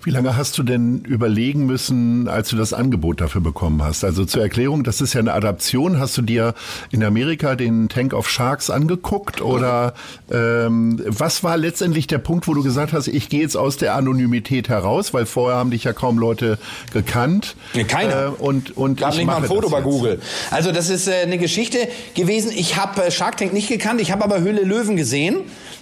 Wie 0.02 0.10
lange 0.10 0.36
hast 0.36 0.58
du 0.58 0.62
denn 0.62 1.00
überlegen 1.00 1.66
müssen, 1.66 2.28
als 2.28 2.48
du 2.48 2.56
das 2.56 2.72
Angebot 2.72 3.20
dafür 3.20 3.40
bekommen 3.40 3.82
hast? 3.82 4.04
Also 4.04 4.24
zur 4.24 4.42
Erklärung, 4.42 4.84
das 4.84 5.00
ist 5.00 5.14
ja 5.14 5.20
eine 5.20 5.32
Adaption. 5.32 5.98
Hast 5.98 6.16
du 6.16 6.22
dir 6.22 6.54
in 6.90 7.04
Amerika 7.04 7.54
den 7.54 7.88
Tank 7.88 8.12
of 8.12 8.28
Sharks 8.28 8.70
angeguckt 8.70 9.40
oder 9.40 9.94
ähm, 10.30 11.00
was 11.06 11.44
war 11.44 11.56
letztendlich 11.56 12.06
der 12.06 12.18
Punkt, 12.18 12.48
wo 12.48 12.54
du 12.54 12.62
gesagt 12.62 12.92
hast, 12.92 13.06
ich 13.08 13.28
gehe 13.28 13.40
jetzt 13.40 13.56
aus 13.56 13.76
der 13.76 13.94
Anonymität 13.94 14.68
heraus, 14.68 15.14
weil 15.14 15.26
vorher 15.26 15.58
haben 15.58 15.70
dich 15.70 15.84
ja 15.84 15.92
kaum 15.92 16.18
Leute 16.18 16.58
gekannt. 16.92 17.56
Nee, 17.74 17.84
keiner. 17.84 18.26
Äh, 18.26 18.42
und 18.42 18.76
und 18.76 19.00
Gab 19.00 19.12
ich 19.12 19.18
nicht 19.18 19.26
mal 19.26 19.36
ein 19.36 19.44
Foto 19.44 19.68
bei. 19.70 19.84
Google. 19.84 20.20
Also 20.50 20.72
das 20.72 20.90
ist 20.90 21.06
äh, 21.06 21.22
eine 21.22 21.38
Geschichte 21.38 21.78
gewesen. 22.14 22.50
Ich 22.54 22.76
habe 22.76 23.04
äh, 23.04 23.10
Shark 23.10 23.36
Tank 23.36 23.52
nicht 23.52 23.68
gekannt, 23.68 24.00
ich 24.00 24.10
habe 24.10 24.24
aber 24.24 24.40
Höhle 24.40 24.62
Löwen 24.62 24.96
gesehen. 24.96 25.36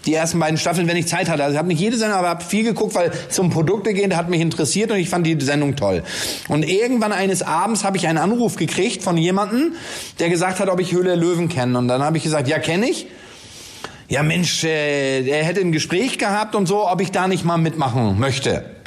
Die 0.06 0.14
ersten 0.14 0.38
beiden 0.40 0.58
Staffeln, 0.58 0.88
wenn 0.88 0.96
ich 0.96 1.06
Zeit 1.06 1.28
hatte. 1.28 1.44
Also 1.44 1.54
ich 1.54 1.58
habe 1.58 1.68
nicht 1.68 1.80
jede 1.80 1.96
Sendung, 1.96 2.18
aber 2.18 2.28
habe 2.28 2.44
viel 2.44 2.64
geguckt, 2.64 2.94
weil 2.94 3.12
es 3.28 3.38
um 3.38 3.50
Produkte 3.50 3.94
geht, 3.94 4.14
hat 4.16 4.28
mich 4.28 4.40
interessiert 4.40 4.90
und 4.90 4.98
ich 4.98 5.08
fand 5.08 5.26
die 5.26 5.40
Sendung 5.40 5.76
toll. 5.76 6.02
Und 6.48 6.68
irgendwann 6.68 7.12
eines 7.12 7.42
Abends 7.42 7.84
habe 7.84 7.96
ich 7.96 8.06
einen 8.06 8.18
Anruf 8.18 8.56
gekriegt 8.56 9.02
von 9.02 9.16
jemandem, 9.16 9.74
der 10.18 10.28
gesagt 10.28 10.60
hat, 10.60 10.68
ob 10.68 10.80
ich 10.80 10.92
Höhle 10.92 11.10
der 11.10 11.16
Löwen 11.16 11.48
kenne. 11.48 11.78
Und 11.78 11.88
dann 11.88 12.02
habe 12.02 12.16
ich 12.16 12.24
gesagt, 12.24 12.48
ja, 12.48 12.58
kenne 12.58 12.88
ich. 12.88 13.06
Ja, 14.08 14.22
Mensch, 14.22 14.64
äh, 14.64 15.26
er 15.26 15.44
hätte 15.44 15.60
ein 15.60 15.72
Gespräch 15.72 16.18
gehabt 16.18 16.54
und 16.54 16.66
so, 16.66 16.86
ob 16.88 17.00
ich 17.00 17.12
da 17.12 17.28
nicht 17.28 17.44
mal 17.44 17.56
mitmachen 17.56 18.18
möchte. 18.18 18.81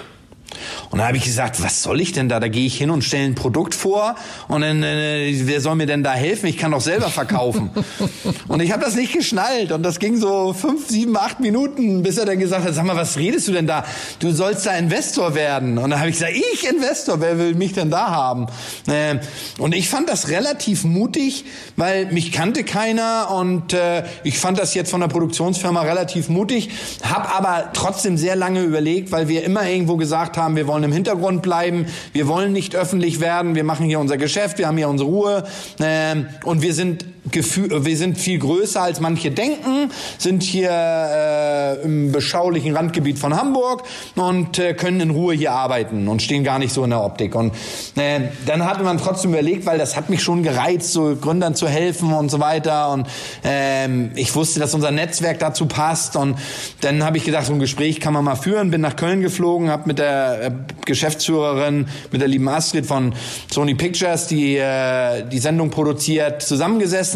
Und 0.90 1.00
da 1.00 1.08
habe 1.08 1.18
ich 1.18 1.24
gesagt, 1.24 1.62
was 1.64 1.84
soll 1.84 2.02
ich 2.02 2.12
denn 2.12 2.30
da? 2.30 2.40
Da 2.40 2.48
gehe 2.48 2.66
ich 2.66 2.78
hin 2.78 2.90
und 2.90 3.04
stelle 3.04 3.26
ein 3.26 3.36
Produkt 3.36 3.76
vor 3.76 4.16
und 4.48 4.62
dann, 4.62 4.84
äh, 4.84 5.32
wer 5.44 5.62
soll 5.62 5.76
mir 5.76 5.86
denn 5.86 6.04
da 6.04 6.14
helfen? 6.14 6.48
Ich 6.48 6.58
kann 6.58 6.72
doch 6.72 6.82
selber 6.82 7.10
verkaufen. 7.10 7.70
und 8.48 8.62
ich 8.62 8.72
habe 8.72 8.84
das 8.84 8.96
nicht 8.96 9.14
geschnallt 9.14 9.72
und 9.72 9.84
das 9.84 10.00
ging 10.00 10.18
so 10.18 10.54
fünf, 10.54 10.88
sieben, 10.88 11.18
acht 11.18 11.40
Minuten, 11.40 12.04
bis 12.04 12.18
er 12.18 12.26
dann 12.26 12.40
gesagt 12.40 12.66
hat, 12.66 12.74
sag 12.74 12.86
mal, 12.86 12.96
was 12.96 13.18
redest 13.18 13.48
du 13.48 13.52
denn 13.52 13.68
da? 13.68 13.86
Du 14.20 14.32
sollst 14.32 14.66
da 14.66 14.72
Investor 14.72 15.36
werden. 15.36 15.78
Und 15.78 15.90
dann 15.90 16.00
habe 16.00 16.10
ich 16.10 16.16
gesagt, 16.16 16.34
ich 16.36 16.70
Investor, 16.70 17.20
wer 17.22 17.38
will 17.38 17.56
mich 17.56 17.74
denn 17.74 17.90
da 17.90 18.08
haben? 18.08 18.48
Äh, 18.88 19.20
und 19.60 19.76
ich 19.76 19.90
fand 19.90 20.10
das 20.10 20.30
relativ 20.30 20.84
mutig, 20.84 21.46
weil 21.76 22.08
mich 22.12 22.32
kannte 22.32 22.64
keiner 22.64 23.32
und 23.32 23.74
äh, 23.74 24.04
ich 24.24 24.38
fand 24.38 24.60
das 24.60 24.74
jetzt 24.74 24.92
von 24.92 25.02
der 25.02 25.08
Produktionsfirma 25.08 25.82
relativ 25.82 26.30
mutig, 26.30 26.70
habe 27.04 27.34
aber 27.34 27.72
trotzdem 27.74 28.18
sehr 28.18 28.36
lange 28.36 28.62
überlegt, 28.62 29.12
weil 29.12 29.28
wir 29.28 29.44
immer 29.44 29.68
irgendwo 29.68 29.98
gesagt 29.98 30.38
haben, 30.38 30.45
wir 30.54 30.68
wollen 30.68 30.84
im 30.84 30.92
Hintergrund 30.92 31.42
bleiben, 31.42 31.86
wir 32.14 32.28
wollen 32.28 32.54
nicht 32.54 32.76
öffentlich 32.76 33.20
werden, 33.22 33.56
wir 33.56 33.64
machen 33.64 33.86
hier 33.86 34.00
unser 34.00 34.18
Geschäft, 34.18 34.58
wir 34.58 34.68
haben 34.68 34.78
hier 34.78 34.90
unsere 34.90 35.10
Ruhe. 35.10 35.44
Ähm, 35.80 36.28
und 36.44 36.62
wir 36.62 36.74
sind 36.74 37.06
Gefühl, 37.32 37.86
wir 37.86 37.98
sind 37.98 38.18
viel 38.18 38.40
größer 38.40 38.82
als 38.82 39.00
manche 39.00 39.32
denken, 39.32 39.92
sind 40.18 40.44
hier 40.44 40.70
äh, 40.72 41.82
im 41.84 42.12
beschaulichen 42.12 42.76
Randgebiet 42.76 43.18
von 43.18 43.36
Hamburg 43.36 43.84
und 44.16 44.60
äh, 44.60 44.74
können 44.74 45.00
in 45.02 45.10
Ruhe 45.10 45.34
hier 45.34 45.52
arbeiten 45.52 46.08
und 46.08 46.22
stehen 46.22 46.44
gar 46.44 46.60
nicht 46.60 46.74
so 46.74 46.84
in 46.84 46.92
der 46.92 47.04
Optik. 47.04 47.36
Und 47.36 47.54
äh, 47.96 48.22
dann 48.46 48.66
hatte 48.66 48.84
man 48.84 48.98
trotzdem 48.98 49.32
überlegt, 49.32 49.66
weil 49.66 49.78
das 49.78 49.96
hat 49.96 50.10
mich 50.10 50.22
schon 50.22 50.44
gereizt, 50.44 50.94
so 50.94 51.16
Gründern 51.16 51.56
zu 51.56 51.68
helfen 51.68 52.14
und 52.14 52.30
so 52.30 52.40
weiter. 52.40 52.92
Und 52.92 53.08
ähm, 53.44 54.12
ich 54.16 54.36
wusste, 54.36 54.60
dass 54.60 54.74
unser 54.74 54.92
Netzwerk 54.92 55.40
dazu 55.40 55.66
passt. 55.66 56.16
Und 56.16 56.38
dann 56.82 57.04
habe 57.04 57.18
ich 57.18 57.24
gedacht, 57.24 57.46
so 57.46 57.54
ein 57.54 57.60
Gespräch 57.60 58.00
kann 58.00 58.14
man 58.14 58.24
mal 58.24 58.36
führen. 58.36 58.72
Bin 58.72 58.82
nach 58.82 58.96
Köln 58.96 59.22
geflogen, 59.22 59.70
habe 59.70 59.84
mit 59.88 60.00
der 60.00 60.42
äh, 60.42 60.52
Geschäftsführerin, 60.86 61.88
mit 62.12 62.22
der 62.22 62.28
lieben 62.28 62.48
Astrid 62.48 62.86
von 62.86 63.14
Sony 63.52 63.74
Pictures, 63.74 64.28
die 64.28 64.58
äh, 64.58 65.28
die 65.28 65.40
Sendung 65.40 65.70
produziert, 65.70 66.42
zusammengesessen. 66.42 67.15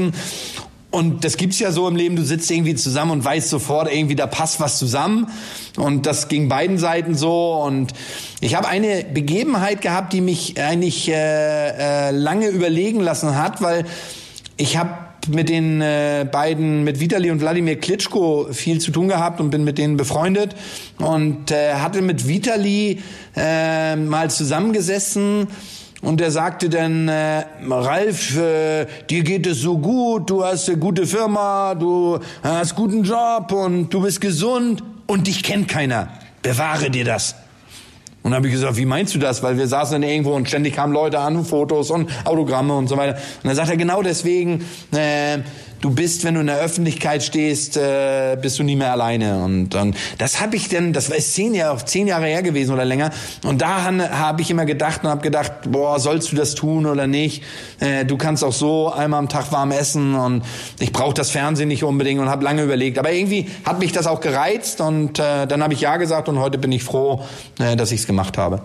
Und 0.92 1.24
das 1.24 1.38
gibt's 1.38 1.60
ja 1.60 1.72
so 1.72 1.88
im 1.88 1.96
Leben, 1.96 2.16
du 2.16 2.24
sitzt 2.24 2.50
irgendwie 2.50 2.74
zusammen 2.74 3.12
und 3.12 3.24
weißt 3.24 3.48
sofort 3.50 3.94
irgendwie, 3.94 4.16
da 4.16 4.26
passt 4.26 4.60
was 4.60 4.80
zusammen. 4.80 5.28
Und 5.78 6.08
das 6.08 6.30
ging 6.30 6.50
beiden 6.50 6.80
Seiten 6.80 7.14
so. 7.14 7.62
Und 7.64 7.94
ich 8.42 8.56
habe 8.56 8.68
eine 8.68 9.06
Begebenheit 9.14 9.82
gehabt, 9.82 10.14
die 10.14 10.22
mich 10.22 10.60
eigentlich 10.60 11.10
äh, 11.10 12.08
äh, 12.08 12.12
lange 12.12 12.48
überlegen 12.48 13.02
lassen 13.02 13.36
hat, 13.36 13.62
weil 13.62 13.86
ich 14.58 14.78
habe 14.78 14.90
mit 15.28 15.50
den 15.50 15.80
äh, 15.82 16.28
beiden, 16.30 16.84
mit 16.84 17.00
Vitali 17.00 17.30
und 17.30 17.40
Wladimir 17.40 17.80
Klitschko 17.80 18.48
viel 18.52 18.80
zu 18.80 18.90
tun 18.90 19.10
gehabt 19.10 19.40
und 19.40 19.52
bin 19.52 19.64
mit 19.64 19.78
denen 19.78 19.96
befreundet 19.96 20.56
und 20.98 21.52
äh, 21.52 21.76
hatte 21.76 22.02
mit 22.02 22.28
Vitali 22.28 23.00
äh, 23.36 23.96
mal 23.96 24.32
zusammengesessen 24.32 25.48
und 26.02 26.22
er 26.22 26.32
sagte 26.32 26.70
dann, 26.70 27.10
äh, 27.10 27.44
Ralf, 27.70 28.38
äh, 28.38 28.86
dir 29.10 29.24
geht 29.24 29.46
es 29.46 29.60
so 29.60 29.78
gut, 29.78 30.30
du 30.30 30.46
hast 30.46 30.70
eine 30.70 30.78
gute 30.78 31.06
Firma, 31.06 31.76
du 31.76 32.20
hast 32.42 32.76
guten 32.76 33.04
Job 33.04 33.52
und 33.52 33.90
du 33.90 34.02
bist 34.02 34.22
gesund 34.22 34.82
und 35.08 35.28
dich 35.28 35.44
kennt 35.44 35.68
keiner. 35.68 36.08
Bewahre 36.42 36.90
dir 36.90 37.04
das. 37.04 37.36
Und 38.22 38.32
dann 38.32 38.38
habe 38.38 38.48
ich 38.48 38.54
gesagt, 38.54 38.78
wie 38.78 38.86
meinst 38.86 39.16
du 39.16 39.20
das? 39.20 39.44
Weil 39.44 39.58
wir 39.58 39.68
saßen 39.68 39.94
dann 39.94 40.10
irgendwo 40.10 40.34
und 40.34 40.48
ständig 40.48 40.76
kamen 40.76 40.94
Leute 40.94 41.20
an, 41.20 41.44
Fotos 41.44 41.90
und 41.90 42.10
Autogramme 42.26 42.76
und 42.76 42.88
so 42.88 42.96
weiter. 42.96 43.16
Und 43.16 43.48
dann 43.48 43.56
sagt 43.56 43.70
er 43.70 43.78
genau 43.78 44.02
deswegen, 44.02 44.66
äh, 44.92 45.40
du 45.82 45.90
bist, 45.92 46.24
wenn 46.24 46.36
du 46.36 46.42
in 46.42 46.48
der 46.48 46.60
Öffentlichkeit 46.60 47.24
stehst, 47.24 47.78
äh, 47.78 48.38
bist 48.42 48.60
du 48.60 48.64
nie 48.64 48.76
mehr 48.76 48.92
alleine. 48.92 49.44
Und, 49.44 49.76
und 49.76 49.96
das 50.18 50.42
habe 50.42 50.56
ich 50.56 50.70
dann, 50.70 50.94
das 50.94 51.10
war 51.10 51.18
zehn 51.18 51.54
Jahre, 51.54 51.84
zehn 51.86 52.08
Jahre 52.08 52.26
her 52.26 52.42
gewesen 52.42 52.74
oder 52.74 52.86
länger. 52.86 53.12
Und 53.44 53.62
da 53.62 53.84
habe 53.84 54.42
ich 54.42 54.52
immer 54.52 54.66
gedacht 54.66 55.04
und 55.04 55.10
habe 55.10 55.22
gedacht, 55.22 55.52
boah, 55.70 56.00
sollst 56.00 56.32
du 56.32 56.36
das 56.36 56.56
tun 56.56 56.86
oder 56.86 57.08
nicht? 57.08 57.44
Äh, 57.80 58.06
du 58.06 58.18
kannst 58.18 58.44
auch 58.44 58.54
so 58.54 58.92
einmal 58.92 59.20
am 59.20 59.30
Tag 59.30 59.52
warm 59.52 59.72
essen 59.72 60.16
und 60.16 60.44
ich 60.80 60.92
brauche 60.92 61.14
das 61.14 61.32
Fernsehen 61.32 61.68
nicht 61.68 61.84
unbedingt 61.84 62.20
und 62.20 62.30
habe 62.30 62.44
lange 62.44 62.64
überlegt. 62.64 62.98
Aber 62.98 63.12
irgendwie 63.12 63.48
hat 63.66 63.80
mich 63.80 63.92
das 63.92 64.08
auch 64.08 64.22
gereizt 64.22 64.82
und 64.82 65.20
äh, 65.20 65.48
dann 65.48 65.64
habe 65.64 65.74
ich 65.74 65.82
ja 65.82 65.98
gesagt 65.98 66.30
und 66.30 66.40
heute 66.40 66.58
bin 66.58 66.72
ich 66.72 66.84
froh, 66.84 67.24
äh, 67.60 67.76
dass 67.76 67.92
ich 67.92 68.02
es 68.02 68.08
gemacht 68.08 68.38
habe. 68.38 68.62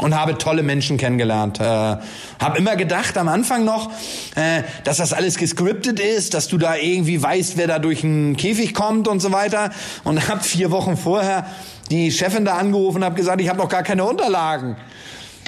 Und 0.00 0.14
habe 0.14 0.38
tolle 0.38 0.62
Menschen 0.62 0.96
kennengelernt. 0.96 1.60
Äh, 1.60 1.64
habe 1.64 2.56
immer 2.56 2.76
gedacht 2.76 3.16
am 3.18 3.28
Anfang 3.28 3.64
noch, 3.64 3.90
äh, 4.36 4.62
dass 4.84 4.98
das 4.98 5.12
alles 5.12 5.36
gescriptet 5.36 6.00
ist, 6.00 6.34
dass 6.34 6.48
du 6.48 6.58
da 6.58 6.76
irgendwie 6.76 7.20
weißt, 7.22 7.56
wer 7.56 7.66
da 7.66 7.78
durch 7.78 8.04
einen 8.04 8.36
Käfig 8.36 8.74
kommt 8.74 9.08
und 9.08 9.20
so 9.20 9.32
weiter. 9.32 9.70
Und 10.04 10.28
habe 10.28 10.42
vier 10.42 10.70
Wochen 10.70 10.96
vorher 10.96 11.46
die 11.90 12.12
Chefin 12.12 12.44
da 12.44 12.56
angerufen 12.56 12.98
und 12.98 13.04
habe 13.04 13.16
gesagt, 13.16 13.40
ich 13.40 13.48
habe 13.48 13.58
noch 13.58 13.68
gar 13.68 13.82
keine 13.82 14.04
Unterlagen. 14.04 14.76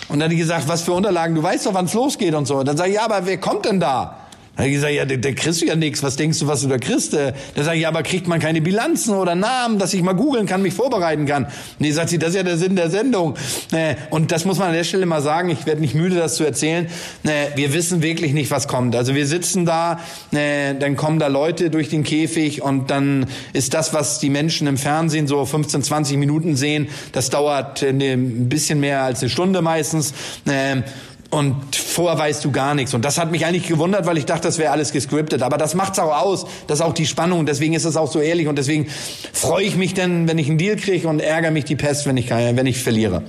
Und 0.09 0.19
dann 0.19 0.25
hat 0.25 0.33
die 0.33 0.37
gesagt, 0.37 0.67
was 0.67 0.83
für 0.83 0.93
Unterlagen? 0.93 1.35
Du 1.35 1.43
weißt 1.43 1.67
doch, 1.67 1.75
wann 1.75 1.85
es 1.85 1.95
losgeht 1.95 2.35
und 2.35 2.47
so. 2.47 2.59
Und 2.59 2.67
dann 2.67 2.77
sage 2.77 2.91
ich, 2.91 2.97
ja, 2.97 3.05
aber 3.05 3.27
wer 3.27 3.39
kommt 3.39 3.67
denn 3.67 3.79
da? 3.79 4.17
Da 4.61 4.67
ich 4.67 4.75
gesagt, 4.75 4.93
ja, 4.93 5.07
da, 5.07 5.17
da 5.17 5.33
kriegst 5.33 5.63
du 5.63 5.65
ja 5.65 5.75
nichts. 5.75 6.03
Was 6.03 6.17
denkst 6.17 6.39
du, 6.39 6.47
was 6.47 6.61
du 6.61 6.69
da 6.69 6.77
kriegst? 6.77 7.15
Da 7.15 7.33
sage 7.57 7.77
ich, 7.77 7.83
ja, 7.85 7.89
aber 7.89 8.03
kriegt 8.03 8.29
man 8.29 8.41
keine 8.41 8.61
Bilanzen 8.61 9.15
oder 9.15 9.35
Namen, 9.35 9.79
dass 9.79 9.95
ich 9.95 10.03
mal 10.03 10.13
googeln 10.13 10.45
kann, 10.45 10.61
mich 10.61 10.75
vorbereiten 10.75 11.25
kann? 11.25 11.47
Nee, 11.79 11.93
sagt 11.93 12.11
sie, 12.11 12.19
das 12.19 12.31
ist 12.31 12.35
ja 12.35 12.43
der 12.43 12.59
Sinn 12.59 12.77
der 12.77 12.91
Sendung. 12.91 13.37
Äh, 13.73 13.95
und 14.11 14.33
das 14.33 14.45
muss 14.45 14.59
man 14.59 14.69
an 14.69 14.75
der 14.75 14.85
Stelle 14.85 15.07
mal 15.07 15.23
sagen. 15.23 15.49
Ich 15.49 15.65
werde 15.65 15.81
nicht 15.81 15.95
müde, 15.95 16.17
das 16.17 16.35
zu 16.35 16.45
erzählen. 16.45 16.89
Äh, 17.23 17.57
wir 17.57 17.73
wissen 17.73 18.03
wirklich 18.03 18.35
nicht, 18.35 18.51
was 18.51 18.69
kommt. 18.69 18.95
Also 18.95 19.15
wir 19.15 19.27
sitzen 19.27 19.65
da, 19.65 20.01
äh, 20.31 20.75
dann 20.75 20.95
kommen 20.95 21.19
da 21.19 21.29
Leute 21.29 21.71
durch 21.71 21.89
den 21.89 22.05
Käfig 22.05 22.61
und 22.61 22.91
dann 22.91 23.29
ist 23.55 23.73
das, 23.73 23.95
was 23.95 24.19
die 24.19 24.29
Menschen 24.29 24.67
im 24.67 24.77
Fernsehen 24.77 25.27
so 25.27 25.43
15, 25.43 25.83
20 25.83 26.19
Minuten 26.19 26.55
sehen, 26.55 26.89
das 27.13 27.31
dauert 27.31 27.83
ein 27.83 28.51
bisschen 28.51 28.79
mehr 28.79 29.05
als 29.05 29.23
eine 29.23 29.31
Stunde 29.31 29.63
meistens. 29.63 30.13
Und 31.31 31.77
vorher 31.77 32.19
weißt 32.19 32.45
du 32.45 32.51
gar 32.51 32.75
nichts. 32.75 32.93
Und 32.93 33.05
das 33.05 33.17
hat 33.17 33.31
mich 33.31 33.47
eigentlich 33.47 33.69
gewundert, 33.69 34.05
weil 34.05 34.19
ich 34.19 34.27
dachte, 34.27 34.49
das 34.49 34.59
wäre 34.59 34.73
alles 34.73 34.91
gescriptet. 34.91 35.43
Aber 35.43 35.59
das 35.59 35.75
macht's 35.75 36.01
auch 36.01 36.17
aus. 36.17 36.45
Das 36.67 36.81
ist 36.81 36.85
auch 36.85 36.93
die 36.93 37.07
Spannung. 37.07 37.47
Deswegen 37.47 37.75
ist 37.75 37.85
es 37.85 37.97
auch 37.97 38.11
so 38.11 38.19
ehrlich. 38.21 38.49
Und 38.49 38.57
deswegen 38.57 38.89
freue 39.33 39.65
ich 39.65 39.77
mich 39.77 39.95
dann, 39.95 40.27
wenn 40.27 40.39
ich 40.39 40.49
einen 40.49 40.59
Deal 40.59 40.75
kriege 40.77 41.07
und 41.07 41.21
ärgere 41.21 41.53
mich 41.53 41.65
die 41.65 41.77
Pest, 41.77 42.07
wenn 42.07 42.17
ich, 42.17 42.31
wenn 42.31 42.67
ich 42.67 42.83
verliere. 42.83 43.23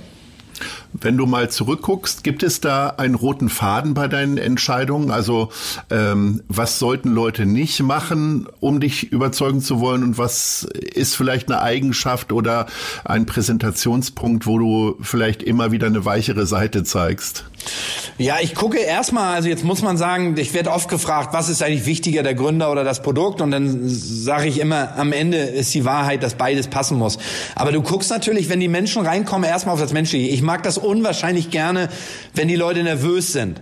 Wenn 0.93 1.15
du 1.15 1.25
mal 1.25 1.49
zurückguckst, 1.49 2.23
gibt 2.23 2.43
es 2.43 2.59
da 2.59 2.89
einen 2.89 3.15
roten 3.15 3.49
Faden 3.49 3.93
bei 3.93 4.07
deinen 4.07 4.37
Entscheidungen? 4.37 5.09
Also 5.09 5.49
ähm, 5.89 6.41
was 6.47 6.79
sollten 6.79 7.11
Leute 7.11 7.45
nicht 7.45 7.81
machen, 7.81 8.47
um 8.59 8.79
dich 8.79 9.11
überzeugen 9.11 9.61
zu 9.61 9.79
wollen? 9.79 10.03
Und 10.03 10.17
was 10.17 10.63
ist 10.63 11.15
vielleicht 11.15 11.49
eine 11.49 11.61
Eigenschaft 11.61 12.31
oder 12.33 12.67
ein 13.05 13.25
Präsentationspunkt, 13.25 14.45
wo 14.45 14.59
du 14.59 14.97
vielleicht 15.01 15.43
immer 15.43 15.71
wieder 15.71 15.87
eine 15.87 16.03
weichere 16.03 16.45
Seite 16.45 16.83
zeigst? 16.83 17.45
Ja, 18.17 18.35
ich 18.39 18.53
gucke 18.53 18.77
erstmal, 18.77 19.35
also 19.35 19.49
jetzt 19.49 19.63
muss 19.63 19.81
man 19.81 19.97
sagen, 19.97 20.35
ich 20.37 20.53
werde 20.53 20.71
oft 20.71 20.89
gefragt, 20.89 21.29
was 21.33 21.49
ist 21.49 21.63
eigentlich 21.63 21.85
wichtiger, 21.85 22.23
der 22.23 22.35
Gründer 22.35 22.71
oder 22.71 22.83
das 22.83 23.01
Produkt? 23.01 23.41
Und 23.41 23.51
dann 23.51 23.81
sage 23.87 24.47
ich 24.47 24.59
immer, 24.59 24.95
am 24.97 25.11
Ende 25.11 25.37
ist 25.37 25.73
die 25.73 25.85
Wahrheit, 25.85 26.21
dass 26.21 26.35
beides 26.35 26.67
passen 26.67 26.97
muss. 26.97 27.17
Aber 27.55 27.71
du 27.71 27.81
guckst 27.81 28.11
natürlich, 28.11 28.49
wenn 28.49 28.59
die 28.59 28.67
Menschen 28.67 29.05
reinkommen, 29.05 29.49
erstmal 29.49 29.73
auf 29.73 29.81
das 29.81 29.93
Menschliche. 29.93 30.27
Ich 30.27 30.41
mag 30.41 30.61
das 30.63 30.77
unwahrscheinlich 30.77 31.49
gerne, 31.49 31.89
wenn 32.35 32.47
die 32.47 32.55
Leute 32.55 32.83
nervös 32.83 33.33
sind. 33.33 33.59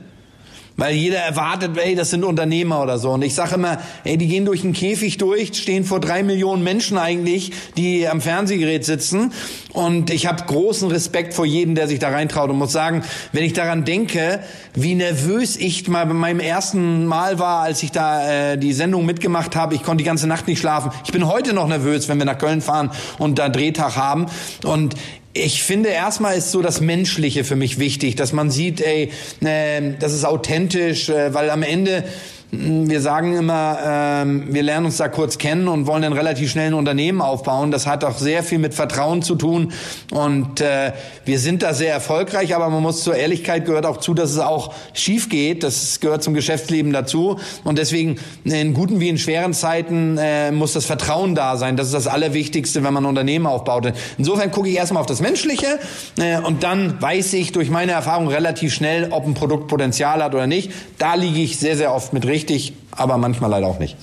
Weil 0.80 0.96
jeder 0.96 1.18
erwartet, 1.18 1.78
ey, 1.78 1.94
das 1.94 2.10
sind 2.10 2.24
Unternehmer 2.24 2.82
oder 2.82 2.98
so. 2.98 3.12
Und 3.12 3.22
ich 3.22 3.36
sage 3.36 3.56
immer, 3.56 3.80
ey, 4.06 4.18
die 4.18 4.28
gehen 4.28 4.46
durch 4.46 4.64
einen 4.64 4.72
Käfig 4.72 5.18
durch, 5.18 5.54
stehen 5.54 5.84
vor 5.84 6.00
drei 6.00 6.24
Millionen 6.24 6.64
Menschen 6.64 6.98
eigentlich, 6.98 7.52
die 7.76 8.08
am 8.08 8.22
Fernsehgerät 8.22 8.86
sitzen. 8.86 9.34
Und 9.74 10.10
ich 10.10 10.26
habe 10.26 10.42
großen 10.46 10.90
Respekt 10.90 11.34
vor 11.34 11.46
jedem, 11.46 11.76
der 11.76 11.90
sich 11.90 12.00
da 12.00 12.08
reintraut 12.08 12.50
und 12.50 12.58
muss 12.58 12.72
sagen, 12.72 13.04
wenn 13.34 13.44
ich 13.44 13.52
daran 13.52 13.84
denke, 13.84 14.40
wie 14.74 14.96
nervös 14.96 15.58
ich 15.58 15.86
mal 15.90 16.06
bei 16.06 16.14
meinem 16.14 16.40
ersten 16.40 17.06
Mal 17.06 17.40
war, 17.40 17.64
als 17.64 17.84
ich 17.84 17.92
da 17.92 18.54
äh, 18.54 18.58
die 18.58 18.72
Sendung 18.72 19.06
mitgemacht 19.06 19.58
habe, 19.58 19.76
ich 19.76 19.84
konnte 19.84 20.04
die 20.04 20.08
ganze 20.08 20.28
Nacht 20.28 20.48
nicht 20.48 20.60
schlafen. 20.60 20.92
Ich 21.04 21.12
bin 21.12 21.28
heute 21.28 21.52
noch 21.52 21.68
nervös, 21.68 22.08
wenn 22.08 22.20
wir 22.20 22.26
nach 22.26 22.38
Köln 22.38 22.62
fahren 22.62 22.90
und 23.18 23.38
da 23.38 23.50
Drehtag 23.50 23.98
haben. 23.98 24.28
Und 24.64 24.96
ich 25.40 25.64
finde 25.64 25.90
erstmal 25.90 26.38
ist 26.38 26.52
so 26.52 26.62
das 26.62 26.82
Menschliche 26.82 27.44
für 27.44 27.56
mich 27.56 27.80
wichtig, 27.80 28.16
dass 28.16 28.34
man 28.34 28.50
sieht, 28.50 28.82
ey, 28.82 29.12
äh, 29.42 29.94
das 30.00 30.14
ist 30.14 30.26
authentisch, 30.26 31.10
äh, 31.10 31.34
weil 31.34 31.50
am 31.50 31.64
Ende 31.64 32.04
wir 32.52 33.00
sagen 33.00 33.38
immer, 33.38 33.78
ähm, 33.86 34.48
wir 34.50 34.64
lernen 34.64 34.88
uns 34.88 34.98
da 34.98 35.08
kurz 35.08 35.38
kennen 35.38 35.68
und 35.68 35.86
wollen 35.86 36.02
dann 36.02 36.14
relativ 36.14 36.50
schnell 36.50 36.68
ein 36.68 36.74
Unternehmen 36.74 37.22
aufbauen. 37.22 37.70
Das 37.70 37.86
hat 37.86 38.04
auch 38.04 38.18
sehr 38.18 38.42
viel 38.42 38.58
mit 38.58 38.74
Vertrauen 38.74 39.22
zu 39.22 39.36
tun 39.36 39.72
und 40.12 40.60
äh, 40.60 40.94
wir 41.26 41.38
sind 41.38 41.62
da 41.62 41.76
sehr 41.76 41.94
erfolgreich, 41.94 42.56
aber 42.56 42.70
man 42.70 42.82
muss 42.82 43.04
zur 43.04 43.16
Ehrlichkeit 43.16 43.66
gehört 43.66 43.86
auch 43.86 43.98
zu, 43.98 44.16
dass 44.16 44.32
es 44.32 44.40
auch 44.40 44.74
schief 44.94 45.30
geht. 45.30 45.62
Das 45.62 46.00
gehört 46.00 46.24
zum 46.24 46.34
Geschäftsleben 46.34 46.92
dazu 46.92 47.40
und 47.66 47.78
deswegen 47.78 48.18
in 48.46 48.74
guten 48.74 49.00
wie 49.00 49.10
in 49.10 49.20
schweren 49.20 49.54
Zeiten 49.54 50.18
äh, 50.18 50.52
muss 50.52 50.74
das 50.74 50.88
Vertrauen 50.88 51.36
da 51.36 51.56
sein. 51.56 51.78
Das 51.78 51.86
ist 51.86 51.94
das 51.94 52.08
Allerwichtigste, 52.08 52.84
wenn 52.84 52.94
man 52.94 53.04
ein 53.04 53.10
Unternehmen 53.10 53.46
aufbaut. 53.46 53.94
Insofern 54.18 54.50
gucke 54.50 54.70
ich 54.70 54.76
erstmal 54.76 55.02
auf 55.02 55.08
das 55.08 55.22
Menschliche 55.22 55.80
äh, 56.18 56.40
und 56.40 56.64
dann 56.64 57.00
weiß 57.00 57.34
ich 57.34 57.52
durch 57.52 57.70
meine 57.70 57.92
Erfahrung 57.92 58.28
relativ 58.28 58.74
schnell, 58.74 59.10
ob 59.12 59.28
ein 59.28 59.36
Produkt 59.36 59.68
Potenzial 59.68 60.24
hat 60.24 60.34
oder 60.34 60.48
nicht. 60.48 60.72
Da 60.98 61.14
liege 61.14 61.42
ich 61.42 61.60
sehr, 61.60 61.78
sehr 61.78 61.94
oft 61.94 62.12
mit 62.12 62.26
richtig 62.26 62.39
richtig, 62.40 62.74
aber 62.92 63.18
manchmal 63.18 63.50
leider 63.50 63.68
auch 63.68 63.80
nicht. 63.80 63.98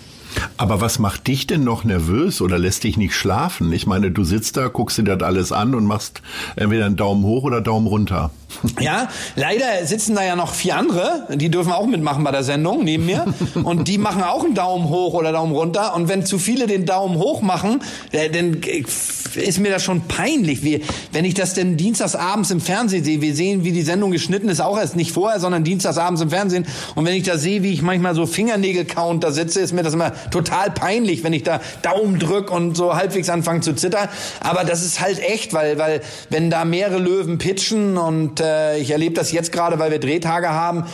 Aber 0.57 0.81
was 0.81 0.99
macht 0.99 1.27
dich 1.27 1.47
denn 1.47 1.65
noch 1.65 1.85
nervös 1.85 2.41
oder 2.41 2.59
lässt 2.59 2.85
dich 2.85 2.97
nicht 2.97 3.15
schlafen? 3.15 3.73
Ich 3.73 3.87
meine, 3.87 4.11
du 4.11 4.25
sitzt 4.25 4.57
da, 4.57 4.69
guckst 4.69 4.99
dir 4.99 5.05
das 5.05 5.23
alles 5.23 5.53
an 5.53 5.75
und 5.75 5.85
machst 5.85 6.23
entweder 6.57 6.87
einen 6.87 6.97
Daumen 6.97 7.25
hoch 7.25 7.45
oder 7.45 7.61
Daumen 7.61 7.87
runter. 7.87 8.31
Ja, 8.81 9.09
leider 9.35 9.85
sitzen 9.85 10.15
da 10.15 10.25
ja 10.25 10.37
noch 10.37 10.55
vier 10.55 10.77
andere, 10.77 11.27
die 11.35 11.51
dürfen 11.51 11.73
auch 11.73 11.87
mitmachen 11.87 12.23
bei 12.25 12.31
der 12.31 12.45
Sendung 12.45 12.85
neben 12.85 13.07
mir 13.07 13.25
und 13.65 13.89
die 13.89 13.99
machen 13.99 14.23
auch 14.23 14.45
einen 14.45 14.55
Daumen 14.55 14.89
hoch 14.89 15.15
oder 15.15 15.33
Daumen 15.33 15.53
runter 15.53 15.95
und 15.95 16.09
wenn 16.09 16.25
zu 16.25 16.39
viele 16.39 16.67
den 16.67 16.87
Daumen 16.87 17.17
hoch 17.17 17.43
machen, 17.43 17.83
äh, 18.13 18.31
dann 18.31 18.61
ist 19.35 19.59
mir 19.59 19.71
das 19.71 19.83
schon 19.83 20.03
peinlich. 20.03 20.63
Wie, 20.63 20.83
wenn 21.13 21.25
ich 21.25 21.35
das 21.35 21.55
denn 21.55 21.77
dienstagsabends 21.77 22.51
im 22.51 22.61
Fernsehen 22.61 23.05
sehe, 23.05 23.21
wir 23.21 23.35
sehen, 23.35 23.65
wie 23.65 23.73
die 23.73 23.83
Sendung 23.83 24.11
geschnitten 24.11 24.49
ist, 24.49 24.61
auch 24.61 24.79
erst 24.79 24.97
nicht 24.97 25.13
vorher, 25.13 25.41
sondern 25.41 25.65
dienstagsabends 25.65 26.21
im 26.21 26.31
Fernsehen 26.31 26.67
und 26.95 27.05
wenn 27.05 27.15
ich 27.15 27.25
da 27.25 27.39
sehe, 27.39 27.63
wie 27.63 27.73
ich 27.73 27.83
manchmal 27.83 28.15
so 28.15 28.27
Fingernägel-Count 28.27 29.25
da 29.25 29.33
sitze, 29.33 29.61
ist 29.61 29.73
mir 29.73 29.83
das 29.83 29.95
immer 29.95 30.13
total 30.31 30.71
peinlich, 30.71 31.25
wenn 31.25 31.33
ich 31.33 31.43
da 31.43 31.61
Daumen 31.83 32.19
drück 32.19 32.51
und 32.51 32.77
so 32.77 32.95
halbwegs 32.95 33.29
anfange 33.29 33.61
zu 33.61 33.75
zittern. 33.75 34.09
Aber 34.41 34.65
das 34.65 34.85
ist 34.85 35.01
halt 35.01 35.21
echt, 35.21 35.53
weil, 35.53 35.79
weil 35.79 36.01
wenn 36.31 36.51
da 36.51 36.65
mehrere 36.65 36.99
Löwen 36.99 37.39
pitchen 37.39 37.97
und 37.97 38.41
äh, 38.41 38.79
ich 38.79 38.91
erlebe 38.91 39.15
das 39.15 39.33
jetzt 39.33 39.53
gerade, 39.53 39.79
weil 39.79 39.91
wir 39.91 40.01
Drehtage 40.01 40.51
haben, 40.51 40.85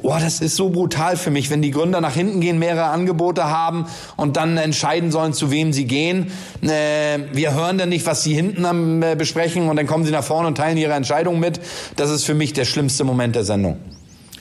oh, 0.00 0.16
das 0.20 0.40
ist 0.40 0.56
so 0.56 0.70
brutal 0.70 1.16
für 1.16 1.30
mich, 1.30 1.50
wenn 1.50 1.62
die 1.62 1.70
Gründer 1.70 2.00
nach 2.00 2.14
hinten 2.14 2.40
gehen, 2.40 2.58
mehrere 2.58 2.84
Angebote 2.84 3.44
haben 3.44 3.86
und 4.16 4.36
dann 4.36 4.56
entscheiden 4.56 5.10
sollen, 5.10 5.32
zu 5.32 5.50
wem 5.50 5.72
sie 5.72 5.86
gehen. 5.86 6.32
Äh, 6.62 7.18
wir 7.32 7.54
hören 7.54 7.78
dann 7.78 7.88
nicht, 7.88 8.06
was 8.06 8.22
sie 8.22 8.34
hinten 8.34 8.64
am, 8.64 9.02
äh, 9.02 9.14
besprechen 9.14 9.68
und 9.68 9.76
dann 9.76 9.86
kommen 9.86 10.04
sie 10.04 10.12
nach 10.12 10.24
vorne 10.24 10.48
und 10.48 10.56
teilen 10.56 10.76
ihre 10.76 10.92
Entscheidung 10.92 11.40
mit. 11.40 11.60
Das 11.96 12.10
ist 12.10 12.24
für 12.24 12.34
mich 12.34 12.52
der 12.52 12.64
schlimmste 12.64 13.04
Moment 13.04 13.36
der 13.36 13.44
Sendung. 13.44 13.78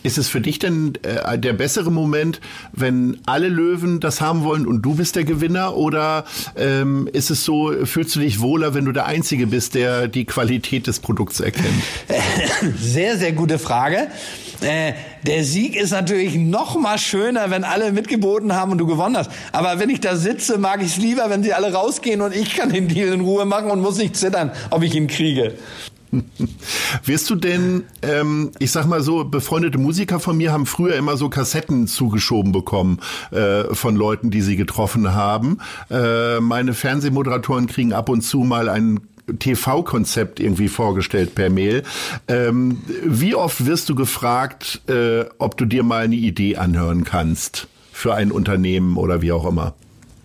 Ist 0.04 0.18
es 0.18 0.28
für 0.28 0.42
dich 0.42 0.60
denn 0.60 0.94
äh, 1.04 1.38
der 1.38 1.54
bessere 1.54 1.92
Moment, 1.92 2.42
wenn 2.74 3.20
alle 3.26 3.50
Löwen 3.50 4.00
das 4.00 4.22
haben 4.22 4.44
wollen 4.44 4.66
und 4.66 4.82
du 4.82 4.96
bist 4.96 5.16
der 5.16 5.24
Gewinner? 5.24 5.76
Oder 5.76 6.26
ähm, 6.56 7.08
ist 7.12 7.30
es 7.30 7.46
so, 7.46 7.74
fühlst 7.86 8.16
du 8.16 8.20
dich 8.20 8.40
wohler, 8.40 8.74
wenn 8.74 8.86
du 8.86 8.92
der 8.92 9.06
Einzige 9.06 9.48
bist, 9.48 9.76
der 9.76 10.08
die 10.08 10.26
Qualität 10.26 10.88
des 10.88 11.00
Produkts 11.00 11.40
erkennt? 11.40 11.84
Sehr, 12.80 13.18
sehr 13.18 13.32
gute 13.32 13.60
Frage. 13.60 14.08
Äh, 14.62 14.94
der 15.26 15.44
Sieg 15.44 15.76
ist 15.76 15.92
natürlich 15.92 16.36
noch 16.36 16.80
mal 16.80 16.98
schöner, 16.98 17.50
wenn 17.50 17.64
alle 17.64 17.92
mitgeboten 17.92 18.54
haben 18.54 18.72
und 18.72 18.78
du 18.78 18.86
gewonnen 18.86 19.18
hast. 19.18 19.32
Aber 19.52 19.80
wenn 19.80 19.90
ich 19.90 20.00
da 20.00 20.16
sitze, 20.16 20.58
mag 20.58 20.82
ich 20.82 20.90
es 20.90 20.98
lieber, 20.98 21.30
wenn 21.30 21.44
sie 21.44 21.54
alle 21.54 21.74
rausgehen 21.74 22.22
und 22.22 22.36
ich 22.36 22.56
kann 22.56 22.70
den 22.70 22.88
Deal 22.88 23.14
in 23.14 23.22
Ruhe 23.22 23.46
machen 23.46 23.72
und 23.72 23.82
muss 23.82 23.98
nicht 23.98 24.16
zittern, 24.16 24.52
ob 24.70 24.84
ich 24.84 24.94
ihn 24.96 25.08
kriege. 25.08 25.56
Wirst 27.06 27.30
du 27.30 27.36
denn, 27.36 27.84
ähm, 28.02 28.52
ich 28.60 28.72
sag 28.72 28.86
mal 28.86 29.02
so, 29.02 29.24
befreundete 29.24 29.78
Musiker 29.78 30.20
von 30.20 30.38
mir 30.38 30.52
haben 30.52 30.66
früher 30.66 30.96
immer 30.96 31.18
so 31.18 31.30
Kassetten 31.30 31.88
zugeschoben 31.88 32.52
bekommen 32.52 33.00
äh, 33.32 33.74
von 33.74 33.96
Leuten, 33.96 34.32
die 34.32 34.42
sie 34.42 34.56
getroffen 34.56 35.14
haben. 35.14 35.60
Äh, 35.90 36.40
meine 36.40 36.74
Fernsehmoderatoren 36.74 37.68
kriegen 37.68 37.94
ab 37.94 38.10
und 38.10 38.22
zu 38.22 38.40
mal 38.40 38.70
ein 38.70 39.02
TV-Konzept 39.40 40.40
irgendwie 40.40 40.68
vorgestellt 40.68 41.36
per 41.36 41.50
Mail. 41.50 41.84
Ähm, 42.28 42.82
wie 43.04 43.36
oft 43.36 43.66
wirst 43.66 43.90
du 43.90 43.96
gefragt, 43.96 44.82
äh, 44.90 45.26
ob 45.38 45.58
du 45.58 45.66
dir 45.66 45.84
mal 45.84 46.04
eine 46.04 46.16
Idee 46.16 46.58
anhören 46.58 47.04
kannst 47.04 47.68
für 47.92 48.14
ein 48.14 48.32
Unternehmen 48.32 48.98
oder 48.98 49.22
wie 49.22 49.32
auch 49.32 49.46
immer? 49.46 49.76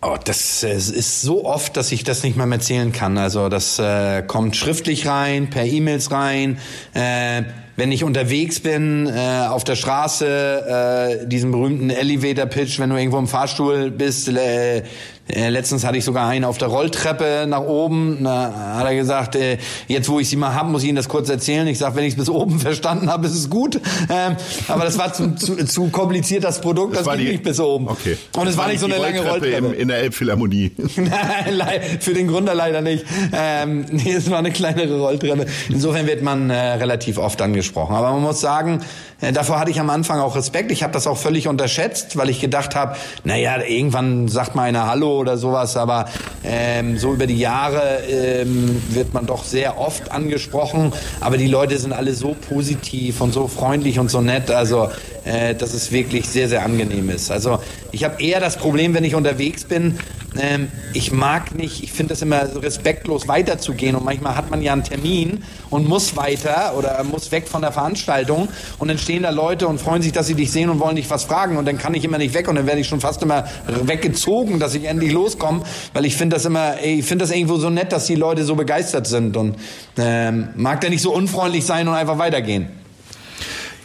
Oh, 0.09 0.17
das 0.23 0.63
äh, 0.63 0.77
ist 0.77 1.23
so 1.23 1.45
oft, 1.45 1.77
dass 1.77 1.91
ich 1.91 2.05
das 2.05 2.23
nicht 2.23 2.37
mehr 2.37 2.47
erzählen 2.47 2.93
kann. 2.93 3.19
Also 3.19 3.49
das 3.49 3.81
äh, 3.81 4.23
kommt 4.23 4.55
schriftlich 4.55 5.09
rein, 5.09 5.51
per 5.51 5.65
E-Mails 5.65 6.13
rein. 6.13 6.59
Äh, 6.95 7.43
wenn 7.75 7.91
ich 7.91 8.05
unterwegs 8.05 8.61
bin, 8.61 9.09
äh, 9.09 9.47
auf 9.49 9.65
der 9.65 9.75
Straße, 9.75 11.23
äh, 11.23 11.27
diesen 11.27 11.51
berühmten 11.51 11.91
Elevator 11.91 12.47
Pitch, 12.47 12.79
wenn 12.79 12.91
du 12.91 12.97
irgendwo 12.97 13.19
im 13.19 13.27
Fahrstuhl 13.27 13.91
bist, 13.91 14.29
äh, 14.29 14.85
Äh, 15.29 15.49
letztens 15.49 15.85
hatte 15.85 15.99
ich 15.99 16.05
sogar 16.05 16.29
einen 16.29 16.45
auf 16.45 16.57
der 16.59 16.68
Rolltreppe 16.68 17.47
nach 17.49 17.62
oben. 17.62 18.22
Da 18.22 18.77
hat 18.77 18.87
er 18.87 18.95
gesagt, 18.95 19.35
äh, 19.35 19.59
jetzt 19.89 20.09
wo 20.09 20.20
ich 20.20 20.29
sie 20.29 20.37
mal 20.37 20.55
habe, 20.55 20.70
muss 20.70 20.83
ich 20.83 20.89
Ihnen 20.89 20.97
das 20.97 21.09
kurz 21.09 21.29
erzählen. 21.29 21.66
Ich 21.66 21.79
sage, 21.79 21.97
wenn 21.97 22.05
ich 22.05 22.12
es 22.12 22.18
bis 22.18 22.29
oben 22.29 22.61
verstanden 22.61 23.11
habe, 23.11 23.27
ist 23.27 23.35
es 23.35 23.51
gut. 23.51 23.81
Ähm, 24.09 24.37
aber 24.68 24.85
das 24.85 24.99
war 24.99 25.12
zu, 25.12 25.35
zu, 25.35 25.57
zu 25.64 25.89
kompliziert, 25.89 26.45
das 26.45 26.61
Produkt, 26.61 26.97
das, 26.97 27.05
das 27.05 27.16
ging 27.16 27.27
die, 27.27 27.33
nicht 27.33 27.43
bis 27.43 27.59
oben. 27.59 27.89
Okay. 27.89 28.16
Und 28.37 28.47
es 28.47 28.57
war, 28.57 28.64
war 28.64 28.70
nicht 28.70 28.81
so 28.81 28.87
eine 28.87 28.99
lange 28.99 29.20
Rolltreppe. 29.20 29.57
Im, 29.57 29.74
in 29.74 29.89
der 29.89 29.99
Elbphilharmonie. 29.99 30.70
Nein, 30.97 31.81
für 31.99 32.14
den 32.14 32.29
Gründer 32.29 32.55
leider 32.55 32.81
nicht. 32.81 33.05
Ähm, 33.33 33.85
nee, 33.91 34.12
es 34.12 34.31
war 34.31 34.39
eine 34.39 34.53
kleinere 34.53 35.01
Rolltreppe. 35.01 35.47
Insofern 35.68 36.07
wird 36.07 36.22
man 36.22 36.51
äh, 36.51 36.55
relativ 36.55 37.18
oft 37.18 37.43
angesprochen. 37.43 37.97
Aber 37.97 38.12
man 38.12 38.22
muss 38.22 38.41
sagen, 38.41 38.81
äh, 39.20 39.33
davor 39.33 39.59
hatte 39.59 39.70
ich 39.72 39.81
am 39.81 39.91
Anfang 39.91 40.20
auch 40.20 40.37
Respekt. 40.37 40.70
Ich 40.70 40.85
habe 40.85 40.93
das 40.93 41.07
auch 41.09 41.16
völlig 41.16 41.49
unterschätzt, 41.49 42.16
weil 42.16 42.31
ich 42.31 42.41
gedacht 42.41 42.77
habe, 42.77 42.97
naja, 43.24 43.61
irgendwann 43.62 44.29
sagt 44.29 44.55
mal 44.55 44.62
einer 44.62 44.87
Hallo 44.87 45.16
oder 45.17 45.37
sowas. 45.37 45.77
Aber 45.77 46.07
ähm, 46.45 46.99
so 46.99 47.12
über 47.12 47.27
die 47.27 47.39
Jahre 47.39 48.01
ähm, 48.09 48.83
wird 48.91 49.14
man 49.14 49.27
doch 49.27 49.45
sehr 49.45 49.79
oft 49.79 50.12
angesprochen. 50.12 50.93
Aber 51.21 51.37
die 51.37 51.49
Leute 51.49 51.79
sind 51.79 51.93
alle 51.93 52.14
so 52.14 52.35
positiv 52.49 53.21
und 53.21 53.33
so 53.33 53.49
freundlich 53.49 53.99
und 53.99 54.11
so 54.11 54.21
nett. 54.21 54.51
Also, 54.51 54.91
äh, 55.25 55.55
dass 55.55 55.75
es 55.75 55.93
wirklich 55.93 56.29
sehr, 56.29 56.49
sehr 56.49 56.64
angenehm 56.64 57.11
ist. 57.11 57.31
Also 57.31 57.59
ich 57.93 58.05
habe 58.05 58.23
eher 58.23 58.41
das 58.41 58.57
Problem, 58.57 58.95
wenn 58.95 59.05
ich 59.05 59.14
unterwegs 59.14 59.64
bin, 59.64 59.99
ähm, 60.41 60.68
ich 60.93 61.12
mag 61.12 61.55
nicht, 61.55 61.82
ich 61.82 61.93
finde 61.93 62.14
es 62.14 62.22
immer 62.22 62.47
so 62.49 62.61
respektlos 62.61 63.28
weiterzugehen. 63.28 63.97
Und 63.97 64.05
manchmal 64.05 64.37
hat 64.37 64.51
man 64.51 64.62
ja 64.62 64.72
einen 64.72 64.84
Termin 64.84 65.43
und 65.70 65.89
muss 65.89 66.16
weiter 66.16 66.74
oder 66.76 67.03
muss 67.05 67.32
weg 67.32 67.49
von 67.49 67.62
der 67.62 67.72
Veranstaltung. 67.72 68.49
Und 68.78 68.89
dann 68.89 68.99
stehen 68.99 69.22
da 69.22 69.30
Leute 69.30 69.68
und 69.68 69.80
freuen 69.80 70.03
sich, 70.03 70.12
dass 70.12 70.26
sie 70.26 70.34
dich 70.34 70.51
sehen 70.51 70.70
und 70.70 70.80
wollen 70.80 70.97
dich 70.97 71.09
was 71.11 71.24
fragen. 71.24 71.57
Und 71.57 71.66
dann 71.66 71.78
kann 71.78 71.95
ich 71.95 72.05
immer 72.05 72.18
nicht 72.18 72.34
weg. 72.34 72.49
Und 72.49 72.57
dann 72.57 72.66
werde 72.66 72.80
ich 72.80 72.89
schon 72.89 73.01
fast 73.01 73.22
immer 73.22 73.45
weggezogen, 73.66 74.61
dass 74.61 74.74
ich 74.74 74.84
endlich 74.84 75.12
loskomme, 75.12 75.62
weil 75.93 76.05
ich 76.05 76.16
finde 76.16 76.37
das 76.37 76.45
immer, 76.45 76.80
ich 76.82 77.05
finde 77.05 77.24
das 77.24 77.34
irgendwo 77.34 77.57
so 77.57 77.70
nett, 77.70 77.93
dass 77.93 78.07
die 78.07 78.14
Leute 78.14 78.45
so 78.45 78.55
begeistert 78.55 79.07
sind. 79.07 79.37
Und 79.37 79.57
ähm, 79.97 80.49
mag 80.57 80.80
der 80.80 80.91
nicht 80.91 81.03
so 81.03 81.12
unfreundlich 81.14 81.64
sein 81.64 81.89
und 81.89 81.95
einfach 81.95 82.18
weitergehen. 82.18 82.68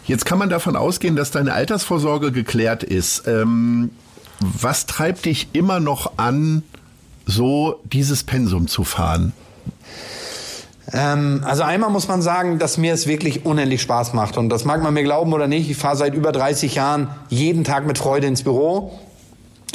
Jetzt 0.05 0.25
kann 0.25 0.39
man 0.39 0.49
davon 0.49 0.75
ausgehen, 0.75 1.15
dass 1.15 1.31
deine 1.31 1.53
Altersvorsorge 1.53 2.31
geklärt 2.31 2.83
ist. 2.83 3.27
Ähm, 3.27 3.91
was 4.41 4.85
treibt 4.85 5.25
dich 5.25 5.49
immer 5.53 5.79
noch 5.79 6.17
an, 6.17 6.63
so 7.25 7.79
dieses 7.83 8.23
Pensum 8.23 8.67
zu 8.67 8.83
fahren? 8.83 9.33
Ähm, 10.93 11.43
also 11.45 11.63
einmal 11.63 11.89
muss 11.89 12.07
man 12.07 12.21
sagen, 12.21 12.59
dass 12.59 12.77
mir 12.77 12.93
es 12.93 13.07
wirklich 13.07 13.45
unendlich 13.45 13.81
Spaß 13.81 14.13
macht. 14.13 14.37
Und 14.37 14.49
das 14.49 14.65
mag 14.65 14.81
man 14.83 14.93
mir 14.93 15.03
glauben 15.03 15.31
oder 15.33 15.47
nicht. 15.47 15.69
Ich 15.69 15.77
fahre 15.77 15.95
seit 15.95 16.13
über 16.13 16.31
30 16.31 16.75
Jahren 16.75 17.09
jeden 17.29 17.63
Tag 17.63 17.85
mit 17.85 17.97
Freude 17.97 18.27
ins 18.27 18.43
Büro. 18.43 18.99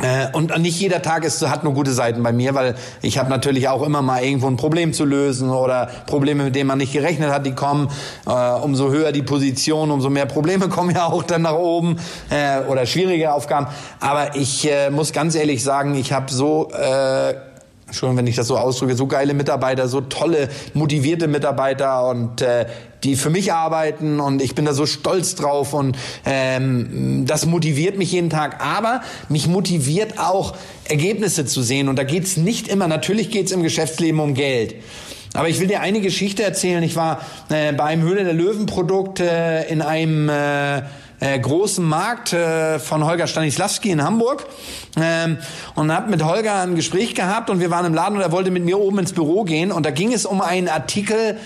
Äh, 0.03 0.27
und 0.33 0.57
nicht 0.59 0.79
jeder 0.79 1.01
Tag 1.01 1.25
ist, 1.25 1.47
hat 1.49 1.65
nur 1.65 1.73
gute 1.73 1.93
Seiten 1.93 2.23
bei 2.23 2.33
mir, 2.33 2.55
weil 2.55 2.75
ich 3.01 3.17
habe 3.17 3.31
natürlich 3.31 3.69
auch 3.69 3.83
immer 3.83 4.03
mal 4.03 4.23
irgendwo 4.23 4.47
ein 4.47 4.57
Problem 4.57 4.93
zu 4.93 5.05
lösen 5.05 5.51
oder 5.51 5.89
Probleme, 6.07 6.45
mit 6.45 6.55
denen 6.55 6.67
man 6.67 6.79
nicht 6.79 6.93
gerechnet 6.93 7.31
hat, 7.31 7.47
die 7.47 7.55
kommen. 7.55 7.89
Äh, 8.27 8.31
umso 8.61 8.91
höher 8.91 9.13
die 9.13 9.23
Position, 9.23 9.91
umso 9.91 10.11
mehr 10.11 10.27
Probleme 10.27 10.69
kommen 10.77 10.95
ja 10.95 11.07
auch 11.07 11.23
dann 11.23 11.43
nach 11.43 11.55
oben 11.55 11.99
äh, 12.31 12.61
oder 12.69 12.85
schwierige 12.85 13.33
Aufgaben. 13.33 13.69
Aber 14.01 14.37
ich 14.37 14.69
muss 14.91 15.13
ganz 15.13 15.35
ehrlich 15.35 15.63
sagen, 15.63 15.95
ich 15.95 16.13
habe 16.13 16.33
so 16.33 16.71
Entschuldigung, 17.87 18.19
wenn 18.19 18.27
ich 18.27 18.35
das 18.35 18.49
so 18.49 18.59
ausdrücke, 18.59 18.97
so 18.97 19.07
geile 19.07 19.33
Mitarbeiter, 19.33 19.87
so 19.87 20.01
tolle, 20.01 20.49
motivierte 20.75 21.29
Mitarbeiter 21.29 22.09
und 22.09 22.43
äh, 22.43 22.67
die 23.05 23.15
für 23.15 23.31
mich 23.31 23.53
arbeiten 23.53 24.19
und 24.19 24.43
ich 24.43 24.57
bin 24.57 24.65
da 24.65 24.75
so 24.75 24.87
stolz 24.87 25.37
drauf 25.37 25.73
und 25.73 25.97
ähm, 26.25 27.25
das 27.27 27.47
motiviert 27.47 27.97
mich 27.97 28.11
jeden 28.11 28.29
Tag. 28.29 28.61
Aber 28.61 29.03
mich 29.29 29.47
motiviert 29.47 30.19
auch 30.19 30.57
Ergebnisse 30.89 31.47
zu 31.47 31.63
sehen 31.63 31.89
und 31.89 31.97
da 31.97 32.03
geht's 32.03 32.37
nicht 32.37 32.67
immer, 32.67 32.89
natürlich 32.89 33.31
geht's 33.31 33.53
im 33.53 33.63
Geschäftsleben 33.63 34.21
um 34.21 34.35
Geld. 34.35 34.75
Aber 35.35 35.49
ich 35.49 35.61
will 35.61 35.69
dir 35.69 35.81
eine 35.81 36.01
Geschichte 36.01 36.43
erzählen. 36.43 36.83
Ich 36.83 36.97
war 36.97 37.21
äh, 37.51 37.73
bei 37.73 37.85
einem 37.85 38.03
Höhle 38.03 38.25
der 38.25 38.33
Löwen 38.33 38.67
Produkt 38.67 39.21
äh, 39.21 39.69
in 39.69 39.83
einem 39.83 40.29
äh, 40.29 40.83
äh, 41.21 41.39
großen 41.39 41.85
Markt 41.85 42.33
äh, 42.33 42.79
von 42.79 43.05
Holger 43.05 43.27
Stanislawski 43.27 43.91
in 43.91 44.03
Hamburg 44.03 44.47
ähm, 45.01 45.39
und 45.75 45.93
habe 45.93 46.11
mit 46.11 46.23
Holger 46.23 46.61
ein 46.61 46.75
Gespräch 46.75 47.15
gehabt 47.15 47.49
und 47.51 47.61
wir 47.61 47.71
waren 47.71 47.87
im 47.87 47.95
Laden 47.95 48.17
und 48.17 48.23
er 48.23 48.33
wollte 48.33 48.51
mit 48.51 48.65
mir 48.65 48.79
oben 48.79 48.99
ins 48.99 49.13
Büro 49.13 49.45
gehen 49.45 49.73
und 49.73 49.87
da 49.87 49.91
ging 49.91 50.13
es 50.13 50.27
um 50.27 50.41
einen 50.41 50.69
Artikel, 50.69 51.39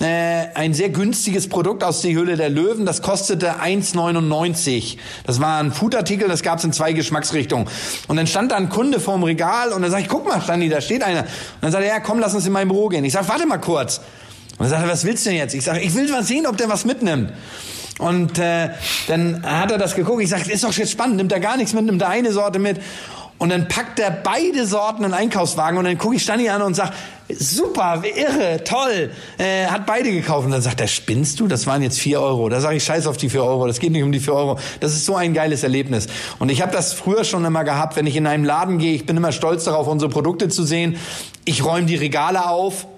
äh, 0.00 0.46
ein 0.54 0.74
sehr 0.74 0.88
günstiges 0.90 1.48
Produkt 1.48 1.84
aus 1.84 2.00
der 2.02 2.12
Höhle 2.12 2.36
der 2.36 2.48
Löwen. 2.48 2.86
Das 2.86 3.02
kostete 3.02 3.60
1,99. 3.60 4.96
Das 5.26 5.40
war 5.40 5.58
ein 5.58 5.72
Foodartikel, 5.72 6.28
das 6.28 6.42
gab 6.42 6.58
es 6.58 6.64
in 6.64 6.72
zwei 6.72 6.92
Geschmacksrichtungen. 6.92 7.68
Und 8.06 8.16
dann 8.16 8.26
stand 8.26 8.52
da 8.52 8.56
ein 8.56 8.68
Kunde 8.68 9.00
vorm 9.00 9.24
Regal 9.24 9.72
und 9.72 9.82
dann 9.82 9.90
sag 9.90 10.00
ich, 10.00 10.08
guck 10.08 10.26
mal, 10.26 10.40
Stani, 10.40 10.68
da 10.68 10.80
steht 10.80 11.02
einer. 11.02 11.20
Und 11.20 11.28
dann 11.62 11.72
sagt 11.72 11.84
er, 11.84 11.90
ja, 11.90 12.00
komm, 12.00 12.20
lass 12.20 12.34
uns 12.34 12.46
in 12.46 12.52
mein 12.52 12.68
Büro 12.68 12.88
gehen. 12.88 13.04
Ich 13.04 13.12
sag, 13.12 13.28
warte 13.28 13.46
mal 13.46 13.58
kurz. 13.58 13.98
Und 14.52 14.60
dann 14.60 14.68
sagt 14.70 14.82
er, 14.84 14.88
was 14.88 15.04
willst 15.04 15.26
du 15.26 15.30
denn 15.30 15.38
jetzt? 15.38 15.54
Ich 15.54 15.64
sage, 15.64 15.80
ich 15.80 15.94
will 15.94 16.08
mal 16.10 16.24
sehen, 16.24 16.46
ob 16.46 16.56
der 16.56 16.68
was 16.68 16.84
mitnimmt. 16.84 17.32
Und 17.98 18.38
äh, 18.38 18.70
dann 19.08 19.44
hat 19.44 19.70
er 19.70 19.78
das 19.78 19.94
geguckt. 19.94 20.22
Ich 20.22 20.30
sage, 20.30 20.50
ist 20.50 20.64
doch 20.64 20.72
jetzt 20.72 20.92
spannend. 20.92 21.16
Nimmt 21.16 21.32
er 21.32 21.40
gar 21.40 21.56
nichts 21.56 21.72
mit, 21.72 21.84
nimmt 21.84 22.02
er 22.02 22.08
eine 22.08 22.32
Sorte 22.32 22.58
mit. 22.58 22.80
Und 23.38 23.50
dann 23.50 23.68
packt 23.68 24.00
er 24.00 24.10
beide 24.10 24.66
Sorten 24.66 25.04
in 25.04 25.10
den 25.10 25.14
Einkaufswagen 25.14 25.78
und 25.78 25.84
dann 25.84 25.96
gucke 25.96 26.16
ich 26.16 26.22
Stani 26.24 26.48
an 26.48 26.60
und 26.60 26.74
sag, 26.74 26.92
super, 27.28 28.02
irre, 28.04 28.64
toll, 28.64 29.12
äh, 29.38 29.66
hat 29.66 29.86
beide 29.86 30.10
gekauft. 30.10 30.46
Und 30.46 30.50
dann 30.50 30.60
sagt 30.60 30.80
er, 30.80 30.88
spinnst 30.88 31.38
du? 31.38 31.46
Das 31.46 31.66
waren 31.68 31.80
jetzt 31.80 32.00
vier 32.00 32.20
Euro. 32.20 32.48
Da 32.48 32.60
sage 32.60 32.76
ich, 32.76 32.84
scheiß 32.84 33.06
auf 33.06 33.16
die 33.16 33.30
vier 33.30 33.44
Euro, 33.44 33.68
das 33.68 33.78
geht 33.78 33.92
nicht 33.92 34.02
um 34.02 34.10
die 34.10 34.18
vier 34.18 34.34
Euro. 34.34 34.58
Das 34.80 34.92
ist 34.92 35.06
so 35.06 35.14
ein 35.14 35.34
geiles 35.34 35.62
Erlebnis. 35.62 36.08
Und 36.40 36.50
ich 36.50 36.62
habe 36.62 36.72
das 36.72 36.92
früher 36.92 37.22
schon 37.22 37.44
immer 37.44 37.62
gehabt, 37.62 37.94
wenn 37.94 38.06
ich 38.06 38.16
in 38.16 38.26
einen 38.26 38.44
Laden 38.44 38.78
gehe, 38.78 38.94
ich 38.94 39.06
bin 39.06 39.16
immer 39.16 39.30
stolz 39.30 39.64
darauf, 39.64 39.86
unsere 39.86 40.10
Produkte 40.10 40.48
zu 40.48 40.64
sehen. 40.64 40.96
Ich 41.44 41.64
räume 41.64 41.86
die 41.86 41.96
Regale 41.96 42.48
auf. 42.48 42.88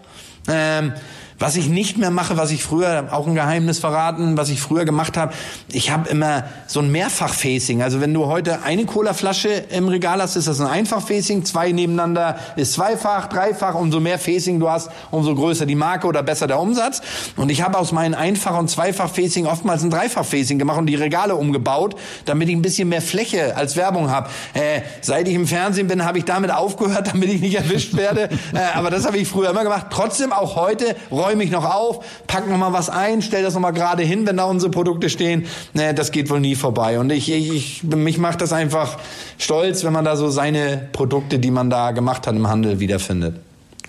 Ähm, 0.49 0.95
was 1.41 1.57
ich 1.57 1.69
nicht 1.69 1.97
mehr 1.97 2.11
mache, 2.11 2.37
was 2.37 2.51
ich 2.51 2.63
früher, 2.63 3.09
auch 3.11 3.27
ein 3.27 3.35
Geheimnis 3.35 3.79
verraten, 3.79 4.37
was 4.37 4.51
ich 4.51 4.61
früher 4.61 4.85
gemacht 4.85 5.17
habe, 5.17 5.33
ich 5.73 5.91
habe 5.91 6.09
immer 6.11 6.45
so 6.67 6.81
ein 6.81 6.93
Mehrfach-Facing. 6.93 7.83
Also 7.83 8.03
wenn 8.03 8.13
du 8.13 8.27
heute 8.27 8.63
eine 8.63 8.85
Colaflasche 8.85 9.49
im 9.49 9.89
Regal 9.89 10.21
hast, 10.21 10.37
ist 10.37 10.49
das 10.49 10.61
ein 10.61 10.67
Einfach-Facing, 10.67 11.47
zwei 11.47 11.73
nebeneinander 11.73 12.39
ist 12.57 12.75
zweifach, 12.75 13.29
dreifach. 13.29 13.75
Umso 13.75 14.01
mehr 14.01 14.19
Facing 14.19 14.61
du 14.61 14.69
hast, 14.69 14.91
umso 15.11 15.35
größer 15.35 15.65
die 15.65 15.75
Marke 15.75 16.07
oder 16.07 16.23
besser 16.23 16.47
der 16.47 16.61
Umsatz. 16.61 17.01
Und 17.37 17.51
ich 17.51 17.63
habe 17.63 17.79
aus 17.79 17.91
meinen 17.91 18.15
Einfach- 18.15 18.59
und 18.59 18.69
Zweifach-Facing 18.69 19.47
oftmals 19.47 19.83
ein 19.83 19.89
Dreifach-Facing 19.89 20.59
gemacht 20.59 20.79
und 20.79 20.87
die 20.87 20.95
Regale 20.95 21.37
umgebaut, 21.37 21.97
damit 22.27 22.51
ich 22.51 22.55
ein 22.55 22.63
bisschen 22.63 22.91
mehr 22.91 23.01
Fläche 23.01 23.57
als 23.57 23.77
Werbung 23.77 24.11
habe. 24.11 24.29
Äh, 24.53 24.83
seit 25.01 25.27
ich 25.27 25.35
im 25.35 25.47
Fernsehen 25.47 25.89
bin, 25.89 26.05
habe 26.05 26.19
ich 26.19 26.27
damit 26.27 26.51
aufgehört, 26.51 27.09
damit 27.13 27.31
ich 27.31 27.41
nicht 27.41 27.55
erwischt 27.55 27.97
werde. 27.97 28.29
äh, 28.53 28.59
aber 28.75 28.91
das 28.91 29.07
habe 29.07 29.17
ich 29.17 29.27
früher 29.27 29.49
immer 29.49 29.63
gemacht. 29.63 29.87
Trotzdem 29.89 30.35
auch 30.35 30.57
heute 30.57 30.97
ich 31.39 31.51
noch 31.51 31.65
auf, 31.65 32.05
pack 32.27 32.49
noch 32.49 32.57
mal 32.57 32.73
was 32.73 32.91
ein, 32.91 33.23
stell 33.23 33.43
das 33.43 33.55
noch 33.55 33.61
mal 33.61 33.71
gerade 33.71 34.03
hin, 34.03 34.27
wenn 34.27 34.39
da 34.39 34.45
unsere 34.45 34.71
Produkte 34.71 35.11
stehen. 35.11 35.47
Nee, 35.75 35.93
das 35.93 36.11
geht 36.11 36.31
wohl 36.31 36.41
nie 36.41 36.57
vorbei. 36.57 36.99
Und 36.99 37.11
ich, 37.13 37.31
ich, 37.31 37.53
ich 37.53 37.83
mich 37.85 38.19
macht 38.19 38.41
das 38.41 38.53
einfach 38.53 38.99
stolz, 39.39 39.85
wenn 39.85 39.93
man 39.93 40.05
da 40.05 40.17
so 40.17 40.31
seine 40.31 40.89
Produkte, 40.93 41.39
die 41.39 41.51
man 41.51 41.71
da 41.71 41.93
gemacht 41.93 42.27
hat 42.27 42.35
im 42.35 42.49
Handel, 42.49 42.81
wiederfindet. 42.81 43.37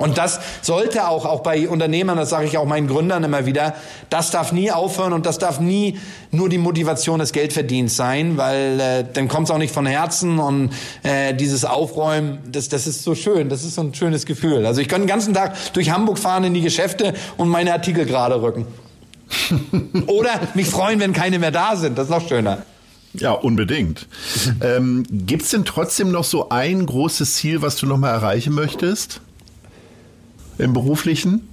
Und 0.02 0.18
das 0.18 0.40
sollte 0.62 1.08
auch, 1.08 1.26
auch 1.26 1.42
bei 1.42 1.70
Unternehmern, 1.70 2.18
das 2.18 2.32
sage 2.32 2.48
ich 2.48 2.58
auch 2.58 2.66
meinen 2.66 2.88
Gründern 2.88 3.24
immer 3.24 3.46
wieder, 3.46 3.76
das 4.10 4.32
darf 4.32 4.52
nie 4.52 4.72
aufhören 4.72 5.14
und 5.14 5.26
das 5.26 5.38
darf 5.38 5.60
nie 5.60 6.00
nur 6.32 6.50
die 6.50 6.58
Motivation 6.58 7.20
des 7.20 7.32
Geldverdienens 7.34 7.96
sein, 7.96 8.36
weil 8.38 8.80
äh, 8.80 9.06
dann 9.14 9.28
kommt 9.28 9.48
es 9.48 9.52
auch 9.52 9.60
nicht 9.60 9.74
von 9.74 9.86
Herzen 9.86 10.40
und 10.40 10.72
äh, 11.04 11.36
dieses 11.36 11.66
Aufräumen, 11.66 12.40
das, 12.52 12.68
das 12.68 12.88
ist 12.88 13.04
so 13.04 13.14
schön, 13.14 13.50
das 13.50 13.64
ist 13.64 13.76
so 13.76 13.82
ein 13.82 13.94
schönes 13.94 14.26
Gefühl. 14.26 14.66
Also 14.66 14.82
ich 14.82 14.88
kann 14.88 15.02
den 15.02 15.08
ganzen 15.08 15.34
Tag 15.34 15.56
durch 15.74 15.92
Hamburg 15.92 16.18
fahren 16.18 16.44
in 16.46 16.54
die 16.54 16.62
Geschäfte 16.62 17.14
und 17.38 17.50
meine 17.50 17.72
Artikel 17.72 18.06
gerade 18.06 18.42
rücken. 18.42 18.66
Oder 20.08 20.32
mich 20.56 20.68
freuen, 20.68 21.00
wenn 21.00 21.14
keine 21.14 21.38
mehr 21.38 21.52
da 21.52 21.76
sind, 21.76 21.98
das 21.98 22.06
ist 22.06 22.12
noch 22.12 22.28
schöner. 22.28 22.64
Ja, 23.14 23.34
unbedingt. 23.34 24.08
ähm, 24.62 25.04
Gibt 25.10 25.44
es 25.44 25.50
denn 25.50 25.66
trotzdem 25.66 26.12
noch 26.12 26.24
so 26.24 26.50
ein 26.50 26.86
großes 26.86 27.36
Ziel, 27.36 27.62
was 27.62 27.76
du 27.76 27.86
noch 27.86 27.98
mal 27.98 28.10
erreichen 28.10 28.54
möchtest? 28.54 29.22
Im 30.62 30.74
beruflichen? 30.74 31.50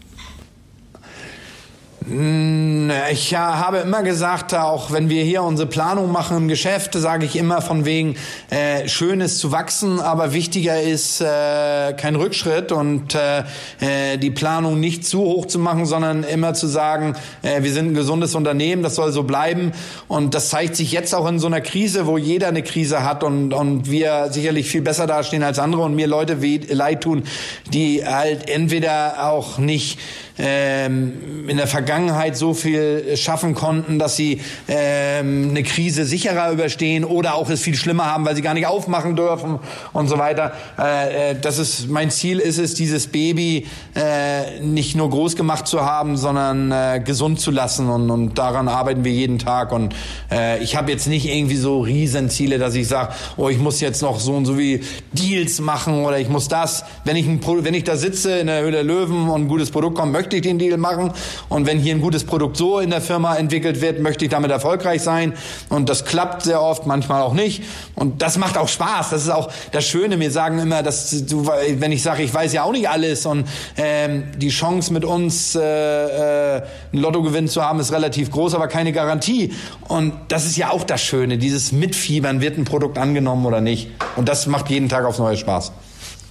Hm, 2.08 2.90
ich 3.12 3.34
habe 3.34 3.78
immer 3.78 4.02
gesagt, 4.02 4.54
auch 4.54 4.92
wenn 4.92 5.10
wir 5.10 5.24
hier 5.24 5.42
unsere 5.42 5.68
Planung 5.68 6.10
machen 6.10 6.38
im 6.38 6.48
Geschäft, 6.48 6.94
sage 6.94 7.26
ich 7.26 7.36
immer 7.36 7.60
von 7.60 7.84
wegen, 7.84 8.16
äh, 8.48 8.88
schön 8.88 9.20
ist 9.20 9.40
zu 9.40 9.52
wachsen, 9.52 10.00
aber 10.00 10.32
wichtiger 10.32 10.80
ist 10.80 11.20
äh, 11.20 11.92
kein 11.92 12.16
Rückschritt 12.16 12.72
und 12.72 13.14
äh, 13.14 13.40
äh, 13.80 14.16
die 14.16 14.30
Planung 14.30 14.80
nicht 14.80 15.04
zu 15.04 15.20
hoch 15.20 15.44
zu 15.44 15.58
machen, 15.58 15.84
sondern 15.84 16.24
immer 16.24 16.54
zu 16.54 16.66
sagen, 16.66 17.14
äh, 17.42 17.62
wir 17.62 17.72
sind 17.72 17.88
ein 17.88 17.94
gesundes 17.94 18.34
Unternehmen, 18.34 18.82
das 18.82 18.94
soll 18.94 19.12
so 19.12 19.24
bleiben. 19.24 19.72
Und 20.06 20.34
das 20.34 20.48
zeigt 20.48 20.76
sich 20.76 20.92
jetzt 20.92 21.14
auch 21.14 21.28
in 21.28 21.38
so 21.38 21.46
einer 21.46 21.60
Krise, 21.60 22.06
wo 22.06 22.16
jeder 22.16 22.48
eine 22.48 22.62
Krise 22.62 23.04
hat 23.04 23.22
und, 23.22 23.52
und 23.52 23.90
wir 23.90 24.28
sicherlich 24.30 24.70
viel 24.70 24.82
besser 24.82 25.06
dastehen 25.06 25.42
als 25.42 25.58
andere 25.58 25.82
und 25.82 25.94
mir 25.94 26.06
Leid 26.06 27.02
tun, 27.02 27.24
die 27.70 28.02
halt 28.06 28.48
entweder 28.48 29.28
auch 29.28 29.58
nicht 29.58 29.98
ähm, 30.38 31.48
in 31.48 31.56
der 31.56 31.66
Vergangenheit 31.66 32.36
so 32.36 32.54
viel 32.54 33.16
schaffen 33.16 33.54
konnten, 33.54 33.98
dass 33.98 34.16
sie 34.16 34.40
ähm, 34.68 35.50
eine 35.50 35.62
Krise 35.62 36.04
sicherer 36.04 36.50
überstehen 36.52 37.04
oder 37.04 37.34
auch 37.34 37.50
es 37.50 37.62
viel 37.62 37.74
schlimmer 37.74 38.06
haben, 38.06 38.24
weil 38.24 38.36
sie 38.36 38.42
gar 38.42 38.54
nicht 38.54 38.66
aufmachen 38.66 39.16
dürfen 39.16 39.58
und 39.92 40.08
so 40.08 40.18
weiter. 40.18 40.52
Äh, 40.78 41.30
äh, 41.30 41.36
das 41.40 41.58
ist 41.58 41.88
mein 41.88 42.10
Ziel 42.10 42.38
ist 42.38 42.58
es, 42.58 42.74
dieses 42.74 43.06
Baby 43.06 43.66
äh, 43.94 44.60
nicht 44.60 44.96
nur 44.96 45.10
groß 45.10 45.36
gemacht 45.36 45.66
zu 45.66 45.84
haben, 45.84 46.16
sondern 46.16 46.70
äh, 46.72 47.00
gesund 47.04 47.40
zu 47.40 47.50
lassen 47.50 47.88
und, 47.88 48.10
und 48.10 48.38
daran 48.38 48.68
arbeiten 48.68 49.04
wir 49.04 49.12
jeden 49.12 49.38
Tag. 49.38 49.72
Und 49.72 49.94
äh, 50.30 50.62
ich 50.62 50.76
habe 50.76 50.90
jetzt 50.90 51.06
nicht 51.06 51.26
irgendwie 51.26 51.56
so 51.56 51.80
Riesenziele, 51.80 52.58
dass 52.58 52.74
ich 52.74 52.88
sage, 52.88 53.12
oh, 53.36 53.48
ich 53.48 53.58
muss 53.58 53.80
jetzt 53.80 54.02
noch 54.02 54.20
so 54.20 54.34
und 54.34 54.46
so 54.46 54.58
wie 54.58 54.80
Deals 55.12 55.60
machen 55.60 56.04
oder 56.04 56.18
ich 56.18 56.28
muss 56.28 56.48
das. 56.48 56.84
Wenn 57.04 57.16
ich 57.16 57.26
ein, 57.26 57.40
wenn 57.44 57.74
ich 57.74 57.84
da 57.84 57.96
sitze 57.96 58.38
in 58.38 58.46
der 58.46 58.62
Höhle 58.62 58.72
der 58.72 58.84
Löwen 58.84 59.28
und 59.28 59.42
ein 59.42 59.48
gutes 59.48 59.70
Produkt 59.70 59.96
kommt, 59.96 60.12
möchte 60.12 60.27
ich 60.36 60.42
den 60.42 60.58
Deal 60.58 60.76
machen. 60.76 61.12
Und 61.48 61.66
wenn 61.66 61.78
hier 61.78 61.94
ein 61.94 62.00
gutes 62.00 62.24
Produkt 62.24 62.56
so 62.56 62.78
in 62.78 62.90
der 62.90 63.00
Firma 63.00 63.36
entwickelt 63.36 63.80
wird, 63.80 64.00
möchte 64.00 64.24
ich 64.24 64.30
damit 64.30 64.50
erfolgreich 64.50 65.02
sein. 65.02 65.34
Und 65.68 65.88
das 65.88 66.04
klappt 66.04 66.42
sehr 66.42 66.62
oft, 66.62 66.86
manchmal 66.86 67.22
auch 67.22 67.34
nicht. 67.34 67.62
Und 67.94 68.22
das 68.22 68.38
macht 68.38 68.56
auch 68.56 68.68
Spaß. 68.68 69.10
Das 69.10 69.22
ist 69.22 69.30
auch 69.30 69.50
das 69.72 69.84
Schöne. 69.84 70.16
Mir 70.16 70.30
sagen 70.30 70.58
immer, 70.58 70.82
dass 70.82 71.10
du, 71.26 71.46
wenn 71.46 71.92
ich 71.92 72.02
sage, 72.02 72.22
ich 72.22 72.32
weiß 72.32 72.52
ja 72.52 72.62
auch 72.62 72.72
nicht 72.72 72.88
alles 72.88 73.26
und 73.26 73.46
ähm, 73.76 74.24
die 74.36 74.50
Chance 74.50 74.92
mit 74.92 75.04
uns 75.04 75.54
äh, 75.54 75.60
äh, 75.60 76.62
einen 76.92 77.02
Lottogewinn 77.02 77.48
zu 77.48 77.62
haben, 77.62 77.80
ist 77.80 77.92
relativ 77.92 78.30
groß, 78.30 78.54
aber 78.54 78.68
keine 78.68 78.92
Garantie. 78.92 79.52
Und 79.88 80.12
das 80.28 80.46
ist 80.46 80.56
ja 80.56 80.70
auch 80.70 80.84
das 80.84 81.00
Schöne, 81.00 81.38
dieses 81.38 81.72
Mitfiebern, 81.72 82.40
wird 82.40 82.58
ein 82.58 82.64
Produkt 82.64 82.98
angenommen 82.98 83.46
oder 83.46 83.60
nicht. 83.60 83.90
Und 84.16 84.28
das 84.28 84.46
macht 84.46 84.70
jeden 84.70 84.88
Tag 84.88 85.04
aufs 85.04 85.18
neue 85.18 85.36
Spaß. 85.36 85.72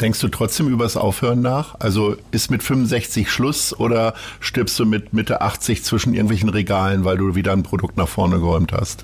Denkst 0.01 0.19
du 0.19 0.27
trotzdem 0.27 0.67
übers 0.67 0.95
Aufhören 0.95 1.41
nach? 1.41 1.75
Also 1.79 2.15
ist 2.31 2.51
mit 2.51 2.61
65 2.61 3.31
Schluss 3.31 3.77
oder 3.77 4.13
stirbst 4.39 4.77
du 4.77 4.85
mit 4.85 5.13
Mitte 5.13 5.41
80 5.41 5.83
zwischen 5.83 6.13
irgendwelchen 6.13 6.49
Regalen, 6.49 7.03
weil 7.03 7.17
du 7.17 7.33
wieder 7.33 7.51
ein 7.51 7.63
Produkt 7.63 7.97
nach 7.97 8.07
vorne 8.07 8.39
geräumt 8.39 8.71
hast? 8.73 9.03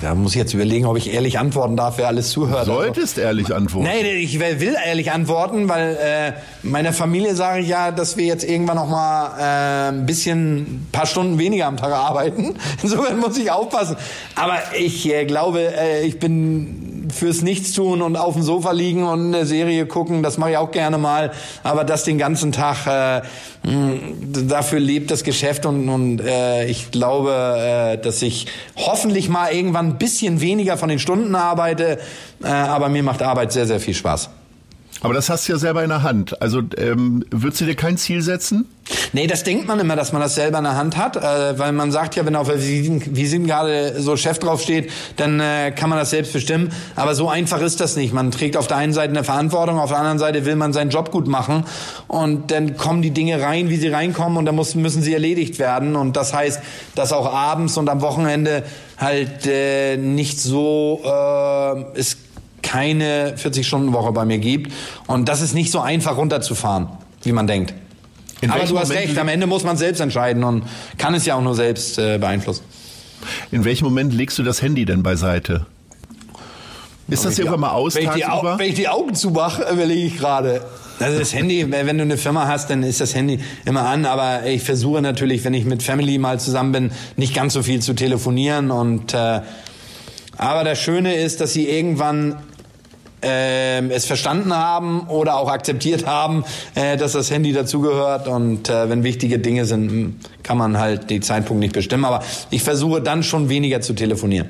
Da 0.00 0.14
muss 0.14 0.32
ich 0.32 0.38
jetzt 0.38 0.54
überlegen, 0.54 0.86
ob 0.86 0.96
ich 0.96 1.12
ehrlich 1.12 1.38
antworten 1.38 1.76
darf, 1.76 1.98
wer 1.98 2.08
alles 2.08 2.30
zuhört. 2.30 2.66
Du 2.66 2.72
solltest 2.72 3.18
also, 3.18 3.20
ehrlich 3.20 3.54
antworten. 3.54 3.86
Nein, 3.86 4.04
ich 4.04 4.38
will 4.38 4.76
ehrlich 4.84 5.12
antworten, 5.12 5.68
weil 5.68 5.96
äh, 5.96 6.32
meiner 6.62 6.92
Familie 6.92 7.34
sage 7.34 7.60
ich 7.60 7.68
ja, 7.68 7.90
dass 7.90 8.16
wir 8.16 8.24
jetzt 8.24 8.44
irgendwann 8.44 8.76
noch 8.76 8.88
mal 8.88 9.38
äh, 9.38 9.88
ein 9.88 10.06
bisschen, 10.06 10.58
ein 10.58 10.88
paar 10.92 11.06
Stunden 11.06 11.38
weniger 11.38 11.66
am 11.66 11.76
Tag 11.76 11.92
arbeiten. 11.92 12.54
Insofern 12.82 13.18
muss 13.18 13.36
ich 13.36 13.50
aufpassen. 13.50 13.96
Aber 14.36 14.58
ich 14.78 15.06
äh, 15.12 15.24
glaube, 15.26 15.60
äh, 15.60 16.06
ich 16.06 16.18
bin 16.18 16.99
fürs 17.12 17.42
Nichtstun 17.42 18.02
und 18.02 18.16
auf 18.16 18.34
dem 18.34 18.42
Sofa 18.42 18.72
liegen 18.72 19.04
und 19.04 19.34
eine 19.34 19.46
Serie 19.46 19.86
gucken, 19.86 20.22
das 20.22 20.38
mache 20.38 20.52
ich 20.52 20.56
auch 20.56 20.70
gerne 20.70 20.98
mal. 20.98 21.32
Aber 21.62 21.84
das 21.84 22.04
den 22.04 22.18
ganzen 22.18 22.52
Tag, 22.52 22.86
äh, 22.86 23.22
dafür 24.48 24.80
lebt 24.80 25.10
das 25.10 25.24
Geschäft 25.24 25.66
und, 25.66 25.88
und 25.88 26.20
äh, 26.20 26.66
ich 26.66 26.90
glaube, 26.90 27.32
äh, 27.32 27.98
dass 27.98 28.22
ich 28.22 28.46
hoffentlich 28.76 29.28
mal 29.28 29.52
irgendwann 29.52 29.88
ein 29.88 29.98
bisschen 29.98 30.40
weniger 30.40 30.76
von 30.76 30.88
den 30.88 30.98
Stunden 30.98 31.34
arbeite. 31.34 31.98
Äh, 32.42 32.48
aber 32.48 32.88
mir 32.88 33.02
macht 33.02 33.22
Arbeit 33.22 33.52
sehr, 33.52 33.66
sehr 33.66 33.80
viel 33.80 33.94
Spaß. 33.94 34.30
Aber 35.02 35.14
das 35.14 35.30
hast 35.30 35.48
du 35.48 35.52
ja 35.52 35.58
selber 35.58 35.82
in 35.82 35.88
der 35.88 36.02
Hand. 36.02 36.40
Also 36.42 36.60
ähm, 36.76 37.24
würdest 37.30 37.60
du 37.62 37.64
dir 37.64 37.74
kein 37.74 37.96
Ziel 37.96 38.20
setzen? 38.20 38.66
Nee, 39.12 39.26
das 39.26 39.44
denkt 39.44 39.66
man 39.66 39.78
immer, 39.80 39.96
dass 39.96 40.12
man 40.12 40.20
das 40.20 40.34
selber 40.34 40.58
in 40.58 40.64
der 40.64 40.76
Hand 40.76 40.96
hat, 40.96 41.16
äh, 41.16 41.58
weil 41.58 41.72
man 41.72 41.90
sagt 41.90 42.16
ja, 42.16 42.26
wenn 42.26 42.36
auf 42.36 42.48
der 42.48 42.60
Visitenkarte 42.60 44.00
so 44.00 44.16
Chef 44.16 44.38
draufsteht, 44.38 44.90
dann 45.16 45.40
äh, 45.40 45.72
kann 45.72 45.88
man 45.88 45.98
das 45.98 46.10
selbst 46.10 46.32
bestimmen. 46.32 46.70
Aber 46.96 47.14
so 47.14 47.28
einfach 47.28 47.60
ist 47.62 47.80
das 47.80 47.96
nicht. 47.96 48.12
Man 48.12 48.30
trägt 48.30 48.56
auf 48.56 48.66
der 48.66 48.76
einen 48.76 48.92
Seite 48.92 49.10
eine 49.10 49.24
Verantwortung, 49.24 49.78
auf 49.78 49.90
der 49.90 49.98
anderen 49.98 50.18
Seite 50.18 50.44
will 50.44 50.56
man 50.56 50.72
seinen 50.72 50.90
Job 50.90 51.10
gut 51.10 51.28
machen 51.28 51.64
und 52.08 52.50
dann 52.50 52.76
kommen 52.76 53.00
die 53.00 53.12
Dinge 53.12 53.40
rein, 53.40 53.70
wie 53.70 53.76
sie 53.76 53.88
reinkommen 53.88 54.36
und 54.36 54.44
dann 54.44 54.54
muss, 54.56 54.74
müssen 54.74 55.02
sie 55.02 55.14
erledigt 55.14 55.58
werden. 55.58 55.96
Und 55.96 56.16
das 56.16 56.34
heißt, 56.34 56.60
dass 56.94 57.12
auch 57.12 57.32
abends 57.32 57.76
und 57.76 57.88
am 57.88 58.02
Wochenende 58.02 58.64
halt 58.98 59.46
äh, 59.46 59.96
nicht 59.96 60.40
so 60.40 61.00
äh, 61.04 61.98
es 61.98 62.18
keine 62.62 63.34
40-Stunden-Woche 63.36 64.12
bei 64.12 64.24
mir 64.24 64.38
gibt. 64.38 64.72
Und 65.06 65.28
das 65.28 65.40
ist 65.40 65.54
nicht 65.54 65.70
so 65.70 65.80
einfach 65.80 66.16
runterzufahren, 66.16 66.88
wie 67.22 67.32
man 67.32 67.46
denkt. 67.46 67.74
In 68.40 68.50
Aber 68.50 68.64
du 68.64 68.78
hast 68.78 68.88
Moment 68.88 69.08
recht, 69.08 69.18
am 69.18 69.28
Ende 69.28 69.46
muss 69.46 69.64
man 69.64 69.76
selbst 69.76 70.00
entscheiden 70.00 70.44
und 70.44 70.64
kann 70.96 71.14
es 71.14 71.26
ja 71.26 71.34
auch 71.34 71.42
nur 71.42 71.54
selbst 71.54 71.98
äh, 71.98 72.18
beeinflussen. 72.18 72.64
In 73.50 73.64
welchem 73.64 73.84
Moment 73.84 74.14
legst 74.14 74.38
du 74.38 74.42
das 74.42 74.62
Handy 74.62 74.84
denn 74.86 75.02
beiseite? 75.02 75.66
Ist 77.08 77.24
das 77.24 77.38
irgendwann 77.38 77.60
mal 77.60 77.72
aus? 77.72 77.96
Wenn 77.96 78.04
ich, 78.04 78.10
die, 78.10 78.22
wenn 78.22 78.68
ich 78.68 78.74
die 78.74 78.88
Augen 78.88 79.14
zumache, 79.14 79.62
überlege 79.72 80.06
ich 80.06 80.16
gerade. 80.16 80.62
Also 81.00 81.18
das 81.18 81.34
Handy, 81.34 81.70
wenn 81.70 81.96
du 81.96 82.02
eine 82.02 82.18
Firma 82.18 82.46
hast, 82.46 82.70
dann 82.70 82.82
ist 82.82 83.00
das 83.00 83.14
Handy 83.14 83.40
immer 83.64 83.86
an. 83.86 84.04
Aber 84.04 84.46
ich 84.46 84.62
versuche 84.62 85.02
natürlich, 85.02 85.44
wenn 85.44 85.54
ich 85.54 85.64
mit 85.64 85.82
Family 85.82 86.18
mal 86.18 86.38
zusammen 86.38 86.72
bin, 86.72 86.90
nicht 87.16 87.34
ganz 87.34 87.54
so 87.54 87.62
viel 87.62 87.80
zu 87.80 87.94
telefonieren. 87.94 88.70
Und 88.70 89.14
äh, 89.14 89.40
aber 90.36 90.64
das 90.64 90.78
Schöne 90.78 91.14
ist, 91.16 91.40
dass 91.40 91.52
sie 91.52 91.68
irgendwann 91.68 92.36
äh, 93.22 93.86
es 93.88 94.06
verstanden 94.06 94.54
haben 94.54 95.08
oder 95.08 95.36
auch 95.36 95.50
akzeptiert 95.50 96.06
haben, 96.06 96.44
äh, 96.74 96.96
dass 96.96 97.12
das 97.12 97.30
Handy 97.30 97.52
dazugehört. 97.52 98.28
Und 98.28 98.68
äh, 98.68 98.88
wenn 98.88 99.02
wichtige 99.02 99.38
Dinge 99.38 99.64
sind, 99.64 99.90
hm, 99.90 100.16
kann 100.42 100.58
man 100.58 100.78
halt 100.78 101.10
den 101.10 101.22
Zeitpunkt 101.22 101.60
nicht 101.60 101.74
bestimmen. 101.74 102.04
Aber 102.04 102.22
ich 102.50 102.62
versuche 102.62 103.00
dann 103.00 103.22
schon 103.22 103.48
weniger 103.48 103.80
zu 103.80 103.94
telefonieren. 103.94 104.48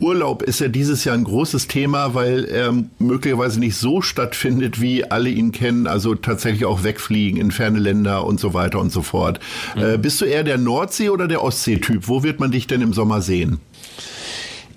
Urlaub 0.00 0.42
ist 0.42 0.60
ja 0.60 0.68
dieses 0.68 1.04
Jahr 1.04 1.16
ein 1.16 1.24
großes 1.24 1.66
Thema, 1.66 2.14
weil 2.14 2.44
er 2.44 2.72
möglicherweise 2.98 3.58
nicht 3.58 3.76
so 3.76 4.00
stattfindet, 4.00 4.80
wie 4.80 5.10
alle 5.10 5.28
ihn 5.28 5.50
kennen, 5.50 5.86
also 5.86 6.14
tatsächlich 6.14 6.64
auch 6.64 6.84
wegfliegen 6.84 7.40
in 7.40 7.50
ferne 7.50 7.78
Länder 7.78 8.24
und 8.24 8.38
so 8.38 8.54
weiter 8.54 8.78
und 8.80 8.92
so 8.92 9.02
fort. 9.02 9.40
Mhm. 9.74 9.82
Äh, 9.82 9.98
bist 9.98 10.20
du 10.20 10.24
eher 10.24 10.44
der 10.44 10.58
Nordsee- 10.58 11.10
oder 11.10 11.26
der 11.26 11.42
Ostsee-Typ? 11.42 12.06
Wo 12.06 12.22
wird 12.22 12.38
man 12.38 12.52
dich 12.52 12.66
denn 12.66 12.80
im 12.80 12.92
Sommer 12.92 13.22
sehen? 13.22 13.58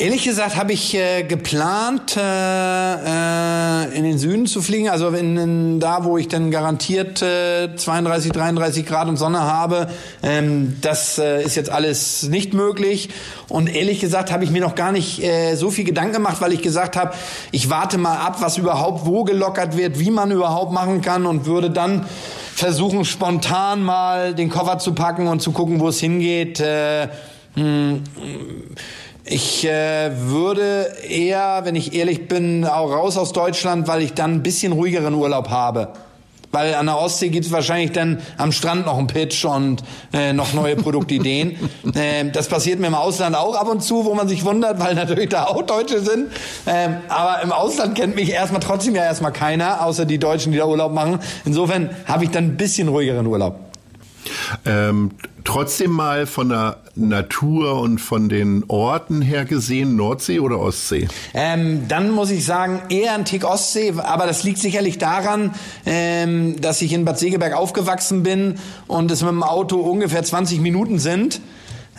Ehrlich 0.02 0.24
gesagt 0.24 0.56
habe 0.56 0.74
ich 0.74 0.96
äh, 0.96 1.22
geplant, 1.22 2.18
äh, 2.18 2.22
äh, 2.22 3.96
in 3.96 4.04
den 4.04 4.18
Süden 4.18 4.48
zu 4.48 4.64
fliegen, 4.64 4.90
also 4.90 5.10
in, 5.10 5.38
in, 5.38 5.80
da, 5.80 6.04
wo 6.04 6.18
ich 6.18 6.28
dann 6.28 6.50
garantiert 6.50 7.22
äh, 7.22 7.76
32, 7.76 8.32
33 8.32 8.84
Grad 8.84 9.10
und 9.10 9.18
Sonne 9.18 9.42
habe. 9.42 9.90
Ähm, 10.24 10.76
das 10.82 11.20
äh, 11.20 11.44
ist 11.44 11.56
jetzt 11.56 11.70
alles 11.70 12.24
nicht 12.24 12.56
möglich. 12.56 13.10
Und 13.48 13.68
ehrlich 13.68 14.00
gesagt 14.00 14.32
habe 14.32 14.44
ich 14.44 14.50
mir 14.50 14.62
noch 14.62 14.74
gar 14.74 14.92
nicht 14.92 15.24
äh, 15.24 15.54
so 15.54 15.70
viel 15.70 15.86
Gedanken 15.86 16.14
gemacht, 16.14 16.42
weil 16.42 16.52
ich 16.52 16.64
gesagt 16.64 16.98
habe, 16.98 17.14
ich 17.52 17.70
warte 17.70 18.00
mal 18.00 18.18
ab, 18.18 18.38
was 18.40 18.58
überhaupt 18.58 19.06
wo 19.06 19.24
gelockert 19.24 19.78
wird, 19.78 20.00
wie 20.00 20.10
man 20.10 20.32
überhaupt 20.32 20.72
machen 20.72 21.02
kann 21.02 21.28
und 21.28 21.46
würde 21.46 21.70
dann 21.70 22.08
versuchen, 22.56 23.06
spontan 23.06 23.84
mal 23.84 24.34
den 24.34 24.50
Koffer 24.50 24.80
zu 24.80 24.96
packen 24.96 25.28
und 25.28 25.44
zu 25.44 25.52
gucken, 25.52 25.80
wo 25.80 25.90
es 25.90 26.00
hingeht. 26.00 26.60
Äh, 26.60 27.06
mh, 27.56 27.62
hm, 27.62 28.04
ich 29.32 29.66
äh, 29.66 30.12
würde 30.14 30.92
eher, 31.08 31.62
wenn 31.64 31.76
ich 31.76 31.94
ehrlich 31.94 32.28
bin, 32.28 32.66
auch 32.66 32.92
raus 32.92 33.18
aus 33.18 33.32
Deutschland, 33.32 33.88
weil 33.88 34.02
ich 34.02 34.14
dann 34.14 34.34
ein 34.34 34.44
bisschen 34.44 34.74
ruhigeren 34.74 35.14
Urlaub 35.14 35.50
habe. 35.50 35.88
Weil 36.52 36.76
an 36.76 36.88
der 36.88 37.00
Ostsee 37.00 37.30
gibt's 37.30 37.50
wahrscheinlich 37.50 37.94
dann 37.94 38.22
am 38.38 38.52
Strand 38.52 38.88
noch 38.88 38.98
einen 38.98 39.08
Pitch 39.08 39.46
und 39.46 39.84
äh, 40.12 40.34
noch 40.34 40.52
neue 40.52 40.76
Produktideen. 40.76 41.56
äh, 41.96 42.30
das 42.30 42.50
passiert 42.50 42.82
mir 42.82 42.88
im 42.88 42.96
Ausland 42.96 43.38
auch 43.38 43.56
ab 43.56 43.70
und 43.70 43.82
zu, 43.82 44.04
wo 44.04 44.14
man 44.14 44.28
sich 44.28 44.44
wundert, 44.44 44.82
weil 44.82 44.96
natürlich 44.96 45.30
da 45.30 45.46
auch 45.46 45.62
Deutsche 45.62 46.02
sind. 46.02 46.28
Ähm, 46.68 46.98
aber 47.08 47.42
im 47.42 47.54
Ausland 47.54 47.96
kennt 47.96 48.16
mich 48.16 48.32
erstmal 48.32 48.60
trotzdem 48.60 48.96
ja 48.96 49.06
erstmal 49.06 49.32
keiner, 49.32 49.86
außer 49.86 50.04
die 50.04 50.20
Deutschen, 50.20 50.52
die 50.52 50.58
da 50.58 50.66
Urlaub 50.66 50.92
machen. 50.92 51.20
Insofern 51.46 51.92
habe 52.06 52.26
ich 52.26 52.32
dann 52.32 52.44
ein 52.44 52.58
bisschen 52.58 52.90
ruhigeren 52.90 53.26
Urlaub. 53.28 53.71
Ähm, 54.66 55.12
trotzdem 55.44 55.92
mal 55.92 56.26
von 56.26 56.50
der 56.50 56.78
Natur 56.96 57.80
und 57.80 58.00
von 58.00 58.30
den 58.30 58.64
Orten 58.68 59.22
her 59.22 59.46
gesehen, 59.46 59.96
Nordsee 59.96 60.40
oder 60.40 60.60
Ostsee? 60.60 61.08
Ähm, 61.34 61.88
dann 61.88 62.12
muss 62.12 62.32
ich 62.32 62.46
sagen, 62.46 62.82
eher 62.90 63.14
ein 63.14 63.26
Tick 63.26 63.44
Ostsee, 63.44 63.94
aber 63.98 64.28
das 64.28 64.44
liegt 64.44 64.60
sicherlich 64.60 64.98
daran, 64.98 65.54
ähm, 65.86 66.60
dass 66.60 66.82
ich 66.82 66.94
in 66.94 67.06
Bad 67.06 67.20
Segeberg 67.20 67.54
aufgewachsen 67.54 68.24
bin 68.24 68.56
und 68.88 69.10
es 69.12 69.22
mit 69.22 69.32
dem 69.32 69.44
Auto 69.44 69.78
ungefähr 69.78 70.24
20 70.24 70.60
Minuten 70.60 71.00
sind. 71.00 71.42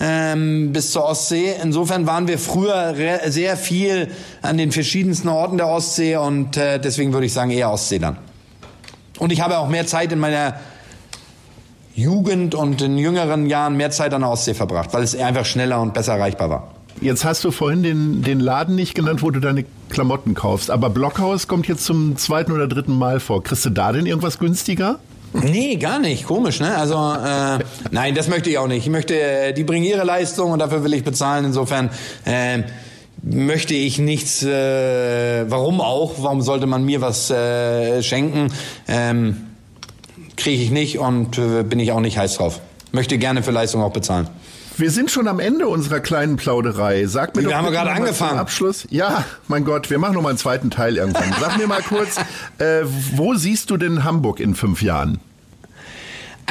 Ähm, 0.01 0.73
bis 0.73 0.91
zur 0.91 1.05
Ostsee. 1.05 1.55
Insofern 1.63 2.07
waren 2.07 2.27
wir 2.27 2.39
früher 2.39 2.95
sehr 3.27 3.57
viel 3.57 4.09
an 4.41 4.57
den 4.57 4.73
verschiedensten 4.73 5.29
Orten 5.29 5.59
der 5.59 5.69
Ostsee 5.69 6.17
und 6.17 6.57
äh, 6.57 6.81
deswegen 6.81 7.13
würde 7.13 7.27
ich 7.27 7.33
sagen 7.33 7.51
eher 7.51 7.71
Ostsee 7.71 7.99
dann. 7.99 8.17
Und 9.19 9.31
ich 9.31 9.43
habe 9.43 9.59
auch 9.59 9.69
mehr 9.69 9.87
Zeit 9.87 10.11
in 10.11 10.19
meiner 10.19 10.57
Jugend 11.95 12.55
und 12.55 12.81
in 12.81 12.99
jüngeren 12.99 13.47
Jahren 13.47 13.77
mehr 13.77 13.91
Zeit 13.91 14.15
an 14.15 14.23
der 14.23 14.31
Ostsee 14.31 14.55
verbracht, 14.55 14.93
weil 14.93 15.03
es 15.03 15.15
einfach 15.17 15.45
schneller 15.45 15.81
und 15.81 15.95
besser 15.95 16.15
erreichbar 16.15 16.51
war. 16.51 16.69
Jetzt 17.01 17.25
hast 17.25 17.43
du 17.45 17.51
vorhin 17.51 17.83
den, 17.83 18.23
den 18.23 18.39
Laden 18.39 18.77
nicht 18.77 18.95
genannt, 18.95 19.23
wo 19.23 19.31
du 19.31 19.41
deine 19.41 19.65
Klamotten 19.91 20.35
kaufst, 20.35 20.71
aber 20.71 20.89
Blockhaus 20.89 21.49
kommt 21.49 21.67
jetzt 21.67 21.85
zum 21.85 22.17
zweiten 22.17 22.53
oder 22.53 22.69
dritten 22.69 22.97
Mal 22.97 23.19
vor. 23.19 23.43
Kriegst 23.43 23.65
du 23.65 23.71
da 23.71 23.93
denn 23.93 24.07
irgendwas 24.07 24.39
günstiger? 24.39 25.01
Nee, 25.33 25.77
gar 25.77 25.99
nicht. 25.99 26.27
Komisch, 26.27 26.61
ne? 26.61 26.77
Also, 26.77 26.95
äh, 26.95 27.59
nein, 27.91 28.15
das 28.15 28.29
möchte 28.29 28.51
ich 28.51 28.59
auch 28.59 28.69
nicht. 28.69 28.87
Ich 28.87 28.91
möchte, 28.91 29.19
äh, 29.19 29.53
die 29.53 29.65
bringen 29.65 29.85
ihre 29.85 30.05
Leistung 30.05 30.53
und 30.53 30.59
dafür 30.59 30.85
will 30.85 30.93
ich 30.93 31.05
bezahlen. 31.05 31.47
Insofern 31.47 31.91
äh, 32.25 32.63
möchte 33.23 33.75
ich 33.75 33.99
nichts. 33.99 34.43
Äh, 34.43 35.51
warum 35.51 35.81
auch? 35.81 36.15
Warum 36.19 36.43
sollte 36.43 36.67
man 36.67 36.85
mir 36.85 37.01
was 37.01 37.31
äh, 37.31 38.03
schenken? 38.03 38.53
Ähm, 38.87 39.37
kriege 40.37 40.63
ich 40.63 40.71
nicht 40.71 40.99
und 40.99 41.39
äh, 41.39 41.63
bin 41.63 41.79
ich 41.79 41.93
auch 41.93 42.01
nicht 42.01 42.19
heiß 42.19 42.37
drauf. 42.37 42.61
Möchte 42.93 43.19
gerne 43.19 43.43
für 43.43 43.51
Leistung 43.51 43.83
auch 43.83 43.93
bezahlen. 43.93 44.29
Wir 44.79 44.91
sind 44.91 45.11
schon 45.11 45.29
am 45.29 45.39
Ende 45.39 45.69
unserer 45.69 46.01
kleinen 46.01 46.37
Plauderei. 46.37 47.07
Sag 47.07 47.37
mir 47.37 47.43
Wir 47.43 47.51
doch 47.51 47.57
haben 47.57 47.71
gerade 47.71 47.91
angefangen. 47.91 48.39
Abschluss. 48.39 48.87
Ja, 48.91 49.25
mein 49.49 49.65
Gott, 49.65 49.91
wir 49.91 49.99
machen 49.99 50.15
noch 50.15 50.23
mal 50.23 50.31
einen 50.31 50.39
zweiten 50.39 50.71
Teil 50.71 50.97
irgendwann. 50.97 51.35
Sag 51.41 51.59
mir 51.59 51.67
mal 51.67 51.83
kurz, 51.83 52.17
äh, 52.59 52.83
wo 53.15 53.35
siehst 53.35 53.71
du 53.71 53.77
denn 53.77 54.05
Hamburg 54.05 54.41
in 54.41 54.55
fünf 54.55 54.83
Jahren? 54.83 55.21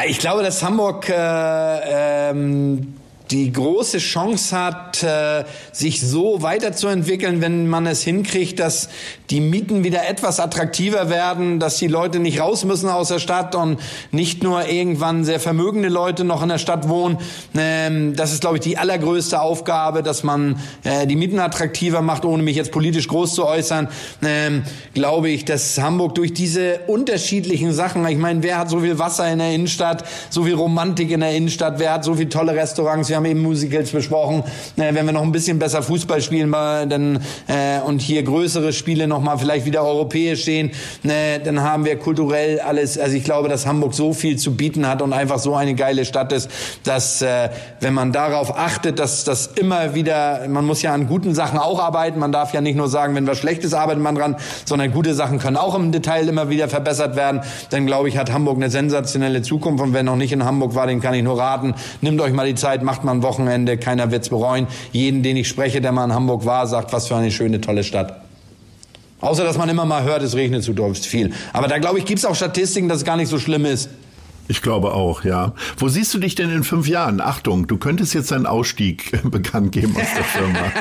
Ich 0.08 0.20
glaube, 0.20 0.44
dass 0.44 0.64
Hamburg 0.64 1.10
äh, 1.10 2.30
ähm, 2.30 2.94
die 3.32 3.52
große 3.52 4.00
Chance 4.00 4.58
hat, 4.58 5.04
äh, 5.04 5.46
sich 5.72 6.02
so 6.02 6.42
weiterzuentwickeln, 6.42 7.42
wenn 7.42 7.68
man 7.68 7.88
es 7.88 8.04
hinkriegt, 8.04 8.60
dass 8.60 8.90
die 9.30 9.40
Mieten 9.40 9.86
wieder 9.86 10.08
etwas 10.08 10.40
attraktiver 10.42 11.10
werden, 11.10 11.60
dass 11.60 11.78
die 11.78 11.88
Leute 11.88 12.20
nicht 12.20 12.42
raus 12.42 12.66
müssen 12.66 12.90
aus 12.90 13.08
der 13.08 13.20
Stadt 13.20 13.56
und 13.56 13.80
nicht 14.12 14.44
nur 14.44 14.68
irgendwann 14.68 15.24
sehr 15.24 15.40
vermögende 15.40 15.88
Leute 15.88 16.26
noch 16.26 16.44
in 16.44 16.50
der 16.50 16.58
Stadt 16.58 16.90
wohnen. 16.90 17.18
Ähm, 17.56 18.16
das 18.16 18.34
ist, 18.34 18.42
glaube 18.42 18.58
ich, 18.58 18.62
die 18.62 18.78
allergrößte 18.78 19.42
Aufgabe, 19.42 20.04
dass 20.04 20.24
man 20.24 20.60
äh, 20.84 21.08
die 21.08 21.16
Mieten 21.16 21.40
attraktiver 21.40 22.02
macht, 22.02 22.26
ohne 22.26 22.44
mich 22.44 22.58
jetzt 22.58 22.72
politisch 22.72 23.08
groß 23.08 23.36
zu 23.36 23.46
äußern. 23.46 23.88
Ähm, 24.24 24.64
glaube 24.94 25.30
ich, 25.30 25.46
dass 25.46 25.80
Hamburg 25.80 26.16
durch 26.16 26.34
diese 26.34 26.82
unterschiedlichen 26.88 27.72
Sachen, 27.72 28.06
ich 28.08 28.18
meine, 28.18 28.44
wer 28.44 28.58
hat 28.58 28.70
so 28.70 28.82
viel 28.82 29.00
Wasser 29.00 29.32
in 29.32 29.40
der 29.40 29.54
Innenstadt, 29.54 30.04
so 30.30 30.44
viel 30.44 30.56
Romantik 30.56 31.12
in 31.12 31.22
der 31.22 31.32
Innenstadt, 31.32 31.80
wer 31.80 31.94
hat 31.94 32.04
so 32.04 32.16
viele 32.16 32.30
tolle 32.30 32.54
Restaurants, 32.54 33.08
wir 33.08 33.20
haben 33.22 33.26
eben 33.30 33.41
Musicals 33.41 33.91
besprochen, 33.91 34.43
äh, 34.78 34.93
wenn 34.93 35.05
wir 35.05 35.13
noch 35.13 35.22
ein 35.22 35.32
bisschen 35.32 35.59
besser 35.59 35.84
Fußball 35.84 36.22
spielen, 36.22 36.49
mal, 36.49 36.88
dann 36.88 37.17
äh, 37.47 37.80
und 37.86 38.01
hier 38.01 38.24
größere 38.24 38.74
Spiele 38.74 39.07
noch 39.07 39.22
mal 39.22 39.38
vielleicht 39.38 39.65
wieder 39.65 39.84
europäisch 39.84 40.41
stehen, 40.41 40.72
äh, 41.03 41.39
dann 41.39 41.61
haben 41.61 41.86
wir 41.86 41.97
kulturell 41.97 42.59
alles. 42.59 42.97
Also 42.97 43.15
ich 43.15 43.24
glaube, 43.24 43.47
dass 43.47 43.67
Hamburg 43.67 43.93
so 43.93 44.13
viel 44.13 44.38
zu 44.38 44.55
bieten 44.55 44.88
hat 44.88 45.03
und 45.03 45.13
einfach 45.13 45.38
so 45.38 45.55
eine 45.55 45.76
geile 45.76 46.03
Stadt 46.05 46.32
ist, 46.34 46.49
dass 46.84 47.22
äh, 47.22 47.49
wenn 47.80 47.93
man 47.93 48.11
darauf 48.11 48.57
achtet, 48.57 48.97
dass 48.97 49.24
das 49.24 49.47
immer 49.47 49.93
wieder, 49.93 50.47
man 50.47 50.65
muss 50.65 50.82
ja 50.82 50.93
an 50.93 51.07
guten 51.07 51.36
Sachen 51.36 51.59
auch 51.59 51.80
arbeiten. 51.80 52.19
Man 52.19 52.32
darf 52.32 52.53
ja 52.53 52.61
nicht 52.61 52.76
nur 52.76 52.88
sagen, 52.88 53.13
wenn 53.13 53.28
was 53.28 53.38
Schlechtes 53.38 53.74
arbeitet 53.74 54.01
man 54.01 54.15
dran, 54.15 54.36
sondern 54.65 54.91
gute 54.91 55.13
Sachen 55.13 55.38
können 55.38 55.57
auch 55.57 55.76
im 55.76 55.91
Detail 55.91 56.28
immer 56.28 56.49
wieder 56.49 56.67
verbessert 56.67 57.15
werden. 57.15 57.41
Dann 57.69 57.86
glaube 57.86 58.09
ich, 58.09 58.17
hat 58.17 58.32
Hamburg 58.32 58.57
eine 58.57 58.72
sensationelle 58.72 59.43
Zukunft. 59.43 59.84
Und 59.84 59.93
wer 59.93 60.01
noch 60.01 60.15
nicht 60.15 60.32
in 60.32 60.43
Hamburg 60.43 60.74
war, 60.74 60.88
den 60.88 61.01
kann 61.01 61.13
ich 61.13 61.24
nur 61.24 61.38
raten. 61.38 61.76
Nehmt 62.01 62.19
euch 62.19 62.34
mal 62.34 62.47
die 62.47 62.55
Zeit, 62.55 62.82
macht 62.82 63.03
mal 63.03 63.11
ein 63.12 63.24
Wochenende. 63.24 63.78
Keiner 63.78 64.12
wird's 64.12 64.30
bereuen. 64.30 64.68
Jeden, 64.91 65.24
den 65.24 65.38
ich 65.38 65.47
spreche, 65.47 65.82
der 65.82 65.91
mal 65.91 66.05
in 66.05 66.14
Hamburg 66.14 66.45
war, 66.45 66.68
sagt, 66.68 66.93
was 66.93 67.07
für 67.07 67.16
eine 67.16 67.32
schöne, 67.32 67.62
tolle 67.62 67.84
Stadt. 67.84 68.22
Außer, 69.22 69.43
dass 69.43 69.57
man 69.57 69.70
immer 69.70 69.86
mal 69.86 70.03
hört, 70.03 70.24
es 70.24 70.36
regnet 70.36 70.64
zu 70.64 70.74
doll 70.74 70.95
viel. 70.95 71.32
Aber 71.53 71.68
da, 71.68 71.78
glaube 71.78 71.99
ich, 71.99 72.05
gibt's 72.05 72.26
auch 72.26 72.36
Statistiken, 72.36 72.89
dass 72.89 72.99
es 72.99 73.05
gar 73.05 73.18
nicht 73.18 73.30
so 73.30 73.38
schlimm 73.38 73.66
ist. 73.66 73.89
Ich 74.52 74.62
glaube 74.62 74.93
auch, 74.93 75.24
ja. 75.24 75.54
Wo 75.78 75.88
siehst 75.88 76.14
du 76.14 76.20
dich 76.20 76.36
denn 76.36 76.49
in 76.49 76.66
fünf 76.66 76.86
Jahren? 76.86 77.22
Achtung, 77.22 77.68
du 77.68 77.78
könntest 77.78 78.14
jetzt 78.14 78.32
deinen 78.32 78.45
Ausstieg 78.45 79.18
bekannt 79.32 79.72
geben 79.72 79.95
aus 79.95 80.14
der 80.14 80.24
Firma. 80.26 80.60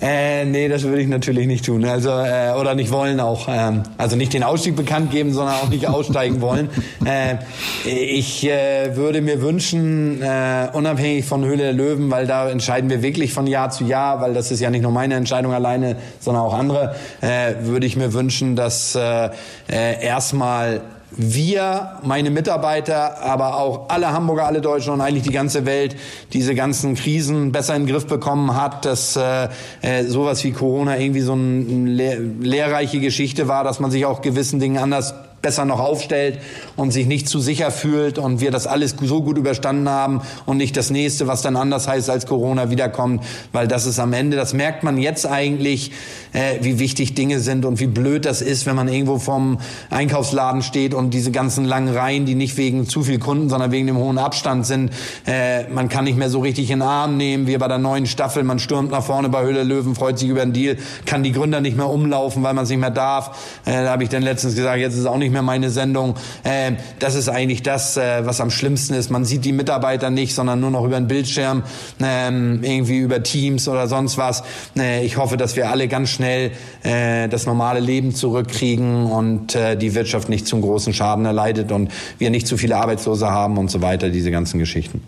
Äh, 0.00 0.44
nee, 0.44 0.68
das 0.68 0.82
würde 0.82 1.00
ich 1.00 1.08
natürlich 1.08 1.46
nicht 1.46 1.64
tun. 1.64 1.84
Also 1.84 2.10
äh, 2.10 2.52
oder 2.60 2.74
nicht 2.74 2.90
wollen 2.90 3.20
auch. 3.20 3.48
Ähm, 3.48 3.84
also 3.96 4.16
nicht 4.16 4.34
den 4.34 4.42
Ausstieg 4.42 4.76
bekannt 4.76 5.10
geben, 5.12 5.32
sondern 5.32 5.54
auch 5.54 5.68
nicht 5.70 5.86
aussteigen 5.86 6.40
wollen. 6.40 6.68
Äh, 7.04 7.36
ich 7.84 8.48
äh, 8.48 8.96
würde 8.96 9.20
mir 9.20 9.42
wünschen, 9.42 10.22
äh, 10.22 10.68
unabhängig 10.72 11.24
von 11.24 11.44
Höhle 11.44 11.58
der 11.58 11.72
Löwen, 11.72 12.10
weil 12.10 12.26
da 12.26 12.48
entscheiden 12.48 12.88
wir 12.88 13.02
wirklich 13.02 13.32
von 13.32 13.46
Jahr 13.46 13.70
zu 13.70 13.84
Jahr, 13.84 14.20
weil 14.22 14.32
das 14.32 14.50
ist 14.50 14.60
ja 14.60 14.70
nicht 14.70 14.82
nur 14.82 14.90
meine 14.90 15.14
Entscheidung 15.14 15.52
alleine, 15.52 15.96
sondern 16.18 16.44
auch 16.44 16.54
andere, 16.54 16.94
äh, 17.20 17.54
würde 17.60 17.86
ich 17.86 17.96
mir 17.96 18.14
wünschen, 18.14 18.56
dass 18.56 18.94
äh, 18.94 19.30
äh, 19.68 20.02
erstmal 20.02 20.80
wir, 21.16 21.98
meine 22.02 22.30
Mitarbeiter, 22.30 23.22
aber 23.22 23.56
auch 23.56 23.88
alle 23.88 24.12
Hamburger, 24.12 24.46
alle 24.46 24.60
Deutschen 24.60 24.92
und 24.92 25.00
eigentlich 25.00 25.24
die 25.24 25.32
ganze 25.32 25.66
Welt 25.66 25.96
diese 26.32 26.54
ganzen 26.54 26.94
Krisen 26.94 27.52
besser 27.52 27.76
in 27.76 27.86
den 27.86 27.92
Griff 27.92 28.06
bekommen 28.06 28.56
hat, 28.56 28.84
dass 28.84 29.16
äh, 29.16 29.48
äh, 29.82 30.04
sowas 30.04 30.42
wie 30.44 30.52
Corona 30.52 30.98
irgendwie 30.98 31.20
so 31.20 31.32
eine 31.32 31.86
lehr 31.88 32.18
lehrreiche 32.18 33.00
Geschichte 33.00 33.48
war, 33.48 33.64
dass 33.64 33.80
man 33.80 33.90
sich 33.90 34.06
auch 34.06 34.22
gewissen 34.22 34.60
Dingen 34.60 34.78
anders 34.78 35.14
besser 35.44 35.64
noch 35.64 35.78
aufstellt 35.78 36.38
und 36.74 36.90
sich 36.90 37.06
nicht 37.06 37.28
zu 37.28 37.38
sicher 37.38 37.70
fühlt 37.70 38.18
und 38.18 38.40
wir 38.40 38.50
das 38.50 38.66
alles 38.66 38.96
so 39.00 39.22
gut 39.22 39.36
überstanden 39.36 39.88
haben 39.88 40.22
und 40.46 40.56
nicht 40.56 40.76
das 40.76 40.90
nächste, 40.90 41.28
was 41.28 41.42
dann 41.42 41.54
anders 41.54 41.86
heißt 41.86 42.08
als 42.08 42.26
Corona 42.26 42.70
wiederkommt, 42.70 43.22
weil 43.52 43.68
das 43.68 43.84
ist 43.86 44.00
am 44.00 44.14
Ende, 44.14 44.36
das 44.36 44.54
merkt 44.54 44.82
man 44.82 44.96
jetzt 44.96 45.26
eigentlich, 45.26 45.92
äh, 46.32 46.58
wie 46.62 46.78
wichtig 46.78 47.14
Dinge 47.14 47.40
sind 47.40 47.66
und 47.66 47.78
wie 47.78 47.86
blöd 47.86 48.24
das 48.24 48.40
ist, 48.40 48.64
wenn 48.64 48.74
man 48.74 48.88
irgendwo 48.88 49.18
vom 49.18 49.58
Einkaufsladen 49.90 50.62
steht 50.62 50.94
und 50.94 51.12
diese 51.12 51.30
ganzen 51.30 51.66
langen 51.66 51.94
Reihen, 51.94 52.24
die 52.24 52.34
nicht 52.34 52.56
wegen 52.56 52.88
zu 52.88 53.02
viel 53.02 53.18
Kunden, 53.18 53.50
sondern 53.50 53.70
wegen 53.70 53.86
dem 53.86 53.98
hohen 53.98 54.16
Abstand 54.16 54.64
sind, 54.64 54.92
äh, 55.26 55.68
man 55.68 55.90
kann 55.90 56.04
nicht 56.04 56.16
mehr 56.16 56.30
so 56.30 56.40
richtig 56.40 56.70
in 56.70 56.80
den 56.80 56.88
Arm 56.88 57.18
nehmen, 57.18 57.46
wie 57.46 57.58
bei 57.58 57.68
der 57.68 57.78
neuen 57.78 58.06
Staffel, 58.06 58.44
man 58.44 58.58
stürmt 58.58 58.90
nach 58.90 59.04
vorne 59.04 59.28
bei 59.28 59.42
Höhle 59.42 59.62
Löwen, 59.62 59.94
freut 59.94 60.18
sich 60.18 60.30
über 60.30 60.40
den 60.40 60.54
Deal, 60.54 60.78
kann 61.04 61.22
die 61.22 61.32
Gründer 61.32 61.60
nicht 61.60 61.76
mehr 61.76 61.90
umlaufen, 61.90 62.42
weil 62.42 62.54
man 62.54 62.64
es 62.64 62.70
nicht 62.70 62.80
mehr 62.80 62.90
darf. 62.90 63.60
Äh, 63.66 63.84
da 63.84 63.90
habe 63.90 64.04
ich 64.04 64.08
dann 64.08 64.22
letztens 64.22 64.56
gesagt, 64.56 64.78
jetzt 64.78 64.94
ist 64.94 65.00
es 65.00 65.06
auch 65.06 65.18
nicht 65.18 65.33
mehr 65.34 65.42
meine 65.42 65.68
Sendung. 65.68 66.14
Äh, 66.42 66.72
das 66.98 67.14
ist 67.14 67.28
eigentlich 67.28 67.62
das, 67.62 67.98
äh, 67.98 68.24
was 68.24 68.40
am 68.40 68.50
schlimmsten 68.50 68.94
ist. 68.94 69.10
Man 69.10 69.26
sieht 69.26 69.44
die 69.44 69.52
Mitarbeiter 69.52 70.08
nicht, 70.08 70.34
sondern 70.34 70.60
nur 70.60 70.70
noch 70.70 70.84
über 70.84 70.96
den 70.96 71.08
Bildschirm, 71.08 71.62
ähm, 72.02 72.60
irgendwie 72.62 72.98
über 72.98 73.22
Teams 73.22 73.68
oder 73.68 73.86
sonst 73.86 74.16
was. 74.16 74.42
Äh, 74.78 75.04
ich 75.04 75.18
hoffe, 75.18 75.36
dass 75.36 75.56
wir 75.56 75.70
alle 75.70 75.88
ganz 75.88 76.08
schnell 76.08 76.52
äh, 76.82 77.28
das 77.28 77.44
normale 77.44 77.80
Leben 77.80 78.14
zurückkriegen 78.14 79.06
und 79.06 79.54
äh, 79.54 79.76
die 79.76 79.94
Wirtschaft 79.94 80.30
nicht 80.30 80.46
zum 80.46 80.62
großen 80.62 80.94
Schaden 80.94 81.26
erleidet 81.26 81.70
und 81.70 81.90
wir 82.18 82.30
nicht 82.30 82.46
zu 82.46 82.56
viele 82.56 82.76
Arbeitslose 82.76 83.30
haben 83.30 83.58
und 83.58 83.70
so 83.70 83.82
weiter, 83.82 84.08
diese 84.08 84.30
ganzen 84.30 84.58
Geschichten. 84.58 85.02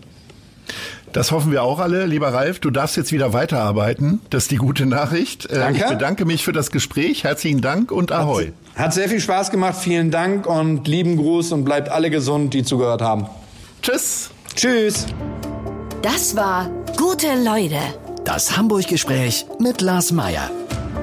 Das 1.13 1.31
hoffen 1.31 1.51
wir 1.51 1.63
auch 1.63 1.79
alle. 1.79 2.05
Lieber 2.05 2.33
Ralf, 2.33 2.59
du 2.59 2.69
darfst 2.69 2.97
jetzt 2.97 3.11
wieder 3.11 3.33
weiterarbeiten. 3.33 4.21
Das 4.29 4.43
ist 4.43 4.51
die 4.51 4.57
gute 4.57 4.85
Nachricht. 4.85 5.45
Äh, 5.49 5.55
Danke. 5.59 5.79
Ich 5.79 5.87
bedanke 5.87 6.25
mich 6.25 6.43
für 6.43 6.53
das 6.53 6.71
Gespräch. 6.71 7.23
Herzlichen 7.23 7.61
Dank 7.61 7.91
und 7.91 8.11
Ahoi. 8.11 8.51
Hat 8.75 8.93
sehr 8.93 9.09
viel 9.09 9.19
Spaß 9.19 9.49
gemacht. 9.51 9.77
Vielen 9.79 10.11
Dank 10.11 10.45
und 10.45 10.87
lieben 10.87 11.17
Gruß 11.17 11.51
und 11.51 11.63
bleibt 11.63 11.89
alle 11.89 12.09
gesund, 12.09 12.53
die 12.53 12.63
zugehört 12.63 13.01
haben. 13.01 13.27
Tschüss. 13.81 14.29
Tschüss. 14.55 15.05
Das 16.01 16.35
war 16.35 16.69
Gute 16.97 17.27
Leute 17.43 17.79
Das 18.23 18.57
Hamburg-Gespräch 18.57 19.45
mit 19.59 19.81
Lars 19.81 20.11
Meier. 20.11 20.49